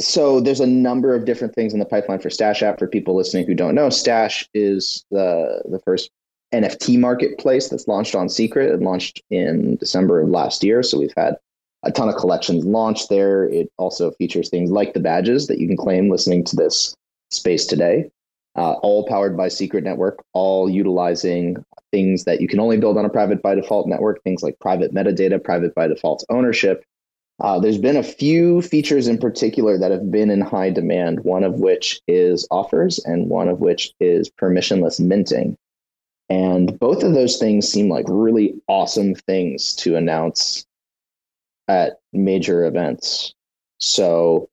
so 0.00 0.40
there's 0.40 0.60
a 0.60 0.66
number 0.66 1.14
of 1.14 1.24
different 1.24 1.54
things 1.54 1.72
in 1.72 1.78
the 1.78 1.84
pipeline 1.84 2.18
for 2.18 2.30
Stash 2.30 2.62
app. 2.62 2.78
For 2.78 2.88
people 2.88 3.14
listening 3.14 3.46
who 3.46 3.54
don't 3.54 3.74
know, 3.74 3.90
Stash 3.90 4.48
is 4.54 5.04
the 5.10 5.62
the 5.70 5.78
first 5.80 6.10
NFT 6.52 6.98
marketplace 6.98 7.68
that's 7.68 7.86
launched 7.86 8.14
on 8.14 8.28
Secret. 8.28 8.72
It 8.72 8.80
launched 8.80 9.22
in 9.30 9.76
December 9.76 10.20
of 10.20 10.30
last 10.30 10.64
year, 10.64 10.82
so 10.82 10.98
we've 10.98 11.14
had 11.16 11.36
a 11.84 11.92
ton 11.92 12.08
of 12.08 12.16
collections 12.16 12.64
launched 12.64 13.10
there. 13.10 13.44
It 13.44 13.70
also 13.76 14.10
features 14.12 14.48
things 14.48 14.70
like 14.70 14.94
the 14.94 15.00
badges 15.00 15.46
that 15.46 15.58
you 15.58 15.68
can 15.68 15.76
claim 15.76 16.10
listening 16.10 16.44
to 16.44 16.56
this 16.56 16.94
space 17.30 17.66
today. 17.66 18.10
Uh, 18.54 18.72
all 18.82 19.06
powered 19.06 19.36
by 19.36 19.48
Secret 19.48 19.82
Network, 19.82 20.22
all 20.34 20.68
utilizing 20.68 21.56
things 21.90 22.24
that 22.24 22.40
you 22.40 22.48
can 22.48 22.60
only 22.60 22.76
build 22.76 22.98
on 22.98 23.04
a 23.04 23.10
private 23.10 23.42
by 23.42 23.54
default 23.54 23.88
network, 23.88 24.22
things 24.22 24.42
like 24.42 24.58
private 24.58 24.92
metadata, 24.92 25.42
private 25.42 25.74
by 25.74 25.88
default 25.88 26.22
ownership. 26.28 26.84
Uh, 27.40 27.58
there's 27.58 27.78
been 27.78 27.96
a 27.96 28.02
few 28.02 28.60
features 28.62 29.08
in 29.08 29.18
particular 29.18 29.78
that 29.78 29.90
have 29.90 30.10
been 30.10 30.30
in 30.30 30.40
high 30.40 30.70
demand, 30.70 31.20
one 31.24 31.42
of 31.42 31.54
which 31.54 32.00
is 32.06 32.46
offers, 32.50 32.98
and 33.04 33.28
one 33.28 33.48
of 33.48 33.60
which 33.60 33.92
is 34.00 34.30
permissionless 34.30 35.00
minting. 35.00 35.56
And 36.28 36.78
both 36.78 37.02
of 37.02 37.14
those 37.14 37.38
things 37.38 37.68
seem 37.68 37.88
like 37.88 38.06
really 38.08 38.54
awesome 38.68 39.14
things 39.14 39.74
to 39.76 39.96
announce 39.96 40.64
at 41.68 42.00
major 42.12 42.64
events. 42.64 43.34
So 43.78 44.48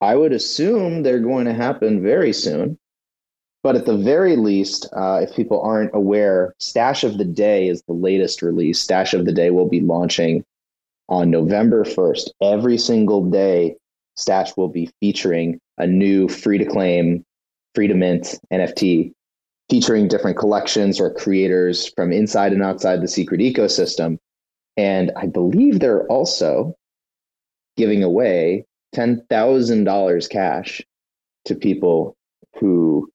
I 0.00 0.16
would 0.16 0.32
assume 0.32 1.02
they're 1.02 1.20
going 1.20 1.44
to 1.44 1.52
happen 1.52 2.02
very 2.02 2.32
soon. 2.32 2.78
But 3.64 3.76
at 3.76 3.86
the 3.86 3.96
very 3.96 4.36
least, 4.36 4.86
uh, 4.92 5.20
if 5.22 5.34
people 5.34 5.58
aren't 5.62 5.94
aware, 5.94 6.54
Stash 6.58 7.02
of 7.02 7.16
the 7.16 7.24
Day 7.24 7.66
is 7.66 7.82
the 7.88 7.94
latest 7.94 8.42
release. 8.42 8.78
Stash 8.78 9.14
of 9.14 9.24
the 9.24 9.32
Day 9.32 9.50
will 9.50 9.68
be 9.68 9.80
launching 9.80 10.44
on 11.08 11.30
November 11.30 11.82
1st. 11.82 12.28
Every 12.42 12.76
single 12.76 13.24
day, 13.24 13.76
Stash 14.16 14.54
will 14.58 14.68
be 14.68 14.90
featuring 15.00 15.58
a 15.78 15.86
new 15.86 16.28
free 16.28 16.58
to 16.58 16.66
claim, 16.66 17.24
free 17.74 17.88
to 17.88 17.94
mint 17.94 18.38
NFT 18.52 19.12
featuring 19.70 20.08
different 20.08 20.36
collections 20.36 21.00
or 21.00 21.14
creators 21.14 21.88
from 21.96 22.12
inside 22.12 22.52
and 22.52 22.62
outside 22.62 23.00
the 23.00 23.08
secret 23.08 23.40
ecosystem. 23.40 24.18
And 24.76 25.10
I 25.16 25.26
believe 25.26 25.80
they're 25.80 26.06
also 26.08 26.74
giving 27.78 28.02
away 28.02 28.66
$10,000 28.94 30.28
cash 30.28 30.82
to 31.46 31.54
people 31.54 32.14
who 32.60 33.10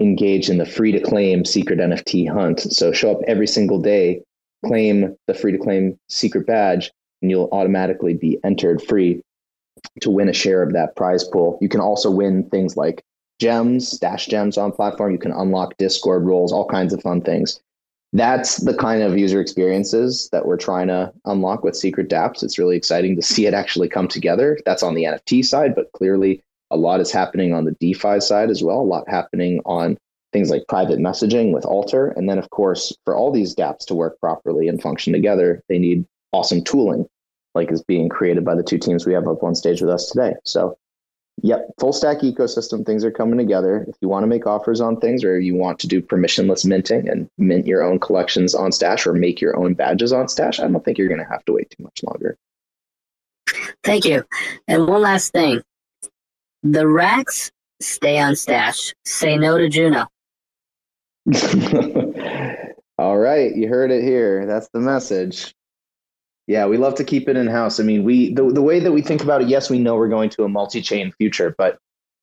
engage 0.00 0.48
in 0.48 0.58
the 0.58 0.66
free 0.66 0.92
to 0.92 1.00
claim 1.00 1.44
secret 1.44 1.78
NFT 1.78 2.30
hunt. 2.30 2.60
So 2.60 2.92
show 2.92 3.12
up 3.12 3.20
every 3.26 3.46
single 3.46 3.80
day, 3.80 4.22
claim 4.64 5.16
the 5.26 5.34
free 5.34 5.52
to 5.52 5.58
claim 5.58 5.98
secret 6.08 6.46
badge, 6.46 6.90
and 7.22 7.30
you'll 7.30 7.48
automatically 7.52 8.14
be 8.14 8.38
entered 8.44 8.82
free 8.82 9.20
to 10.00 10.10
win 10.10 10.28
a 10.28 10.32
share 10.32 10.62
of 10.62 10.72
that 10.72 10.96
prize 10.96 11.24
pool. 11.24 11.58
You 11.60 11.68
can 11.68 11.80
also 11.80 12.10
win 12.10 12.48
things 12.50 12.76
like 12.76 13.02
gems, 13.38 13.88
stash 13.88 14.26
gems 14.26 14.58
on 14.58 14.72
platform. 14.72 15.12
You 15.12 15.18
can 15.18 15.32
unlock 15.32 15.76
Discord 15.78 16.24
roles, 16.24 16.52
all 16.52 16.66
kinds 16.66 16.92
of 16.92 17.02
fun 17.02 17.20
things. 17.20 17.60
That's 18.12 18.56
the 18.56 18.74
kind 18.74 19.02
of 19.02 19.18
user 19.18 19.40
experiences 19.40 20.30
that 20.32 20.46
we're 20.46 20.56
trying 20.56 20.88
to 20.88 21.12
unlock 21.26 21.62
with 21.62 21.76
Secret 21.76 22.08
Dapps. 22.08 22.42
It's 22.42 22.58
really 22.58 22.76
exciting 22.76 23.14
to 23.16 23.22
see 23.22 23.46
it 23.46 23.52
actually 23.52 23.88
come 23.88 24.08
together. 24.08 24.58
That's 24.64 24.82
on 24.82 24.94
the 24.94 25.04
NFT 25.04 25.44
side, 25.44 25.74
but 25.74 25.92
clearly 25.92 26.42
a 26.70 26.76
lot 26.76 27.00
is 27.00 27.10
happening 27.10 27.52
on 27.52 27.64
the 27.64 27.76
DeFi 27.80 28.20
side 28.20 28.50
as 28.50 28.62
well. 28.62 28.80
A 28.80 28.82
lot 28.82 29.08
happening 29.08 29.60
on 29.64 29.96
things 30.32 30.50
like 30.50 30.66
private 30.68 30.98
messaging 30.98 31.52
with 31.52 31.64
Alter. 31.64 32.08
And 32.08 32.28
then, 32.28 32.38
of 32.38 32.50
course, 32.50 32.94
for 33.04 33.16
all 33.16 33.32
these 33.32 33.54
dApps 33.54 33.86
to 33.86 33.94
work 33.94 34.20
properly 34.20 34.68
and 34.68 34.80
function 34.80 35.12
together, 35.12 35.62
they 35.68 35.78
need 35.78 36.04
awesome 36.32 36.62
tooling, 36.62 37.06
like 37.54 37.72
is 37.72 37.82
being 37.82 38.08
created 38.08 38.44
by 38.44 38.54
the 38.54 38.62
two 38.62 38.78
teams 38.78 39.06
we 39.06 39.14
have 39.14 39.26
up 39.26 39.42
on 39.42 39.54
stage 39.54 39.80
with 39.80 39.90
us 39.90 40.10
today. 40.10 40.34
So, 40.44 40.76
yep, 41.42 41.66
full 41.80 41.94
stack 41.94 42.18
ecosystem, 42.18 42.84
things 42.84 43.04
are 43.04 43.10
coming 43.10 43.38
together. 43.38 43.86
If 43.88 43.96
you 44.02 44.08
want 44.08 44.24
to 44.24 44.28
make 44.28 44.46
offers 44.46 44.82
on 44.82 45.00
things 45.00 45.24
or 45.24 45.40
you 45.40 45.54
want 45.54 45.78
to 45.80 45.88
do 45.88 46.02
permissionless 46.02 46.66
minting 46.66 47.08
and 47.08 47.30
mint 47.38 47.66
your 47.66 47.82
own 47.82 47.98
collections 47.98 48.54
on 48.54 48.72
Stash 48.72 49.06
or 49.06 49.14
make 49.14 49.40
your 49.40 49.56
own 49.56 49.72
badges 49.72 50.12
on 50.12 50.28
Stash, 50.28 50.60
I 50.60 50.68
don't 50.68 50.84
think 50.84 50.98
you're 50.98 51.08
going 51.08 51.24
to 51.24 51.30
have 51.30 51.44
to 51.46 51.52
wait 51.54 51.70
too 51.70 51.82
much 51.82 52.02
longer. 52.02 52.36
Thank 53.82 54.04
you. 54.04 54.24
And 54.66 54.86
one 54.86 55.00
last 55.00 55.32
thing. 55.32 55.62
The 56.62 56.86
racks 56.86 57.52
stay 57.80 58.18
on 58.18 58.34
Stash. 58.36 58.94
Say 59.04 59.36
no 59.36 59.58
to 59.58 59.68
Juno. 59.68 60.06
All 62.98 63.18
right, 63.18 63.54
you 63.54 63.68
heard 63.68 63.90
it 63.90 64.02
here. 64.02 64.44
That's 64.46 64.68
the 64.72 64.80
message. 64.80 65.54
Yeah, 66.48 66.66
we 66.66 66.78
love 66.78 66.94
to 66.96 67.04
keep 67.04 67.28
it 67.28 67.36
in 67.36 67.46
house. 67.46 67.78
I 67.78 67.84
mean, 67.84 68.02
we 68.02 68.32
the, 68.32 68.50
the 68.50 68.62
way 68.62 68.80
that 68.80 68.90
we 68.90 69.02
think 69.02 69.22
about 69.22 69.42
it, 69.42 69.48
yes, 69.48 69.70
we 69.70 69.78
know 69.78 69.96
we're 69.96 70.08
going 70.08 70.30
to 70.30 70.44
a 70.44 70.48
multi-chain 70.48 71.12
future, 71.12 71.54
but 71.58 71.78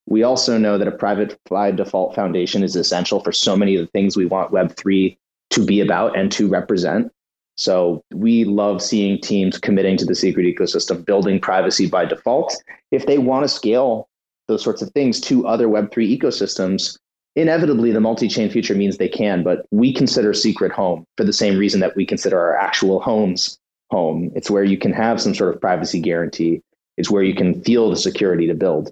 we 0.08 0.24
also 0.24 0.58
know 0.58 0.78
that 0.78 0.88
a 0.88 0.92
private 0.92 1.40
by 1.50 1.72
default 1.72 2.16
foundation 2.16 2.64
is 2.64 2.76
essential 2.76 3.22
for 3.22 3.32
so 3.32 3.56
many 3.56 3.76
of 3.76 3.86
the 3.86 3.92
things 3.92 4.18
we 4.18 4.26
want 4.26 4.52
Web3 4.52 5.18
to 5.52 5.66
be 5.66 5.80
about 5.80 6.18
and 6.18 6.32
to 6.34 6.48
represent. 6.48 7.12
So 7.56 8.04
we 8.14 8.44
love 8.44 8.82
seeing 8.82 9.22
teams 9.22 9.58
committing 9.58 9.96
to 9.98 10.06
the 10.06 10.16
secret 10.16 10.46
ecosystem, 10.46 11.06
building 11.06 11.40
privacy 11.40 11.88
by 11.88 12.06
default. 12.06 12.56
If 12.92 13.06
they 13.06 13.18
want 13.18 13.46
to 13.46 13.48
scale 13.48 14.10
those 14.48 14.64
sorts 14.64 14.82
of 14.82 14.91
things 14.91 15.20
to 15.22 15.48
other 15.48 15.68
Web3 15.68 16.18
ecosystems, 16.18 16.98
inevitably 17.36 17.91
the 17.91 18.00
multi-chain 18.00 18.50
future 18.50 18.76
means 18.76 18.98
they 18.98 19.10
can, 19.10 19.43
but 19.43 19.66
we 19.72 19.93
consider 19.93 20.34
secret 20.34 20.72
home 20.72 21.06
for 21.18 21.24
the 21.24 21.34
same 21.34 21.58
reason 21.58 21.80
that 21.82 21.96
we 21.96 22.06
consider 22.06 22.39
our 22.39 22.56
actual 22.56 23.00
homes 23.00 23.58
home. 23.89 24.32
It's 24.36 24.50
where 24.50 24.64
you 24.64 24.78
can 24.78 24.93
have 24.93 25.22
some 25.22 25.36
sort 25.36 25.54
of 25.54 25.62
privacy 25.62 26.00
guarantee. 26.00 26.62
It's 26.98 27.12
where 27.12 27.24
you 27.24 27.36
can 27.36 27.62
feel 27.62 27.89
the 27.89 27.98
security 27.98 28.48
to 28.48 28.54
build. 28.54 28.91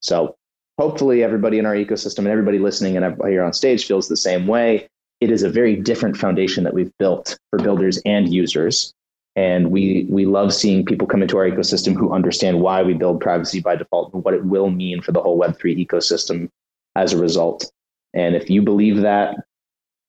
So 0.00 0.36
hopefully 0.78 1.22
everybody 1.22 1.58
in 1.58 1.66
our 1.66 1.74
ecosystem 1.74 2.20
and 2.20 2.28
everybody 2.28 2.58
listening 2.58 2.96
and 2.96 3.04
everybody 3.04 3.32
here 3.32 3.42
on 3.42 3.52
stage 3.52 3.86
feels 3.86 4.08
the 4.08 4.16
same 4.16 4.46
way. 4.46 4.88
It 5.20 5.30
is 5.30 5.42
a 5.42 5.50
very 5.50 5.76
different 5.76 6.16
foundation 6.16 6.64
that 6.64 6.72
we've 6.72 6.96
built 6.98 7.38
for 7.50 7.58
builders 7.58 8.00
and 8.06 8.32
users. 8.32 8.94
And 9.36 9.70
we 9.70 10.06
we 10.10 10.26
love 10.26 10.52
seeing 10.52 10.84
people 10.84 11.06
come 11.06 11.22
into 11.22 11.38
our 11.38 11.48
ecosystem 11.48 11.94
who 11.94 12.12
understand 12.12 12.60
why 12.60 12.82
we 12.82 12.94
build 12.94 13.20
privacy 13.20 13.60
by 13.60 13.76
default 13.76 14.12
and 14.12 14.24
what 14.24 14.34
it 14.34 14.44
will 14.44 14.70
mean 14.70 15.00
for 15.00 15.12
the 15.12 15.22
whole 15.22 15.38
Web3 15.38 15.86
ecosystem 15.86 16.48
as 16.96 17.12
a 17.12 17.18
result. 17.18 17.70
And 18.12 18.34
if 18.34 18.50
you 18.50 18.62
believe 18.62 19.02
that 19.02 19.36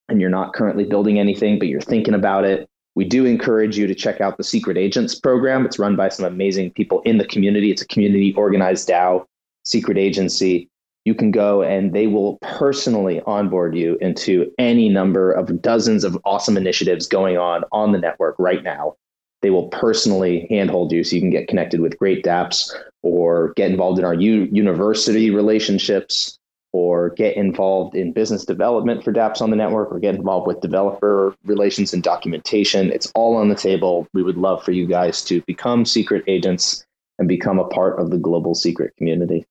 and 0.10 0.20
you're 0.20 0.30
not 0.30 0.54
currently 0.54 0.84
building 0.84 1.20
anything, 1.20 1.60
but 1.60 1.68
you're 1.68 1.82
thinking 1.82 2.16
about 2.16 2.46
it, 2.46 2.68
we 2.96 3.06
do 3.06 3.26
encourage 3.26 3.78
you 3.78 3.88
to 3.88 3.96
check 3.96 4.20
out 4.20 4.38
the 4.38 4.44
Secret 4.44 4.78
Agents 4.78 5.16
program. 5.16 5.66
It's 5.66 5.80
run 5.80 5.96
by 5.96 6.10
some 6.10 6.26
amazing 6.26 6.72
people 6.72 7.02
in 7.02 7.18
the 7.18 7.26
community. 7.26 7.72
It's 7.72 7.82
a 7.82 7.88
community 7.88 8.34
organized 8.34 8.90
DAO, 8.90 9.26
secret 9.64 9.98
agency. 9.98 10.70
You 11.06 11.16
can 11.16 11.32
go 11.32 11.64
and 11.64 11.94
they 11.94 12.08
will 12.08 12.38
personally 12.42 13.22
onboard 13.26 13.76
you 13.76 13.98
into 14.02 14.52
any 14.60 14.90
number 14.90 15.32
of 15.32 15.62
dozens 15.62 16.04
of 16.04 16.18
awesome 16.26 16.58
initiatives 16.58 17.08
going 17.08 17.38
on 17.38 17.64
on 17.72 17.92
the 17.92 17.98
network 17.98 18.36
right 18.38 18.64
now. 18.64 18.96
They 19.42 19.50
will 19.50 19.68
personally 19.70 20.48
handhold 20.50 20.92
you 20.92 21.04
so 21.04 21.16
you 21.16 21.22
can 21.22 21.32
get 21.32 21.48
connected 21.48 21.80
with 21.80 21.98
great 21.98 22.24
dApps 22.24 22.72
or 23.02 23.54
get 23.56 23.72
involved 23.72 24.00
in 24.00 24.06
our 24.06 24.14
u- 24.14 24.48
university 24.52 25.32
relationships 25.32 26.38
or 26.74 27.10
get 27.10 27.36
involved 27.36 27.96
in 27.96 28.14
business 28.14 28.46
development 28.46 29.04
for 29.04 29.12
dApps 29.12 29.42
on 29.42 29.50
the 29.50 29.56
network 29.56 29.92
or 29.92 30.00
get 30.00 30.16
involved 30.16 30.48
with 30.48 30.62
developer 30.62 31.36
relations 31.44 31.94
and 31.94 32.04
documentation. 32.04 32.92
It's 32.92 33.12
all 33.14 33.36
on 33.36 33.50
the 33.50 33.56
table. 33.56 34.08
We 34.14 34.24
would 34.24 34.38
love 34.38 34.64
for 34.64 34.72
you 34.72 34.86
guys 34.88 35.24
to 35.26 35.42
become 35.42 35.86
secret 35.86 36.24
agents 36.28 36.86
and 37.20 37.28
become 37.28 37.60
a 37.60 37.68
part 37.68 38.00
of 38.00 38.10
the 38.10 38.18
global 38.18 38.56
secret 38.56 38.96
community. 38.98 39.46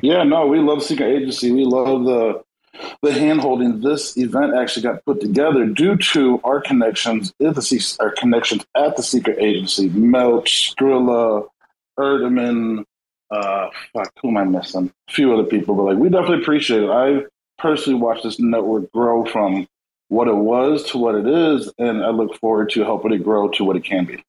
Yeah, 0.00 0.22
no, 0.22 0.46
we 0.46 0.60
love 0.60 0.82
Secret 0.82 1.08
Agency. 1.08 1.50
We 1.50 1.64
love 1.64 2.04
the 2.04 2.42
the 3.02 3.10
handholding. 3.10 3.82
This 3.82 4.16
event 4.16 4.54
actually 4.54 4.82
got 4.82 5.04
put 5.04 5.20
together 5.20 5.66
due 5.66 5.96
to 5.96 6.40
our 6.44 6.60
connections 6.60 7.32
at 7.40 7.54
the 7.54 7.96
our 8.00 8.10
connections 8.10 8.64
at 8.76 8.96
the 8.96 9.02
Secret 9.02 9.38
Agency. 9.38 9.90
Melch, 9.90 10.74
Skrilla, 10.74 11.46
Erdman, 11.98 12.84
uh, 13.30 13.68
fuck, 13.92 14.12
who 14.22 14.28
am 14.28 14.36
I 14.36 14.44
missing? 14.44 14.92
A 15.08 15.12
few 15.12 15.32
other 15.32 15.44
people, 15.44 15.74
but 15.74 15.84
like 15.84 15.98
we 15.98 16.08
definitely 16.08 16.42
appreciate 16.42 16.82
it. 16.82 16.90
I 16.90 17.22
personally 17.58 18.00
watched 18.00 18.22
this 18.22 18.40
network 18.40 18.90
grow 18.92 19.24
from 19.24 19.66
what 20.08 20.28
it 20.28 20.36
was 20.36 20.84
to 20.90 20.98
what 20.98 21.14
it 21.14 21.26
is, 21.26 21.72
and 21.78 22.02
I 22.02 22.10
look 22.10 22.38
forward 22.38 22.70
to 22.70 22.84
helping 22.84 23.12
it 23.12 23.22
grow 23.22 23.48
to 23.50 23.64
what 23.64 23.76
it 23.76 23.84
can 23.84 24.06
be. 24.06 24.22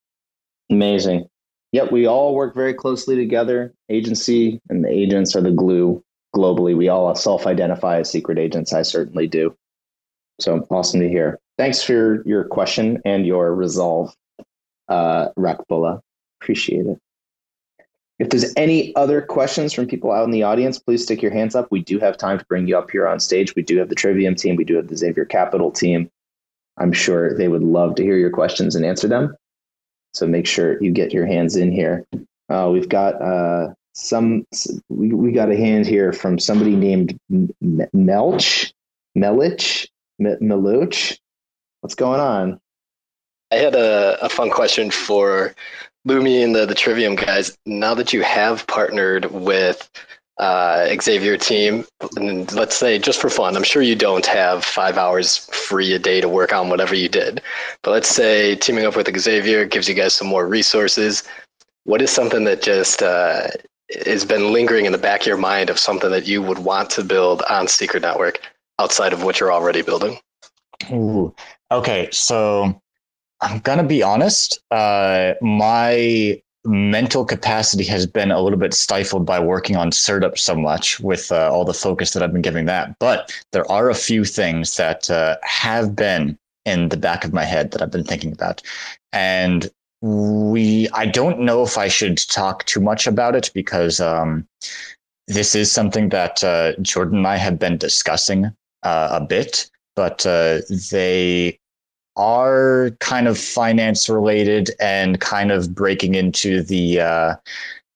Amazing. 0.69 1.27
Yep, 1.71 1.91
we 1.91 2.07
all 2.07 2.35
work 2.35 2.55
very 2.55 2.73
closely 2.73 3.15
together. 3.15 3.73
Agency 3.89 4.59
and 4.69 4.83
the 4.83 4.89
agents 4.89 5.35
are 5.35 5.41
the 5.41 5.51
glue 5.51 6.03
globally. 6.35 6.75
We 6.75 6.89
all 6.89 7.13
self 7.15 7.47
identify 7.47 7.99
as 7.99 8.09
secret 8.09 8.37
agents. 8.37 8.73
I 8.73 8.81
certainly 8.81 9.27
do. 9.27 9.55
So 10.39 10.65
awesome 10.69 11.01
to 11.01 11.09
hear. 11.09 11.39
Thanks 11.57 11.83
for 11.83 12.23
your 12.25 12.45
question 12.45 13.01
and 13.03 13.25
your 13.25 13.53
resolve, 13.53 14.13
uh, 14.87 15.29
RACBULLA. 15.35 16.01
Appreciate 16.41 16.85
it. 16.85 16.97
If 18.19 18.29
there's 18.29 18.53
any 18.57 18.93
other 18.95 19.21
questions 19.21 19.73
from 19.73 19.87
people 19.87 20.11
out 20.11 20.25
in 20.25 20.31
the 20.31 20.43
audience, 20.43 20.77
please 20.77 21.03
stick 21.03 21.21
your 21.21 21.31
hands 21.31 21.55
up. 21.55 21.67
We 21.71 21.81
do 21.81 21.99
have 21.99 22.17
time 22.17 22.37
to 22.37 22.45
bring 22.45 22.67
you 22.67 22.77
up 22.77 22.91
here 22.91 23.07
on 23.07 23.19
stage. 23.19 23.55
We 23.55 23.61
do 23.61 23.77
have 23.77 23.89
the 23.89 23.95
Trivium 23.95 24.35
team, 24.35 24.55
we 24.55 24.65
do 24.65 24.75
have 24.75 24.87
the 24.87 24.97
Xavier 24.97 25.25
Capital 25.25 25.71
team. 25.71 26.09
I'm 26.77 26.93
sure 26.93 27.37
they 27.37 27.47
would 27.47 27.63
love 27.63 27.95
to 27.95 28.03
hear 28.03 28.17
your 28.17 28.29
questions 28.29 28.75
and 28.75 28.85
answer 28.85 29.07
them. 29.07 29.35
So 30.13 30.25
make 30.27 30.47
sure 30.47 30.81
you 30.81 30.91
get 30.91 31.13
your 31.13 31.25
hands 31.25 31.55
in 31.55 31.71
here. 31.71 32.05
Uh, 32.49 32.69
we've 32.71 32.89
got 32.89 33.21
uh, 33.21 33.73
some, 33.99 34.45
we, 34.89 35.13
we 35.13 35.31
got 35.31 35.51
a 35.51 35.57
hand 35.57 35.85
here 35.85 36.13
from 36.13 36.39
somebody 36.39 36.75
named 36.75 37.19
Melch, 37.31 38.73
Melich, 39.17 39.87
Meluch. 40.19 41.17
What's 41.81 41.95
going 41.95 42.19
on? 42.19 42.59
I 43.51 43.55
had 43.55 43.75
a, 43.75 44.23
a 44.23 44.29
fun 44.29 44.49
question 44.49 44.91
for 44.91 45.55
Lumi 46.07 46.43
and 46.43 46.55
the, 46.55 46.65
the 46.65 46.75
Trivium 46.75 47.15
guys, 47.15 47.57
now 47.65 47.93
that 47.93 48.13
you 48.13 48.21
have 48.21 48.65
partnered 48.67 49.25
with 49.31 49.89
uh, 50.37 50.87
Xavier 51.01 51.37
team, 51.37 51.85
and 52.15 52.49
let's 52.53 52.75
say 52.75 52.97
just 52.97 53.19
for 53.19 53.29
fun, 53.29 53.57
I'm 53.57 53.63
sure 53.63 53.81
you 53.81 53.95
don't 53.95 54.25
have 54.25 54.63
five 54.63 54.97
hours 54.97 55.37
free 55.51 55.93
a 55.93 55.99
day 55.99 56.21
to 56.21 56.29
work 56.29 56.53
on 56.53 56.69
whatever 56.69 56.95
you 56.95 57.09
did, 57.09 57.41
but 57.83 57.91
let's 57.91 58.07
say 58.07 58.55
teaming 58.55 58.85
up 58.85 58.95
with 58.95 59.13
Xavier 59.19 59.65
gives 59.65 59.89
you 59.89 59.95
guys 59.95 60.13
some 60.13 60.27
more 60.27 60.47
resources. 60.47 61.23
What 61.83 62.01
is 62.01 62.11
something 62.11 62.45
that 62.45 62.61
just 62.61 63.03
uh, 63.03 63.47
has 64.05 64.25
been 64.25 64.53
lingering 64.53 64.85
in 64.85 64.91
the 64.91 64.97
back 64.97 65.21
of 65.21 65.27
your 65.27 65.37
mind 65.37 65.69
of 65.69 65.79
something 65.79 66.11
that 66.11 66.27
you 66.27 66.41
would 66.41 66.59
want 66.59 66.89
to 66.91 67.03
build 67.03 67.41
on 67.49 67.67
Secret 67.67 68.01
Network 68.01 68.39
outside 68.79 69.13
of 69.13 69.23
what 69.23 69.39
you're 69.39 69.51
already 69.51 69.81
building? 69.81 70.19
Ooh. 70.91 71.33
Okay, 71.71 72.09
so 72.11 72.81
I'm 73.41 73.59
gonna 73.59 73.83
be 73.83 74.03
honest. 74.03 74.59
Uh, 74.71 75.33
my 75.41 76.41
mental 76.65 77.25
capacity 77.25 77.85
has 77.85 78.05
been 78.05 78.31
a 78.31 78.41
little 78.41 78.59
bit 78.59 78.73
stifled 78.73 79.25
by 79.25 79.39
working 79.39 79.75
on 79.75 79.91
CertUp 79.91 80.37
so 80.37 80.55
much 80.55 80.99
with 80.99 81.31
uh, 81.31 81.49
all 81.51 81.63
the 81.63 81.73
focus 81.73 82.11
that 82.11 82.21
I've 82.21 82.33
been 82.33 82.41
giving 82.41 82.65
that. 82.65 82.97
But 82.99 83.33
there 83.51 83.69
are 83.71 83.89
a 83.89 83.95
few 83.95 84.25
things 84.25 84.75
that 84.77 85.09
uh, 85.09 85.37
have 85.43 85.95
been 85.95 86.37
in 86.65 86.89
the 86.89 86.97
back 86.97 87.23
of 87.23 87.33
my 87.33 87.45
head 87.45 87.71
that 87.71 87.81
I've 87.81 87.91
been 87.91 88.03
thinking 88.03 88.31
about, 88.31 88.61
and 89.13 89.69
we. 90.01 90.87
I 90.93 91.05
don't 91.05 91.39
know 91.39 91.63
if 91.63 91.77
I 91.77 91.87
should 91.87 92.17
talk 92.17 92.65
too 92.65 92.79
much 92.79 93.07
about 93.07 93.35
it 93.35 93.51
because 93.53 93.99
um, 93.99 94.47
this 95.27 95.55
is 95.55 95.71
something 95.71 96.09
that 96.09 96.43
uh, 96.43 96.73
Jordan 96.81 97.19
and 97.19 97.27
I 97.27 97.37
have 97.37 97.59
been 97.59 97.77
discussing 97.77 98.45
uh, 98.83 99.09
a 99.11 99.21
bit, 99.21 99.69
but 99.95 100.25
uh, 100.25 100.59
they 100.91 101.59
are 102.15 102.91
kind 102.99 103.27
of 103.27 103.37
finance 103.37 104.09
related 104.09 104.71
and 104.79 105.21
kind 105.21 105.51
of 105.51 105.73
breaking 105.73 106.15
into 106.15 106.61
the 106.63 106.99
uh, 106.99 107.35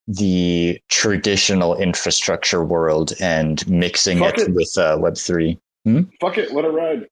the 0.08 0.80
traditional 0.90 1.76
infrastructure 1.76 2.64
world 2.64 3.14
and 3.20 3.68
mixing 3.70 4.22
it, 4.22 4.38
it, 4.38 4.54
with 4.54 4.78
uh, 4.78 4.98
Web 5.00 5.18
three. 5.18 5.60
Hmm? 5.86 6.04
Fuck 6.22 6.38
it, 6.38 6.54
let 6.54 6.66
it 6.66 6.70
ride. 6.70 7.08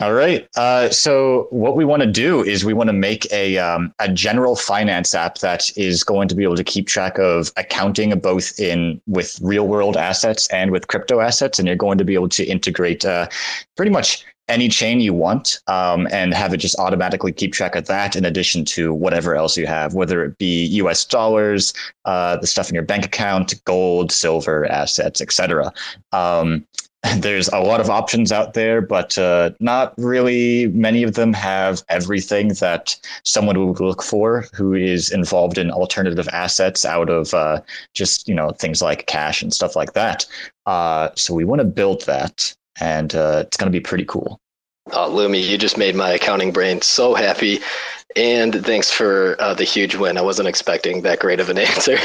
All 0.00 0.12
right. 0.12 0.48
Uh, 0.56 0.90
so 0.90 1.48
what 1.50 1.74
we 1.74 1.84
want 1.84 2.02
to 2.02 2.10
do 2.10 2.44
is 2.44 2.64
we 2.64 2.72
want 2.72 2.88
to 2.88 2.92
make 2.92 3.30
a 3.32 3.58
um, 3.58 3.92
a 3.98 4.08
general 4.08 4.54
finance 4.54 5.12
app 5.12 5.38
that 5.38 5.76
is 5.76 6.04
going 6.04 6.28
to 6.28 6.36
be 6.36 6.44
able 6.44 6.54
to 6.54 6.62
keep 6.62 6.86
track 6.86 7.18
of 7.18 7.50
accounting 7.56 8.16
both 8.20 8.60
in 8.60 9.00
with 9.08 9.40
real 9.42 9.66
world 9.66 9.96
assets 9.96 10.46
and 10.48 10.70
with 10.70 10.86
crypto 10.86 11.18
assets, 11.18 11.58
and 11.58 11.66
you're 11.66 11.76
going 11.76 11.98
to 11.98 12.04
be 12.04 12.14
able 12.14 12.28
to 12.28 12.44
integrate 12.44 13.04
uh, 13.04 13.26
pretty 13.76 13.90
much 13.90 14.24
any 14.48 14.68
chain 14.68 15.00
you 15.00 15.12
want 15.12 15.58
um, 15.66 16.08
and 16.10 16.32
have 16.32 16.54
it 16.54 16.58
just 16.58 16.78
automatically 16.78 17.32
keep 17.32 17.52
track 17.52 17.74
of 17.74 17.86
that 17.86 18.16
in 18.16 18.24
addition 18.24 18.64
to 18.64 18.94
whatever 18.94 19.34
else 19.36 19.56
you 19.56 19.66
have, 19.66 19.94
whether 19.94 20.24
it 20.24 20.38
be 20.38 20.64
US 20.66 21.04
dollars, 21.04 21.74
uh, 22.06 22.36
the 22.36 22.46
stuff 22.46 22.68
in 22.68 22.74
your 22.74 22.84
bank 22.84 23.04
account, 23.04 23.54
gold, 23.64 24.10
silver, 24.10 24.64
assets, 24.66 25.20
etc. 25.20 25.72
Um, 26.12 26.66
there's 27.18 27.48
a 27.48 27.60
lot 27.60 27.80
of 27.80 27.90
options 27.90 28.32
out 28.32 28.54
there, 28.54 28.80
but 28.80 29.16
uh, 29.18 29.50
not 29.60 29.94
really 29.98 30.66
many 30.68 31.04
of 31.04 31.14
them 31.14 31.32
have 31.32 31.82
everything 31.88 32.48
that 32.54 32.96
someone 33.24 33.66
would 33.66 33.80
look 33.80 34.02
for 34.02 34.46
who 34.52 34.74
is 34.74 35.10
involved 35.10 35.58
in 35.58 35.70
alternative 35.70 36.28
assets 36.32 36.84
out 36.84 37.08
of 37.08 37.32
uh, 37.34 37.60
just 37.94 38.26
you 38.26 38.34
know 38.34 38.50
things 38.50 38.82
like 38.82 39.06
cash 39.06 39.42
and 39.42 39.54
stuff 39.54 39.76
like 39.76 39.92
that. 39.92 40.26
Uh, 40.66 41.10
so 41.14 41.34
we 41.34 41.44
want 41.44 41.60
to 41.60 41.64
build 41.64 42.04
that 42.06 42.54
and 42.80 43.14
uh, 43.14 43.44
it's 43.46 43.56
going 43.56 43.70
to 43.70 43.76
be 43.76 43.80
pretty 43.80 44.04
cool. 44.04 44.40
Oh, 44.92 45.10
Lumi, 45.10 45.46
you 45.46 45.58
just 45.58 45.76
made 45.76 45.94
my 45.94 46.10
accounting 46.10 46.50
brain 46.50 46.80
so 46.80 47.14
happy. 47.14 47.60
And 48.16 48.64
thanks 48.64 48.90
for 48.90 49.36
uh, 49.38 49.52
the 49.52 49.64
huge 49.64 49.94
win. 49.94 50.16
I 50.16 50.22
wasn't 50.22 50.48
expecting 50.48 51.02
that 51.02 51.20
great 51.20 51.40
of 51.40 51.50
an 51.50 51.58
answer. 51.58 51.98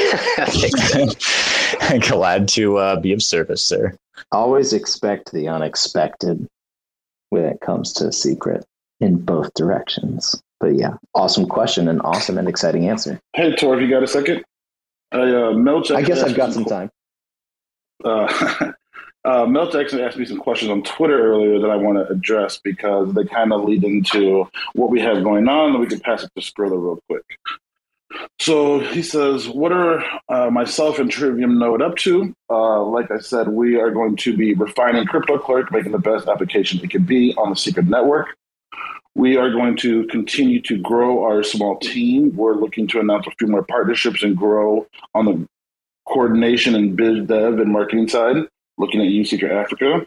Glad 2.08 2.48
to 2.48 2.76
uh, 2.76 3.00
be 3.00 3.12
of 3.12 3.22
service, 3.22 3.64
sir. 3.64 3.96
Always 4.32 4.72
expect 4.72 5.32
the 5.32 5.48
unexpected 5.48 6.46
when 7.30 7.44
it 7.44 7.60
comes 7.60 7.92
to 7.94 8.08
a 8.08 8.12
secret 8.12 8.64
in 9.00 9.16
both 9.16 9.52
directions. 9.54 10.40
But 10.60 10.76
yeah, 10.76 10.94
awesome 11.14 11.46
question 11.46 11.88
and 11.88 12.00
awesome 12.02 12.38
and 12.38 12.48
exciting 12.48 12.88
answer. 12.88 13.20
Hey, 13.34 13.54
Tor, 13.54 13.76
if 13.76 13.82
you 13.82 13.90
got 13.90 14.02
a 14.02 14.06
second? 14.06 14.44
I, 15.12 15.18
uh, 15.18 15.52
Melch, 15.52 15.94
I 15.94 16.02
guess 16.02 16.22
I've 16.22 16.36
got 16.36 16.52
some 16.52 16.64
time. 16.64 16.90
Uh, 18.04 18.72
Uh, 19.24 19.46
Mel 19.46 19.70
Jackson 19.70 20.00
asked 20.00 20.18
me 20.18 20.26
some 20.26 20.38
questions 20.38 20.70
on 20.70 20.82
Twitter 20.82 21.32
earlier 21.32 21.58
that 21.58 21.70
I 21.70 21.76
want 21.76 21.96
to 21.96 22.12
address 22.12 22.60
because 22.62 23.14
they 23.14 23.24
kind 23.24 23.54
of 23.54 23.64
lead 23.64 23.82
into 23.82 24.46
what 24.74 24.90
we 24.90 25.00
have 25.00 25.24
going 25.24 25.48
on, 25.48 25.70
and 25.70 25.80
we 25.80 25.86
can 25.86 26.00
pass 26.00 26.22
it 26.22 26.30
to 26.36 26.42
Skrilla 26.42 26.72
real 26.72 27.00
quick. 27.08 27.24
So 28.38 28.80
he 28.80 29.02
says, 29.02 29.48
What 29.48 29.72
are 29.72 30.04
uh, 30.28 30.50
myself 30.50 30.98
and 30.98 31.10
Trivium 31.10 31.58
Node 31.58 31.82
up 31.82 31.96
to? 31.98 32.34
Uh, 32.50 32.82
like 32.84 33.10
I 33.10 33.18
said, 33.18 33.48
we 33.48 33.76
are 33.76 33.90
going 33.90 34.16
to 34.16 34.36
be 34.36 34.54
refining 34.54 35.06
Crypto 35.06 35.38
Clerk, 35.38 35.72
making 35.72 35.92
the 35.92 35.98
best 35.98 36.28
application 36.28 36.80
it 36.82 36.90
can 36.90 37.04
be 37.04 37.34
on 37.36 37.50
the 37.50 37.56
Secret 37.56 37.86
Network. 37.86 38.36
We 39.14 39.36
are 39.36 39.50
going 39.50 39.76
to 39.78 40.06
continue 40.08 40.60
to 40.62 40.78
grow 40.78 41.24
our 41.24 41.42
small 41.42 41.78
team. 41.78 42.34
We're 42.34 42.56
looking 42.56 42.88
to 42.88 43.00
announce 43.00 43.26
a 43.26 43.30
few 43.38 43.46
more 43.46 43.64
partnerships 43.64 44.22
and 44.22 44.36
grow 44.36 44.86
on 45.14 45.24
the 45.26 45.48
coordination 46.06 46.74
and 46.74 46.96
biz 46.96 47.26
dev 47.26 47.58
and 47.60 47.72
marketing 47.72 48.08
side 48.08 48.36
looking 48.76 49.00
at 49.00 49.06
USecret 49.06 49.50
Africa. 49.50 50.06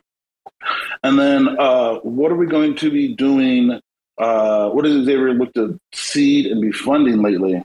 And 1.03 1.17
then 1.17 1.55
uh, 1.57 1.95
what 1.99 2.31
are 2.31 2.35
we 2.35 2.47
going 2.47 2.75
to 2.75 2.91
be 2.91 3.15
doing 3.15 3.79
uh, 4.17 4.69
what 4.69 4.85
has 4.85 5.05
Xavier 5.05 5.33
looked 5.33 5.55
to 5.55 5.79
seed 5.93 6.47
and 6.47 6.61
be 6.61 6.71
funding 6.71 7.21
lately? 7.21 7.63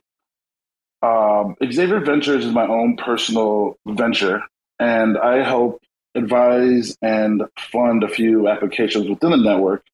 Um, 1.02 1.56
Xavier 1.62 2.00
Ventures 2.00 2.44
is 2.44 2.52
my 2.52 2.66
own 2.66 2.96
personal 2.96 3.76
venture, 3.86 4.42
and 4.78 5.18
I 5.18 5.42
help 5.42 5.82
advise 6.14 6.96
and 7.02 7.42
fund 7.58 8.04
a 8.04 8.08
few 8.08 8.48
applications 8.48 9.08
within 9.08 9.30
the 9.30 9.36
network. 9.36 9.84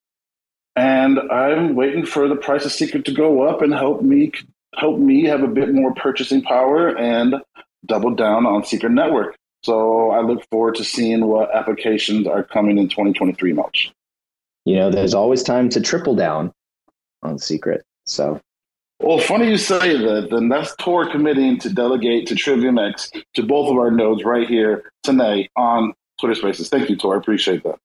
And 0.76 1.18
I'm 1.18 1.74
waiting 1.74 2.04
for 2.04 2.28
the 2.28 2.36
price 2.36 2.64
of 2.64 2.72
Secret 2.72 3.04
to 3.06 3.12
go 3.12 3.42
up 3.48 3.62
and 3.62 3.72
help 3.72 4.02
me 4.02 4.32
help 4.76 4.98
me 4.98 5.24
have 5.24 5.42
a 5.42 5.48
bit 5.48 5.74
more 5.74 5.94
purchasing 5.94 6.42
power 6.42 6.96
and 6.96 7.36
double 7.86 8.14
down 8.14 8.46
on 8.46 8.64
Secret 8.64 8.92
Network. 8.92 9.36
So 9.64 10.10
I 10.10 10.20
look 10.20 10.44
forward 10.50 10.76
to 10.76 10.84
seeing 10.84 11.26
what 11.26 11.54
applications 11.54 12.26
are 12.26 12.44
coming 12.44 12.78
in 12.78 12.88
2023 12.88 13.54
March. 13.54 13.92
You 14.64 14.76
know, 14.76 14.90
there's 14.90 15.14
always 15.14 15.42
time 15.42 15.68
to 15.70 15.80
triple 15.80 16.14
down 16.14 16.52
on 17.22 17.38
Secret. 17.38 17.84
So 18.04 18.40
well, 19.00 19.18
funny 19.18 19.48
you 19.48 19.56
say 19.56 19.96
that. 19.96 20.28
Then 20.30 20.48
that's 20.48 20.74
Tor 20.76 21.10
committing 21.10 21.58
to 21.60 21.72
delegate 21.72 22.26
to 22.28 22.34
Trivium 22.34 22.78
X 22.78 23.10
to 23.34 23.42
both 23.42 23.70
of 23.70 23.76
our 23.76 23.90
nodes 23.90 24.24
right 24.24 24.48
here 24.48 24.92
tonight 25.02 25.50
on 25.56 25.92
Twitter 26.18 26.34
Spaces. 26.34 26.68
Thank 26.68 26.90
you, 26.90 26.96
Tor. 26.96 27.14
I 27.14 27.18
appreciate 27.18 27.62
that. 27.64 27.76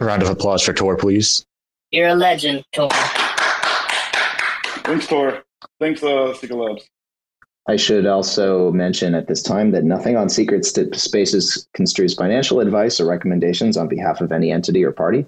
A 0.00 0.04
round 0.04 0.22
of 0.22 0.28
applause 0.28 0.62
for 0.62 0.72
Tor, 0.72 0.96
please. 0.96 1.44
You're 1.90 2.08
a 2.08 2.14
legend, 2.14 2.64
Tor. 2.72 2.90
Thanks, 4.84 5.06
Tor. 5.06 5.42
Thanks, 5.78 6.02
uh, 6.02 6.34
Secret 6.34 6.56
Labs. 6.56 6.88
I 7.68 7.76
should 7.76 8.06
also 8.06 8.72
mention 8.72 9.14
at 9.14 9.28
this 9.28 9.42
time 9.42 9.70
that 9.70 9.84
nothing 9.84 10.16
on 10.16 10.28
Secret 10.28 10.64
Spaces 10.64 11.68
construes 11.74 12.14
financial 12.14 12.58
advice 12.58 12.98
or 12.98 13.06
recommendations 13.06 13.76
on 13.76 13.86
behalf 13.86 14.20
of 14.20 14.32
any 14.32 14.50
entity 14.50 14.84
or 14.84 14.90
party. 14.90 15.26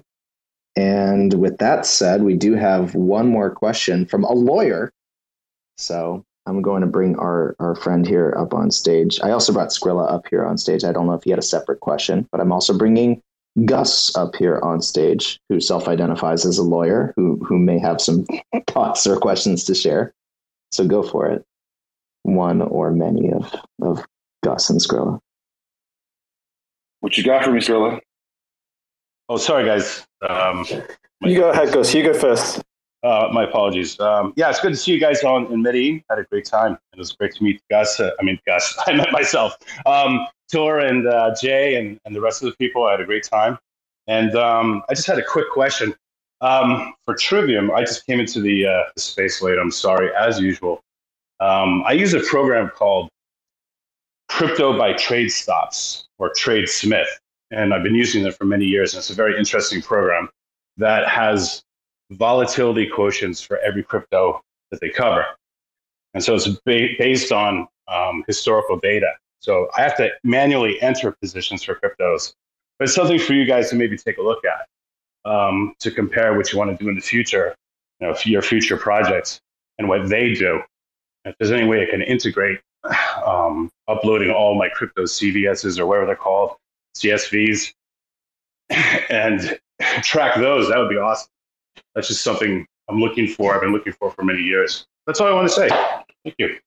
And 0.75 1.33
with 1.35 1.57
that 1.59 1.85
said, 1.85 2.23
we 2.23 2.35
do 2.35 2.53
have 2.53 2.95
one 2.95 3.27
more 3.27 3.49
question 3.49 4.05
from 4.05 4.23
a 4.23 4.33
lawyer. 4.33 4.91
So 5.77 6.25
I'm 6.45 6.61
going 6.61 6.81
to 6.81 6.87
bring 6.87 7.17
our, 7.17 7.55
our 7.59 7.75
friend 7.75 8.05
here 8.05 8.33
up 8.37 8.53
on 8.53 8.71
stage. 8.71 9.19
I 9.21 9.31
also 9.31 9.53
brought 9.53 9.69
Skrilla 9.69 10.11
up 10.11 10.27
here 10.29 10.45
on 10.45 10.57
stage. 10.57 10.83
I 10.83 10.91
don't 10.91 11.07
know 11.07 11.13
if 11.13 11.23
he 11.23 11.29
had 11.29 11.39
a 11.39 11.43
separate 11.43 11.79
question, 11.79 12.27
but 12.31 12.41
I'm 12.41 12.51
also 12.51 12.77
bringing 12.77 13.21
Gus 13.63 14.13
up 14.17 14.35
here 14.35 14.59
on 14.61 14.81
stage, 14.81 15.39
who 15.47 15.61
self 15.61 15.87
identifies 15.87 16.45
as 16.45 16.57
a 16.57 16.63
lawyer, 16.63 17.13
who, 17.15 17.37
who 17.37 17.57
may 17.57 17.79
have 17.79 18.01
some 18.01 18.25
thoughts 18.67 19.07
or 19.07 19.17
questions 19.17 19.63
to 19.65 19.75
share. 19.75 20.13
So 20.71 20.85
go 20.85 21.01
for 21.01 21.29
it. 21.29 21.45
One 22.23 22.61
or 22.61 22.91
many 22.91 23.31
of, 23.31 23.55
of 23.81 24.05
Gus 24.43 24.69
and 24.69 24.79
Skrilla. 24.81 25.19
What 26.99 27.17
you 27.17 27.23
got 27.23 27.45
for 27.45 27.51
me, 27.51 27.59
Skrilla? 27.59 28.01
Oh, 29.27 29.37
sorry, 29.37 29.65
guys. 29.65 30.05
Um, 30.29 30.65
you 31.21 31.39
go 31.39 31.49
ahead, 31.49 31.73
Gus. 31.73 31.93
You 31.95 32.03
go 32.03 32.13
first. 32.13 32.61
Uh, 33.01 33.29
my 33.31 33.43
apologies. 33.43 33.99
Um, 33.99 34.33
yeah, 34.35 34.49
it's 34.49 34.59
good 34.59 34.69
to 34.69 34.75
see 34.75 34.91
you 34.91 34.99
guys 34.99 35.23
on 35.23 35.51
in 35.51 35.63
Medellin. 35.63 36.03
Had 36.09 36.19
a 36.19 36.23
great 36.25 36.45
time. 36.45 36.77
It 36.93 36.99
was 36.99 37.11
great 37.11 37.33
to 37.35 37.43
meet 37.43 37.61
Gus. 37.69 37.99
Uh, 37.99 38.11
I 38.19 38.23
mean, 38.23 38.39
Gus. 38.45 38.77
I 38.87 38.93
met 38.93 39.11
myself. 39.11 39.57
Um, 39.87 40.27
Tor 40.51 40.79
and 40.79 41.07
uh, 41.07 41.33
Jay 41.41 41.75
and, 41.75 41.99
and 42.05 42.15
the 42.15 42.21
rest 42.21 42.43
of 42.43 42.49
the 42.51 42.55
people. 42.57 42.85
I 42.85 42.91
had 42.91 43.01
a 43.01 43.05
great 43.05 43.23
time. 43.23 43.57
And 44.07 44.35
um, 44.35 44.83
I 44.89 44.93
just 44.93 45.07
had 45.07 45.17
a 45.17 45.23
quick 45.23 45.49
question 45.51 45.95
um, 46.41 46.93
for 47.05 47.15
Trivium. 47.15 47.71
I 47.71 47.81
just 47.81 48.05
came 48.05 48.19
into 48.19 48.41
the, 48.41 48.67
uh, 48.67 48.83
the 48.95 49.01
space 49.01 49.41
late. 49.41 49.57
I'm 49.57 49.71
sorry, 49.71 50.09
as 50.15 50.39
usual. 50.39 50.81
Um, 51.39 51.83
I 51.85 51.93
use 51.93 52.13
a 52.13 52.19
program 52.19 52.69
called 52.69 53.09
Crypto 54.29 54.77
by 54.77 54.93
Trade 54.93 55.29
Stops 55.29 56.07
or 56.19 56.31
Trade 56.35 56.69
Smith 56.69 57.07
and 57.55 57.73
I've 57.73 57.83
been 57.83 57.95
using 57.95 58.25
it 58.25 58.35
for 58.35 58.45
many 58.45 58.65
years. 58.65 58.93
And 58.93 58.99
it's 58.99 59.09
a 59.09 59.15
very 59.15 59.37
interesting 59.37 59.81
program 59.81 60.29
that 60.77 61.07
has 61.07 61.63
volatility 62.11 62.89
quotients 62.89 63.45
for 63.45 63.57
every 63.59 63.81
crypto 63.81 64.41
that 64.71 64.81
they 64.81 64.89
cover. 64.89 65.25
And 66.13 66.23
so 66.23 66.35
it's 66.35 66.47
ba- 66.47 66.95
based 66.99 67.31
on 67.31 67.67
um, 67.87 68.23
historical 68.27 68.77
data. 68.77 69.11
So 69.39 69.69
I 69.77 69.81
have 69.81 69.95
to 69.97 70.09
manually 70.23 70.81
enter 70.81 71.11
positions 71.11 71.63
for 71.63 71.75
cryptos, 71.75 72.33
but 72.77 72.85
it's 72.85 72.95
something 72.95 73.19
for 73.19 73.33
you 73.33 73.45
guys 73.45 73.69
to 73.69 73.75
maybe 73.75 73.97
take 73.97 74.17
a 74.17 74.21
look 74.21 74.43
at 74.45 75.31
um, 75.31 75.73
to 75.79 75.91
compare 75.91 76.35
what 76.35 76.51
you 76.51 76.59
want 76.59 76.77
to 76.77 76.83
do 76.83 76.89
in 76.89 76.95
the 76.95 77.01
future, 77.01 77.55
you 77.99 78.07
know, 78.07 78.15
your 78.25 78.41
future 78.41 78.77
projects 78.77 79.39
and 79.79 79.87
what 79.87 80.09
they 80.09 80.33
do. 80.33 80.61
If 81.23 81.35
there's 81.39 81.51
any 81.51 81.67
way 81.67 81.83
I 81.83 81.89
can 81.89 82.01
integrate 82.01 82.59
um, 83.25 83.71
uploading 83.87 84.31
all 84.31 84.55
my 84.55 84.69
crypto 84.69 85.03
CVSs 85.03 85.79
or 85.79 85.85
whatever 85.85 86.07
they're 86.07 86.15
called 86.15 86.57
CSVs 86.95 87.73
and 89.09 89.59
track 90.03 90.35
those. 90.35 90.69
That 90.69 90.77
would 90.77 90.89
be 90.89 90.97
awesome. 90.97 91.29
That's 91.93 92.07
just 92.07 92.23
something 92.23 92.65
I'm 92.89 92.99
looking 92.99 93.27
for. 93.27 93.53
I've 93.53 93.61
been 93.61 93.71
looking 93.71 93.93
for 93.93 94.11
for 94.11 94.23
many 94.23 94.41
years. 94.41 94.85
That's 95.05 95.19
all 95.19 95.27
I 95.27 95.33
want 95.33 95.47
to 95.49 95.53
say. 95.53 95.69
Thank 96.23 96.35
you. 96.37 96.57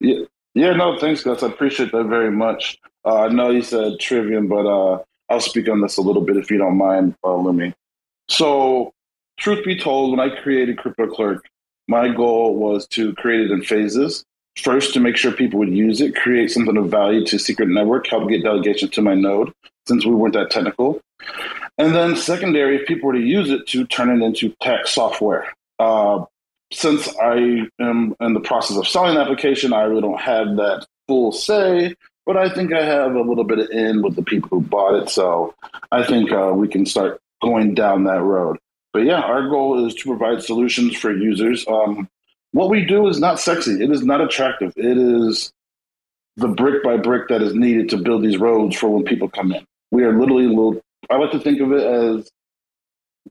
Yeah, 0.00 0.24
yeah, 0.54 0.72
no, 0.72 0.98
thanks, 0.98 1.22
Gus. 1.22 1.42
I 1.42 1.48
appreciate 1.48 1.92
that 1.92 2.04
very 2.04 2.30
much. 2.30 2.78
Uh, 3.04 3.22
I 3.22 3.28
know 3.28 3.50
you 3.50 3.62
said 3.62 4.00
trivium, 4.00 4.48
but 4.48 4.66
uh, 4.66 5.02
I'll 5.28 5.40
speak 5.40 5.68
on 5.68 5.80
this 5.80 5.96
a 5.96 6.02
little 6.02 6.22
bit 6.22 6.36
if 6.36 6.50
you 6.50 6.58
don't 6.58 6.76
mind, 6.76 7.14
uh, 7.22 7.28
Lumi. 7.28 7.74
So, 8.28 8.92
truth 9.38 9.64
be 9.64 9.78
told, 9.78 10.10
when 10.10 10.20
I 10.20 10.34
created 10.40 10.78
Crypto 10.78 11.06
Clerk, 11.06 11.44
my 11.88 12.08
goal 12.08 12.56
was 12.56 12.86
to 12.88 13.14
create 13.14 13.42
it 13.42 13.50
in 13.50 13.62
phases 13.62 14.24
first 14.60 14.94
to 14.94 15.00
make 15.00 15.16
sure 15.16 15.32
people 15.32 15.58
would 15.58 15.76
use 15.76 16.00
it, 16.00 16.14
create 16.14 16.50
something 16.50 16.76
of 16.76 16.90
value 16.90 17.24
to 17.26 17.38
Secret 17.38 17.68
Network, 17.68 18.06
help 18.06 18.28
get 18.28 18.42
delegation 18.44 18.88
to 18.90 19.02
my 19.02 19.14
node, 19.14 19.52
since 19.86 20.04
we 20.04 20.14
weren't 20.14 20.34
that 20.34 20.50
technical. 20.50 21.00
And 21.78 21.94
then 21.94 22.16
secondary, 22.16 22.76
if 22.76 22.86
people 22.86 23.08
were 23.08 23.14
to 23.14 23.20
use 23.20 23.50
it, 23.50 23.66
to 23.68 23.86
turn 23.86 24.10
it 24.10 24.24
into 24.24 24.54
tech 24.60 24.86
software. 24.86 25.52
Uh, 25.78 26.24
since 26.72 27.08
I 27.18 27.66
am 27.80 28.14
in 28.20 28.34
the 28.34 28.40
process 28.40 28.76
of 28.76 28.86
selling 28.86 29.14
the 29.14 29.20
application, 29.22 29.72
I 29.72 29.82
really 29.82 30.02
don't 30.02 30.20
have 30.20 30.56
that 30.56 30.86
full 31.08 31.32
say, 31.32 31.94
but 32.26 32.36
I 32.36 32.52
think 32.54 32.72
I 32.72 32.84
have 32.84 33.14
a 33.14 33.22
little 33.22 33.44
bit 33.44 33.58
of 33.58 33.70
in 33.70 34.02
with 34.02 34.14
the 34.14 34.22
people 34.22 34.48
who 34.50 34.60
bought 34.60 35.02
it. 35.02 35.08
So 35.08 35.54
I 35.90 36.04
think 36.04 36.30
uh, 36.30 36.52
we 36.54 36.68
can 36.68 36.86
start 36.86 37.20
going 37.42 37.74
down 37.74 38.04
that 38.04 38.22
road. 38.22 38.58
But 38.92 39.00
yeah, 39.00 39.20
our 39.20 39.48
goal 39.48 39.86
is 39.86 39.94
to 39.96 40.04
provide 40.04 40.42
solutions 40.42 40.96
for 40.96 41.12
users. 41.12 41.66
Um, 41.66 42.08
what 42.52 42.70
we 42.70 42.84
do 42.84 43.08
is 43.08 43.20
not 43.20 43.40
sexy. 43.40 43.82
It 43.82 43.90
is 43.90 44.04
not 44.04 44.20
attractive. 44.20 44.72
It 44.76 44.98
is 44.98 45.52
the 46.36 46.48
brick 46.48 46.82
by 46.82 46.96
brick 46.96 47.28
that 47.28 47.42
is 47.42 47.54
needed 47.54 47.88
to 47.90 47.96
build 47.96 48.22
these 48.22 48.38
roads 48.38 48.76
for 48.76 48.88
when 48.88 49.04
people 49.04 49.28
come 49.28 49.52
in. 49.52 49.64
We 49.90 50.04
are 50.04 50.18
literally 50.18 50.46
little. 50.46 50.80
I 51.08 51.16
like 51.16 51.32
to 51.32 51.40
think 51.40 51.60
of 51.60 51.72
it 51.72 51.82
as 51.82 52.28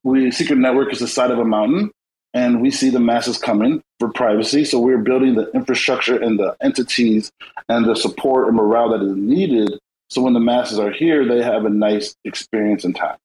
we 0.03 0.31
Secret 0.31 0.57
Network 0.57 0.91
is 0.91 0.99
the 0.99 1.07
side 1.07 1.31
of 1.31 1.39
a 1.39 1.45
mountain, 1.45 1.91
and 2.33 2.61
we 2.61 2.71
see 2.71 2.89
the 2.89 2.99
masses 2.99 3.37
coming 3.37 3.81
for 3.99 4.11
privacy. 4.11 4.63
So 4.65 4.79
we're 4.79 4.97
building 4.97 5.35
the 5.35 5.49
infrastructure 5.51 6.21
and 6.21 6.39
the 6.39 6.55
entities 6.61 7.31
and 7.67 7.85
the 7.85 7.95
support 7.95 8.47
and 8.47 8.55
morale 8.55 8.89
that 8.89 9.01
is 9.01 9.15
needed. 9.15 9.79
So 10.09 10.21
when 10.21 10.33
the 10.33 10.39
masses 10.39 10.79
are 10.79 10.91
here, 10.91 11.25
they 11.27 11.43
have 11.43 11.65
a 11.65 11.69
nice 11.69 12.15
experience 12.25 12.83
and 12.83 12.95
time. 12.95 13.17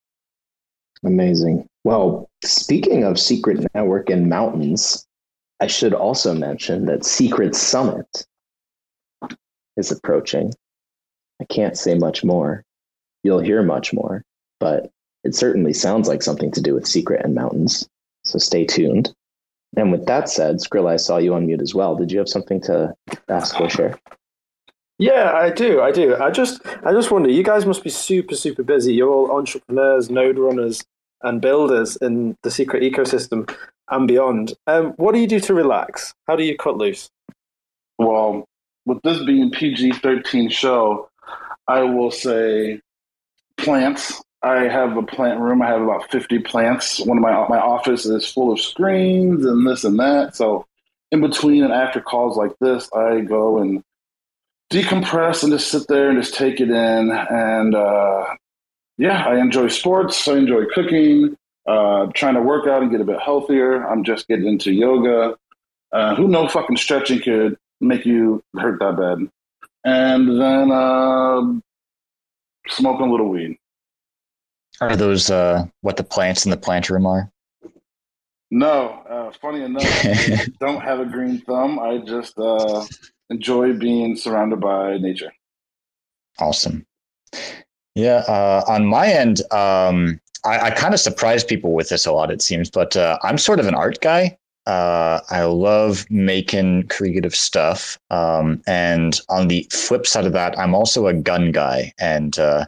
Amazing. 1.05 1.67
Well, 1.85 2.29
speaking 2.45 3.05
of 3.05 3.21
Secret 3.21 3.67
Network 3.75 4.09
and 4.11 4.29
mountains, 4.29 5.05
I 5.65 5.67
should 5.67 5.95
also 5.95 6.35
mention 6.35 6.85
that 6.85 7.07
Secret 7.07 7.57
Summit 7.57 8.27
is 9.79 9.91
approaching. 9.91 10.53
I 11.41 11.47
can't 11.47 11.79
say 11.79 11.95
much 11.95 12.23
more. 12.23 12.62
You'll 13.23 13.41
hear 13.41 13.62
much 13.62 13.95
more, 13.95 14.25
but 14.61 14.91
it 15.25 15.35
certainly 15.35 15.73
sounds 15.73 16.07
like 16.07 16.23
something 16.23 16.53
to 16.53 16.61
do 16.61 16.75
with 16.75 16.87
Secret 16.87 17.25
and 17.25 17.35
Mountains. 17.35 17.89
So 18.25 18.39
stay 18.39 18.67
tuned. 18.67 19.15
And 19.75 19.91
with 19.91 20.05
that 20.05 20.29
said, 20.29 20.57
Skrill, 20.57 20.87
I 20.87 20.97
saw 20.97 21.17
you 21.17 21.33
on 21.33 21.47
mute 21.47 21.62
as 21.62 21.75
well. 21.75 21.97
Did 21.97 22.12
you 22.12 22.19
have 22.19 22.29
something 22.29 22.61
to 22.65 22.95
ask 23.31 23.59
or 23.59 23.71
share? 23.71 23.99
Yeah, 24.99 25.33
I 25.33 25.49
do. 25.49 25.81
I 25.81 25.93
do. 25.93 26.15
I 26.15 26.31
just, 26.31 26.61
I 26.85 26.93
just 26.93 27.11
wonder. 27.11 27.31
You 27.31 27.43
guys 27.43 27.65
must 27.65 27.83
be 27.83 27.89
super, 27.89 28.35
super 28.35 28.62
busy. 28.62 28.93
You're 28.93 29.11
all 29.11 29.35
entrepreneurs, 29.35 30.11
node 30.11 30.39
runners, 30.39 30.85
and 31.25 31.41
builders 31.41 31.97
in 31.97 32.37
the 32.43 32.51
secret 32.51 32.83
ecosystem 32.83 33.53
and 33.91 34.07
beyond. 34.07 34.55
Um, 34.66 34.93
what 34.97 35.14
do 35.14 35.20
you 35.20 35.27
do 35.27 35.41
to 35.41 35.55
relax? 35.55 36.14
How 36.27 36.37
do 36.37 36.45
you 36.45 36.57
cut 36.57 36.77
loose? 36.77 37.11
Well, 37.99 38.45
with 38.87 39.01
this 39.03 39.25
being 39.25 39.51
PG 39.51 39.93
thirteen 39.95 40.49
show, 40.49 41.09
I 41.66 41.83
will 41.83 42.11
say 42.11 42.81
plants. 43.57 44.22
I 44.43 44.64
have 44.68 44.97
a 44.97 45.03
plant 45.03 45.41
room. 45.41 45.62
I 45.62 45.68
have 45.68 45.81
about 45.81 46.11
fifty 46.11 46.39
plants. 46.39 47.01
One 47.01 47.18
of 47.18 47.22
my 47.22 47.33
my 47.49 47.59
office 47.59 48.05
is 48.05 48.31
full 48.31 48.53
of 48.53 48.61
screens 48.61 49.45
and 49.45 49.66
this 49.66 49.85
and 49.85 49.99
that. 49.99 50.37
So 50.37 50.66
in 51.11 51.20
between 51.20 51.64
and 51.64 51.72
after 51.72 52.01
calls 52.01 52.37
like 52.37 52.53
this, 52.61 52.91
I 52.93 53.20
go 53.20 53.59
and 53.59 53.83
decompress 54.70 55.43
and 55.43 55.53
just 55.53 55.70
sit 55.70 55.87
there 55.89 56.11
and 56.11 56.20
just 56.20 56.35
take 56.35 56.61
it 56.61 56.70
in. 56.70 57.11
And 57.11 57.75
uh, 57.75 58.25
yeah, 58.99 59.25
I 59.27 59.39
enjoy 59.39 59.69
sports. 59.69 60.27
I 60.29 60.37
enjoy 60.37 60.65
cooking 60.75 61.37
uh, 61.67 62.07
trying 62.15 62.35
to 62.35 62.43
work 62.43 62.67
out 62.67 62.83
and 62.83 62.91
get 62.91 63.01
a 63.01 63.05
bit 63.05 63.21
healthier. 63.21 63.87
I'm 63.87 64.05
just 64.05 64.29
getting 64.29 64.47
into 64.47 64.73
yoga. 64.73 65.37
Uh, 65.93 66.15
who 66.15 66.29
knows 66.29 66.53
fucking 66.53 66.77
stretching 66.77 67.21
could 67.21 67.57
make 67.81 68.05
you 68.05 68.43
hurt 68.57 68.79
that 68.81 68.97
bad. 68.97 69.29
And 69.85 70.41
then 70.41 70.71
uh, 70.71 71.43
smoking 72.69 73.07
a 73.07 73.11
little 73.11 73.29
weed. 73.29 73.57
Are 74.81 74.97
those 74.97 75.31
uh, 75.31 75.67
what 75.83 75.97
the 75.97 76.05
plants 76.05 76.45
in 76.45 76.51
the 76.51 76.57
plant 76.57 76.91
room 76.91 77.07
are? 77.07 77.31
No, 78.51 79.03
uh, 79.09 79.33
funny 79.41 79.63
enough, 79.63 79.85
I 79.85 80.47
don't 80.61 80.81
have 80.81 81.01
a 81.01 81.07
green 81.07 81.41
thumb. 81.43 81.79
I 81.79 81.99
just 81.99 82.39
uh, 82.39 82.85
enjoy 83.31 83.75
being 83.75 84.17
surrounded 84.17 84.61
by 84.61 84.99
nature. 84.99 85.33
Awesome. 86.39 86.85
Yeah, 87.95 88.25
uh, 88.27 88.65
on 88.67 88.87
my 88.87 89.07
end, 89.07 89.41
um, 89.53 90.21
I, 90.45 90.59
I 90.67 90.71
kind 90.71 90.95
of 90.95 91.01
surprise 91.01 91.45
people 91.45 91.73
with 91.73 91.89
this 91.89 92.07
a 92.07 92.13
lot, 92.13 92.31
it 92.31 92.43
seems, 92.43 92.71
but 92.71 92.97
uh, 92.97 93.19
I'm 93.23 93.39
sort 93.39 93.61
of 93.61 93.67
an 93.67 93.75
art 93.75 94.01
guy. 94.01 94.37
Uh, 94.67 95.21
I 95.31 95.43
love 95.45 96.07
making 96.11 96.89
creative 96.89 97.35
stuff. 97.35 97.99
Um, 98.11 98.63
and 98.67 99.21
on 99.29 99.49
the 99.49 99.67
flip 99.71 100.07
side 100.07 100.25
of 100.27 100.33
that, 100.33 100.59
I'm 100.59 100.75
also 100.75 101.07
a 101.07 101.15
gun 101.15 101.53
guy 101.53 101.93
and, 101.99 102.39
uh, 102.39 102.67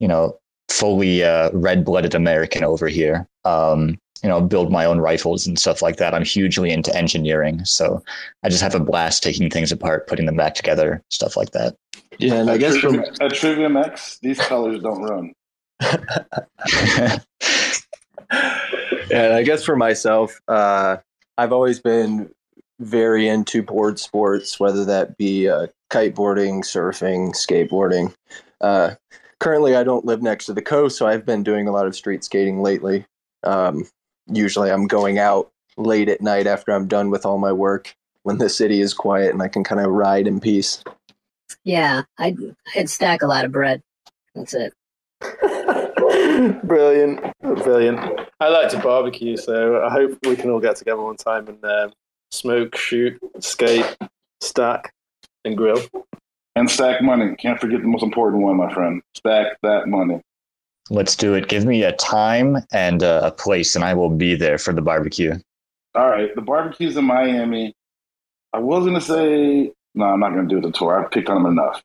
you 0.00 0.08
know, 0.08 0.38
fully 0.68 1.22
uh, 1.22 1.50
red 1.52 1.84
blooded 1.84 2.14
American 2.14 2.64
over 2.64 2.88
here. 2.88 3.26
Um, 3.44 3.98
you 4.22 4.28
know, 4.28 4.40
build 4.40 4.72
my 4.72 4.84
own 4.84 4.98
rifles 4.98 5.46
and 5.46 5.58
stuff 5.58 5.82
like 5.82 5.96
that. 5.98 6.14
I'm 6.14 6.24
hugely 6.24 6.70
into 6.70 6.94
engineering. 6.96 7.64
So 7.64 8.02
I 8.42 8.48
just 8.48 8.62
have 8.62 8.74
a 8.74 8.80
blast 8.80 9.22
taking 9.22 9.50
things 9.50 9.70
apart, 9.70 10.08
putting 10.08 10.26
them 10.26 10.36
back 10.36 10.54
together, 10.54 11.02
stuff 11.10 11.36
like 11.36 11.52
that. 11.52 11.76
Yeah, 12.18 12.34
and 12.34 12.50
I 12.50 12.56
guess 12.56 12.76
Trivium, 12.76 13.04
from 13.04 13.26
at 13.26 13.34
Trivium 13.34 13.76
X, 13.76 14.18
these 14.22 14.38
colors 14.38 14.82
don't 14.82 15.02
run. 15.02 15.32
and 19.10 19.32
I 19.34 19.42
guess 19.42 19.64
for 19.64 19.76
myself, 19.76 20.40
uh, 20.48 20.96
I've 21.36 21.52
always 21.52 21.80
been 21.80 22.30
very 22.80 23.28
into 23.28 23.62
board 23.62 23.98
sports, 23.98 24.58
whether 24.60 24.84
that 24.84 25.16
be 25.16 25.48
uh, 25.48 25.66
kiteboarding, 25.90 26.60
surfing, 26.60 27.32
skateboarding. 27.34 28.14
Uh, 28.60 28.94
currently, 29.40 29.76
I 29.76 29.84
don't 29.84 30.04
live 30.04 30.22
next 30.22 30.46
to 30.46 30.54
the 30.54 30.62
coast, 30.62 30.96
so 30.98 31.06
I've 31.06 31.26
been 31.26 31.42
doing 31.42 31.68
a 31.68 31.72
lot 31.72 31.86
of 31.86 31.94
street 31.94 32.24
skating 32.24 32.62
lately. 32.62 33.04
Um, 33.42 33.86
usually, 34.26 34.70
I'm 34.70 34.86
going 34.86 35.18
out 35.18 35.50
late 35.76 36.08
at 36.08 36.20
night 36.20 36.46
after 36.46 36.72
I'm 36.72 36.88
done 36.88 37.10
with 37.10 37.26
all 37.26 37.38
my 37.38 37.52
work 37.52 37.94
when 38.22 38.38
the 38.38 38.48
city 38.48 38.80
is 38.80 38.94
quiet 38.94 39.32
and 39.32 39.42
I 39.42 39.48
can 39.48 39.62
kind 39.62 39.80
of 39.80 39.92
ride 39.92 40.26
in 40.26 40.40
peace. 40.40 40.82
Yeah, 41.64 42.02
I'd, 42.18 42.38
I'd 42.74 42.90
stack 42.90 43.22
a 43.22 43.26
lot 43.26 43.44
of 43.44 43.52
bread. 43.52 43.82
That's 44.34 44.54
it. 44.54 44.72
brilliant, 46.64 47.20
brilliant. 47.40 48.20
I 48.40 48.48
like 48.48 48.70
to 48.70 48.78
barbecue, 48.78 49.36
so 49.36 49.82
I 49.82 49.90
hope 49.90 50.18
we 50.26 50.36
can 50.36 50.50
all 50.50 50.60
get 50.60 50.76
together 50.76 51.02
one 51.02 51.16
time 51.16 51.48
and 51.48 51.64
uh, 51.64 51.88
smoke, 52.30 52.76
shoot, 52.76 53.18
skate, 53.40 53.96
stack, 54.40 54.92
and 55.44 55.56
grill. 55.56 55.82
And 56.54 56.70
stack 56.70 57.02
money. 57.02 57.34
Can't 57.36 57.60
forget 57.60 57.82
the 57.82 57.88
most 57.88 58.02
important 58.02 58.42
one, 58.42 58.56
my 58.56 58.72
friend. 58.72 59.02
Stack 59.14 59.58
that 59.62 59.88
money. 59.88 60.20
Let's 60.88 61.16
do 61.16 61.34
it. 61.34 61.48
Give 61.48 61.64
me 61.64 61.82
a 61.82 61.92
time 61.92 62.58
and 62.72 63.02
uh, 63.02 63.20
a 63.24 63.30
place, 63.30 63.74
and 63.74 63.84
I 63.84 63.94
will 63.94 64.10
be 64.10 64.36
there 64.36 64.56
for 64.56 64.72
the 64.72 64.80
barbecue. 64.80 65.34
All 65.94 66.08
right, 66.08 66.34
the 66.34 66.42
barbecues 66.42 66.96
in 66.96 67.04
Miami. 67.04 67.74
I 68.52 68.58
was 68.58 68.84
gonna 68.84 69.00
say 69.00 69.72
no, 69.96 70.04
I'm 70.04 70.20
not 70.20 70.30
gonna 70.30 70.48
do 70.48 70.60
the 70.60 70.70
tour. 70.70 71.02
I've 71.02 71.10
picked 71.10 71.28
on 71.28 71.42
them 71.42 71.52
enough. 71.52 71.82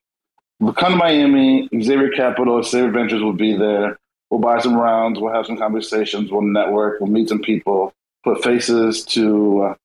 We'll 0.60 0.74
come 0.74 0.92
to 0.92 0.98
Miami. 0.98 1.68
Xavier 1.82 2.12
Capital, 2.12 2.62
Xavier 2.62 2.92
Ventures 2.92 3.24
will 3.24 3.34
be 3.34 3.58
there. 3.58 3.98
We'll 4.30 4.40
buy 4.42 4.60
some 4.60 4.76
rounds. 4.76 5.20
We'll 5.20 5.34
have 5.34 5.46
some 5.46 5.58
conversations. 5.58 6.32
We'll 6.32 6.42
network. 6.42 7.00
We'll 7.00 7.10
meet 7.10 7.30
some 7.30 7.42
people. 7.42 7.94
Put 8.24 8.44
faces 8.44 9.04
to 9.06 9.62
uh, 9.64 9.76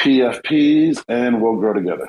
PFPs, 0.00 1.04
and 1.08 1.40
we'll 1.40 1.56
grow 1.56 1.72
together. 1.72 2.08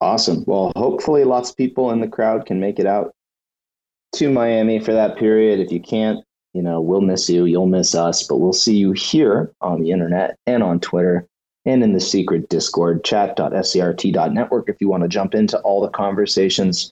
Awesome. 0.00 0.44
Well, 0.46 0.72
hopefully, 0.74 1.24
lots 1.24 1.50
of 1.50 1.56
people 1.56 1.90
in 1.92 2.00
the 2.00 2.08
crowd 2.08 2.46
can 2.46 2.58
make 2.58 2.78
it 2.78 2.86
out 2.86 3.12
to 4.14 4.30
Miami 4.30 4.80
for 4.80 4.92
that 4.92 5.16
period. 5.16 5.60
If 5.60 5.70
you 5.70 5.80
can't, 5.80 6.24
you 6.54 6.62
know, 6.62 6.80
we'll 6.80 7.00
miss 7.00 7.28
you. 7.28 7.44
You'll 7.44 7.66
miss 7.66 7.94
us, 7.94 8.24
but 8.24 8.36
we'll 8.36 8.52
see 8.52 8.76
you 8.76 8.92
here 8.92 9.52
on 9.60 9.80
the 9.80 9.92
internet 9.92 10.36
and 10.46 10.62
on 10.62 10.80
Twitter 10.80 11.26
and 11.68 11.82
in 11.82 11.92
the 11.92 12.00
secret 12.00 12.48
Discord 12.48 13.04
chat.scrt.network 13.04 14.70
if 14.70 14.76
you 14.80 14.88
want 14.88 15.02
to 15.02 15.08
jump 15.08 15.34
into 15.34 15.58
all 15.60 15.82
the 15.82 15.90
conversations. 15.90 16.90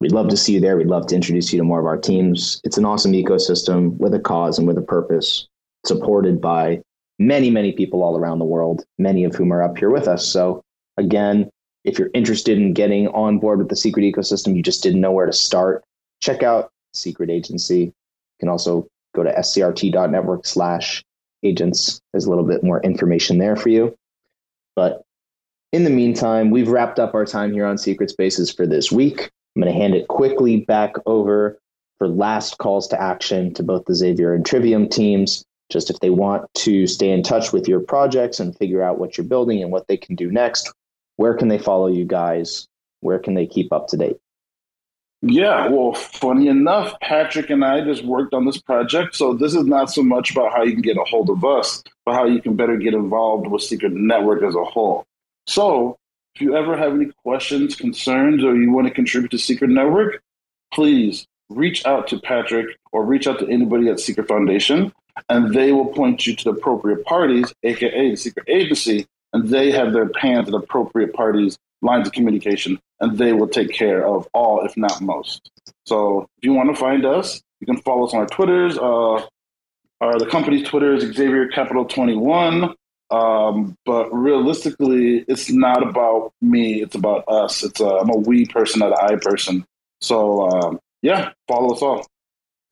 We'd 0.00 0.12
love 0.12 0.28
to 0.28 0.36
see 0.36 0.54
you 0.54 0.60
there. 0.60 0.76
We'd 0.76 0.86
love 0.86 1.08
to 1.08 1.16
introduce 1.16 1.52
you 1.52 1.58
to 1.58 1.64
more 1.64 1.80
of 1.80 1.86
our 1.86 1.98
teams. 1.98 2.60
It's 2.62 2.78
an 2.78 2.84
awesome 2.84 3.12
ecosystem 3.12 3.96
with 3.98 4.14
a 4.14 4.20
cause 4.20 4.58
and 4.58 4.68
with 4.68 4.78
a 4.78 4.82
purpose, 4.82 5.48
supported 5.84 6.40
by 6.40 6.82
many, 7.18 7.50
many 7.50 7.72
people 7.72 8.04
all 8.04 8.16
around 8.16 8.38
the 8.38 8.44
world, 8.44 8.84
many 8.96 9.24
of 9.24 9.34
whom 9.34 9.52
are 9.52 9.62
up 9.62 9.76
here 9.76 9.90
with 9.90 10.06
us. 10.06 10.24
So, 10.24 10.62
again, 10.96 11.50
if 11.84 11.98
you're 11.98 12.10
interested 12.14 12.58
in 12.58 12.74
getting 12.74 13.08
on 13.08 13.40
board 13.40 13.58
with 13.58 13.70
the 13.70 13.76
secret 13.76 14.02
ecosystem, 14.04 14.54
you 14.54 14.62
just 14.62 14.84
didn't 14.84 15.00
know 15.00 15.10
where 15.10 15.26
to 15.26 15.32
start, 15.32 15.82
check 16.20 16.44
out 16.44 16.70
Secret 16.94 17.28
Agency. 17.28 17.80
You 17.80 17.92
can 18.38 18.48
also 18.48 18.86
go 19.16 19.24
to 19.24 19.32
scrt.network 19.32 20.46
slash 20.46 21.02
agents. 21.42 22.00
There's 22.12 22.26
a 22.26 22.30
little 22.30 22.46
bit 22.46 22.62
more 22.62 22.80
information 22.82 23.38
there 23.38 23.56
for 23.56 23.68
you. 23.68 23.96
But 24.74 25.02
in 25.72 25.84
the 25.84 25.90
meantime, 25.90 26.50
we've 26.50 26.68
wrapped 26.68 26.98
up 26.98 27.14
our 27.14 27.24
time 27.24 27.52
here 27.52 27.66
on 27.66 27.78
Secret 27.78 28.10
Spaces 28.10 28.52
for 28.52 28.66
this 28.66 28.92
week. 28.92 29.30
I'm 29.54 29.62
going 29.62 29.72
to 29.72 29.78
hand 29.78 29.94
it 29.94 30.08
quickly 30.08 30.58
back 30.58 30.94
over 31.06 31.58
for 31.98 32.08
last 32.08 32.58
calls 32.58 32.88
to 32.88 33.00
action 33.00 33.54
to 33.54 33.62
both 33.62 33.84
the 33.84 33.94
Xavier 33.94 34.34
and 34.34 34.44
Trivium 34.44 34.88
teams. 34.88 35.44
Just 35.70 35.88
if 35.88 36.00
they 36.00 36.10
want 36.10 36.52
to 36.54 36.86
stay 36.86 37.10
in 37.10 37.22
touch 37.22 37.52
with 37.52 37.66
your 37.66 37.80
projects 37.80 38.40
and 38.40 38.56
figure 38.56 38.82
out 38.82 38.98
what 38.98 39.16
you're 39.16 39.26
building 39.26 39.62
and 39.62 39.72
what 39.72 39.86
they 39.88 39.96
can 39.96 40.14
do 40.16 40.30
next, 40.30 40.72
where 41.16 41.34
can 41.34 41.48
they 41.48 41.58
follow 41.58 41.86
you 41.86 42.04
guys? 42.04 42.66
Where 43.00 43.18
can 43.18 43.34
they 43.34 43.46
keep 43.46 43.72
up 43.72 43.88
to 43.88 43.96
date? 43.96 44.16
Yeah, 45.24 45.68
well, 45.68 45.94
funny 45.94 46.48
enough, 46.48 46.98
Patrick 47.00 47.48
and 47.48 47.64
I 47.64 47.84
just 47.84 48.04
worked 48.04 48.34
on 48.34 48.44
this 48.44 48.60
project. 48.60 49.14
So 49.14 49.34
this 49.34 49.54
is 49.54 49.64
not 49.64 49.88
so 49.90 50.02
much 50.02 50.32
about 50.32 50.52
how 50.52 50.64
you 50.64 50.72
can 50.72 50.82
get 50.82 50.96
a 50.96 51.04
hold 51.04 51.30
of 51.30 51.44
us, 51.44 51.82
but 52.04 52.14
how 52.14 52.24
you 52.24 52.42
can 52.42 52.56
better 52.56 52.76
get 52.76 52.92
involved 52.92 53.46
with 53.46 53.62
Secret 53.62 53.92
Network 53.92 54.42
as 54.42 54.56
a 54.56 54.64
whole. 54.64 55.04
So 55.46 55.96
if 56.34 56.40
you 56.40 56.56
ever 56.56 56.76
have 56.76 56.92
any 56.94 57.12
questions, 57.24 57.76
concerns, 57.76 58.42
or 58.42 58.56
you 58.56 58.72
want 58.72 58.88
to 58.88 58.92
contribute 58.92 59.30
to 59.30 59.38
Secret 59.38 59.70
Network, 59.70 60.20
please 60.74 61.24
reach 61.50 61.86
out 61.86 62.08
to 62.08 62.18
Patrick 62.18 62.76
or 62.90 63.04
reach 63.04 63.28
out 63.28 63.38
to 63.38 63.48
anybody 63.48 63.88
at 63.88 64.00
Secret 64.00 64.26
Foundation, 64.26 64.92
and 65.28 65.54
they 65.54 65.70
will 65.70 65.86
point 65.86 66.26
you 66.26 66.34
to 66.34 66.44
the 66.44 66.50
appropriate 66.50 67.04
parties, 67.04 67.52
aka 67.62 68.10
the 68.10 68.16
secret 68.16 68.48
agency, 68.48 69.06
and 69.32 69.48
they 69.48 69.70
have 69.70 69.92
their 69.92 70.10
hands 70.18 70.48
at 70.48 70.54
appropriate 70.54 71.12
parties, 71.12 71.58
lines 71.82 72.06
of 72.06 72.12
communication, 72.12 72.80
and 73.00 73.18
they 73.18 73.32
will 73.32 73.48
take 73.48 73.72
care 73.72 74.06
of 74.06 74.26
all, 74.32 74.64
if 74.64 74.76
not 74.76 75.00
most. 75.00 75.50
So 75.84 76.28
if 76.38 76.44
you 76.44 76.52
want 76.52 76.74
to 76.74 76.80
find 76.80 77.04
us, 77.04 77.42
you 77.60 77.66
can 77.66 77.76
follow 77.82 78.06
us 78.06 78.14
on 78.14 78.20
our 78.20 78.26
Twitters. 78.26 78.78
Uh, 78.78 79.26
our, 80.00 80.18
the 80.18 80.26
company's 80.26 80.66
Twitter 80.66 80.94
is 80.94 81.04
Xavier 81.14 81.48
Capital 81.48 81.84
21. 81.84 82.74
Um, 83.10 83.76
but 83.84 84.08
realistically, 84.10 85.24
it's 85.28 85.50
not 85.52 85.86
about 85.86 86.32
me. 86.40 86.82
It's 86.82 86.94
about 86.94 87.24
us. 87.28 87.62
It's 87.62 87.78
a, 87.78 87.86
I'm 87.86 88.08
a 88.08 88.16
we 88.16 88.46
person, 88.46 88.80
not 88.80 88.92
an 88.92 89.14
I 89.14 89.16
person. 89.16 89.66
So 90.00 90.48
um, 90.48 90.80
yeah, 91.02 91.32
follow 91.46 91.74
us 91.74 91.82
all. 91.82 92.06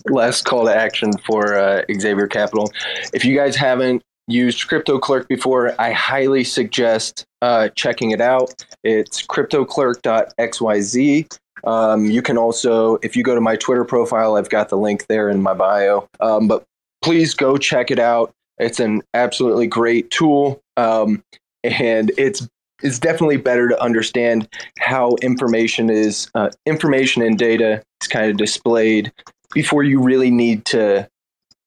last 0.09 0.47
call 0.47 0.65
to 0.65 0.75
action 0.75 1.13
for 1.27 1.57
uh, 1.57 1.83
Xavier 1.93 2.27
Capital. 2.27 2.73
If 3.13 3.25
you 3.25 3.37
guys 3.37 3.55
haven't 3.55 4.03
used 4.31 4.69
Crypto 4.69 4.99
Clerk 4.99 5.29
before, 5.29 5.75
I 5.81 5.93
highly 5.93 6.45
suggest 6.45 7.25
uh, 7.43 7.69
checking 7.71 8.11
it 8.11 8.21
out. 8.21 8.53
It's 8.85 9.27
cryptoclerk.xyz. 9.27 11.39
Um, 11.65 12.07
you 12.07 12.23
can 12.23 12.39
also, 12.39 12.97
if 13.03 13.17
you 13.17 13.23
go 13.23 13.35
to 13.35 13.41
my 13.41 13.57
Twitter 13.57 13.85
profile, 13.85 14.37
I've 14.37 14.49
got 14.49 14.69
the 14.69 14.79
link 14.79 15.07
there 15.09 15.29
in 15.29 15.43
my 15.43 15.55
bio. 15.55 16.09
Um, 16.21 16.49
but 16.49 16.65
please 17.03 17.35
go 17.35 17.57
check 17.57 17.91
it 17.91 17.99
out. 17.99 18.33
It's 18.59 18.81
an 18.81 19.03
absolutely 19.15 19.67
great 19.67 20.11
tool, 20.11 20.61
um, 20.77 21.23
and 21.65 22.13
it's 22.19 22.47
it's 22.83 22.99
definitely 22.99 23.37
better 23.37 23.69
to 23.69 23.83
understand 23.83 24.49
how 24.79 25.17
information 25.23 25.91
is 25.91 26.31
uh, 26.35 26.51
information 26.67 27.23
and 27.23 27.39
data 27.39 27.83
is 28.03 28.09
kind 28.09 28.31
of 28.31 28.37
displayed 28.37 29.13
before 29.53 29.83
you 29.83 30.01
really 30.01 30.31
need 30.31 30.65
to 30.67 31.09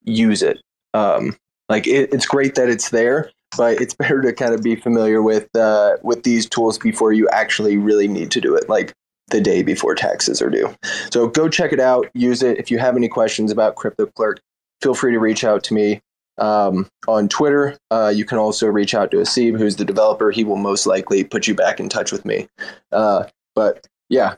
use 0.04 0.44
it. 0.44 0.62
Um, 0.94 1.36
like 1.74 1.88
it, 1.88 2.14
it's 2.14 2.28
great 2.28 2.54
that 2.54 2.70
it's 2.70 2.92
there, 2.92 3.32
but 3.58 3.82
it's 3.82 3.94
better 4.00 4.22
to 4.22 4.32
kind 4.32 4.54
of 4.54 4.62
be 4.62 4.76
familiar 4.76 5.22
with 5.22 5.54
uh, 5.56 5.98
with 6.04 6.24
these 6.24 6.48
tools 6.48 6.78
before 6.78 7.14
you 7.14 7.28
actually 7.30 7.78
really 7.78 8.08
need 8.08 8.32
to 8.32 8.42
do 8.42 8.56
it. 8.56 8.70
Like 8.70 8.94
the 9.30 9.42
day 9.42 9.64
before 9.64 9.96
taxes 9.96 10.42
are 10.42 10.50
due. 10.50 10.74
So 11.12 11.28
go 11.28 11.50
check 11.50 11.74
it 11.74 11.80
out, 11.80 12.10
use 12.14 12.44
it. 12.44 12.60
If 12.60 12.70
you 12.70 12.78
have 12.78 12.96
any 12.96 13.08
questions 13.08 13.52
about 13.52 13.76
Crypto 13.76 14.06
Clerk, 14.06 14.40
feel 14.82 14.94
free 14.94 15.12
to 15.14 15.20
reach 15.20 15.44
out 15.44 15.64
to 15.64 15.74
me 15.74 16.02
um, 16.38 16.88
on 17.08 17.28
Twitter. 17.30 17.76
Uh, 17.90 18.12
you 18.14 18.26
can 18.26 18.38
also 18.38 18.68
reach 18.68 18.94
out 18.94 19.10
to 19.12 19.18
Asib, 19.18 19.58
who's 19.58 19.78
the 19.78 19.86
developer. 19.86 20.30
He 20.30 20.44
will 20.44 20.58
most 20.58 20.86
likely 20.86 21.24
put 21.24 21.48
you 21.48 21.56
back 21.56 21.80
in 21.80 21.90
touch 21.90 22.12
with 22.12 22.26
me. 22.26 22.48
Uh, 22.92 23.24
but 23.56 23.88
yeah, 24.10 24.36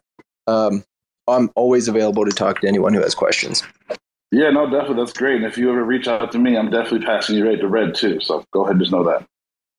um, 0.47 0.85
I'm 1.27 1.51
always 1.55 1.89
available 1.89 2.23
to 2.23 2.31
talk 2.31 2.61
to 2.61 2.67
anyone 2.67 2.93
who 2.93 3.01
has 3.01 3.15
questions. 3.15 3.63
Yeah, 4.31 4.49
no, 4.49 4.69
definitely. 4.69 4.97
That's 4.97 5.13
great. 5.13 5.37
And 5.37 5.45
if 5.45 5.57
you 5.57 5.69
ever 5.69 5.83
reach 5.83 6.07
out 6.07 6.31
to 6.31 6.39
me, 6.39 6.57
I'm 6.57 6.69
definitely 6.69 7.05
passing 7.05 7.35
you 7.35 7.47
right 7.47 7.59
to 7.59 7.67
Red 7.67 7.95
too. 7.95 8.19
So 8.19 8.43
go 8.51 8.65
ahead, 8.65 8.79
just 8.79 8.91
know 8.91 9.03
that. 9.03 9.25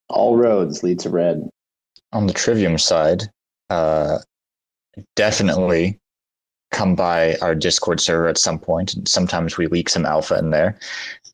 All 0.09 0.37
roads 0.37 0.83
lead 0.83 1.01
to 1.01 1.11
red. 1.11 1.49
On 2.13 2.27
the 2.27 2.33
Trivium 2.33 2.79
side, 2.79 3.25
uh, 3.71 4.19
definitely 5.17 5.99
come 6.71 6.95
by 6.95 7.37
our 7.43 7.55
Discord 7.55 8.01
server 8.01 8.29
at 8.29 8.39
some 8.39 8.59
point. 8.59 8.95
And 8.95 9.09
sometimes 9.09 9.57
we 9.57 9.67
leak 9.67 9.89
some 9.89 10.07
alpha 10.07 10.39
in 10.39 10.51
there. 10.51 10.79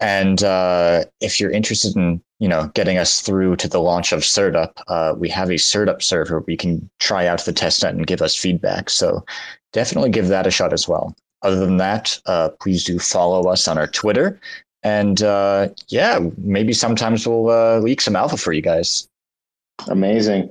And 0.00 0.42
uh, 0.42 1.04
if 1.20 1.38
you're 1.38 1.50
interested 1.50 1.96
in, 1.96 2.20
you 2.38 2.48
know, 2.48 2.68
getting 2.74 2.98
us 2.98 3.20
through 3.20 3.56
to 3.56 3.68
the 3.68 3.80
launch 3.80 4.12
of 4.12 4.20
CertUp, 4.20 4.72
uh, 4.88 5.14
we 5.16 5.28
have 5.28 5.48
a 5.48 5.54
CertUp 5.54 6.02
server 6.02 6.40
where 6.40 6.50
you 6.50 6.56
can 6.56 6.88
try 6.98 7.26
out 7.26 7.44
the 7.44 7.52
testnet 7.52 7.90
and 7.90 8.06
give 8.06 8.22
us 8.22 8.36
feedback. 8.36 8.90
So 8.90 9.24
definitely 9.72 10.10
give 10.10 10.28
that 10.28 10.46
a 10.46 10.50
shot 10.50 10.72
as 10.72 10.88
well. 10.88 11.14
Other 11.43 11.57
than 11.57 11.76
that, 11.78 12.20
uh, 12.26 12.51
please 12.61 12.84
do 12.84 12.99
follow 12.99 13.49
us 13.49 13.66
on 13.66 13.78
our 13.78 13.86
Twitter. 13.86 14.40
And 14.82 15.22
uh, 15.22 15.68
yeah, 15.88 16.18
maybe 16.38 16.72
sometimes 16.72 17.26
we'll 17.26 17.51
uh, 17.51 17.78
leak 17.78 18.01
some 18.01 18.16
alpha 18.16 18.36
for 18.36 18.53
you 18.53 18.62
guys. 18.62 19.09
Amazing. 19.88 20.51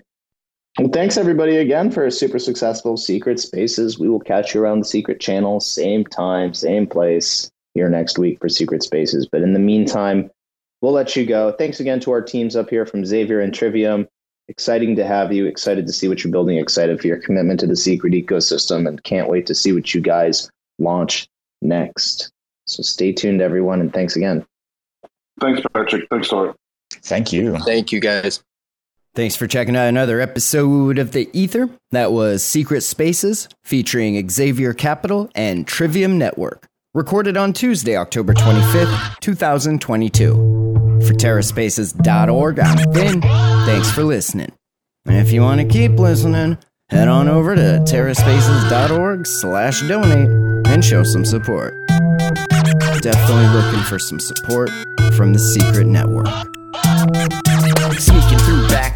Well, 0.80 0.90
thanks 0.90 1.18
everybody 1.18 1.58
again 1.58 1.92
for 1.92 2.06
a 2.06 2.12
super 2.12 2.40
successful 2.40 2.96
Secret 2.96 3.40
Spaces. 3.40 4.00
We 4.00 4.08
will 4.08 4.22
catch 4.22 4.54
you 4.54 4.62
around 4.62 4.80
the 4.80 4.86
Secret 4.86 5.20
Channel, 5.20 5.60
same 5.60 6.06
time, 6.06 6.54
same 6.54 6.88
place 6.88 7.52
here 7.74 7.90
next 7.90 8.18
week 8.18 8.40
for 8.40 8.48
Secret 8.48 8.82
Spaces. 8.82 9.28
But 9.30 9.42
in 9.42 9.52
the 9.52 9.60
meantime, 9.60 10.32
we'll 10.82 10.94
let 10.94 11.16
you 11.16 11.26
go. 11.26 11.54
Thanks 11.58 11.82
again 11.82 12.00
to 12.02 12.12
our 12.12 12.22
teams 12.22 12.56
up 12.56 12.70
here 12.70 12.86
from 12.86 13.06
Xavier 13.06 13.42
and 13.42 13.54
Trivium. 13.54 14.08
Exciting 14.48 14.96
to 14.96 15.06
have 15.06 15.34
you. 15.34 15.46
Excited 15.46 15.86
to 15.88 15.94
see 15.94 16.08
what 16.08 16.24
you're 16.24 16.32
building. 16.32 16.58
Excited 16.58 17.02
for 17.02 17.08
your 17.08 17.20
commitment 17.20 17.60
to 17.60 17.68
the 17.68 17.76
secret 17.76 18.14
ecosystem, 18.14 18.88
and 18.88 19.04
can't 19.04 19.30
wait 19.30 19.46
to 19.48 19.56
see 19.56 19.74
what 19.74 19.94
you 19.94 20.02
guys 20.02 20.50
launch 20.80 21.28
next. 21.62 22.32
So 22.68 22.84
stay 22.84 23.12
tuned, 23.12 23.42
everyone, 23.42 23.82
and 23.82 23.94
thanks 23.94 24.16
again. 24.16 24.46
Thanks, 25.40 25.62
Patrick. 25.74 26.08
Thanks, 26.10 26.30
Tor. 26.30 26.56
Thank 26.92 27.34
you. 27.34 27.58
Thank 27.60 27.92
you, 27.92 28.00
guys. 28.00 28.44
Thanks 29.14 29.36
for 29.36 29.46
checking 29.46 29.76
out 29.76 29.90
another 29.90 30.22
episode 30.22 30.98
of 30.98 31.12
The 31.12 31.30
Ether. 31.34 31.70
That 31.92 32.14
was 32.14 32.44
Secret 32.44 32.82
Spaces 32.82 33.50
featuring 33.64 34.30
Xavier 34.30 34.74
Capital 34.74 35.30
and 35.36 35.68
Trivium 35.68 36.18
Network. 36.18 36.68
Recorded 36.94 37.36
on 37.36 37.52
Tuesday, 37.52 37.98
October 37.98 38.34
25th, 38.34 39.20
2022. 39.20 40.34
For 41.06 41.14
TerraSpaces.org, 41.14 42.60
I'm 42.60 42.94
Finn. 42.94 43.22
Thanks 43.22 43.92
for 43.92 44.04
listening. 44.04 44.52
And 45.06 45.18
if 45.18 45.32
you 45.32 45.42
want 45.42 45.60
to 45.62 45.68
keep 45.68 45.94
listening, 45.94 46.58
head 46.90 47.08
on 47.08 47.28
over 47.28 47.56
to 47.56 47.62
TerraSpaces.org 47.62 49.26
slash 49.26 49.82
donate 49.88 50.41
and 50.72 50.84
show 50.84 51.04
some 51.04 51.26
support. 51.26 51.78
Definitely 53.02 53.48
looking 53.48 53.82
for 53.82 54.00
some 54.00 54.20
support 54.20 54.70
from 55.14 55.34
the 55.34 55.40
Secret 55.40 55.86
Network. 55.86 56.28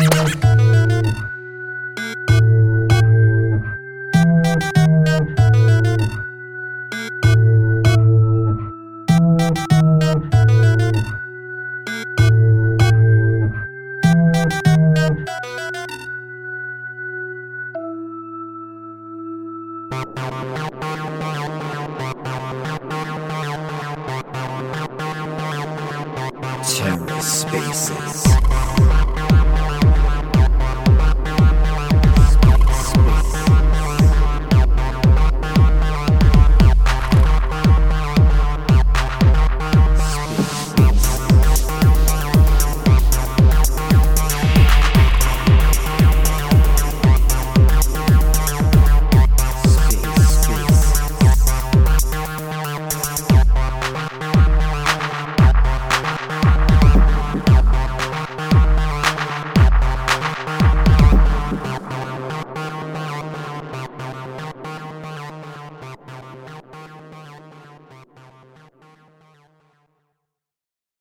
Spaces. 0.00 0.49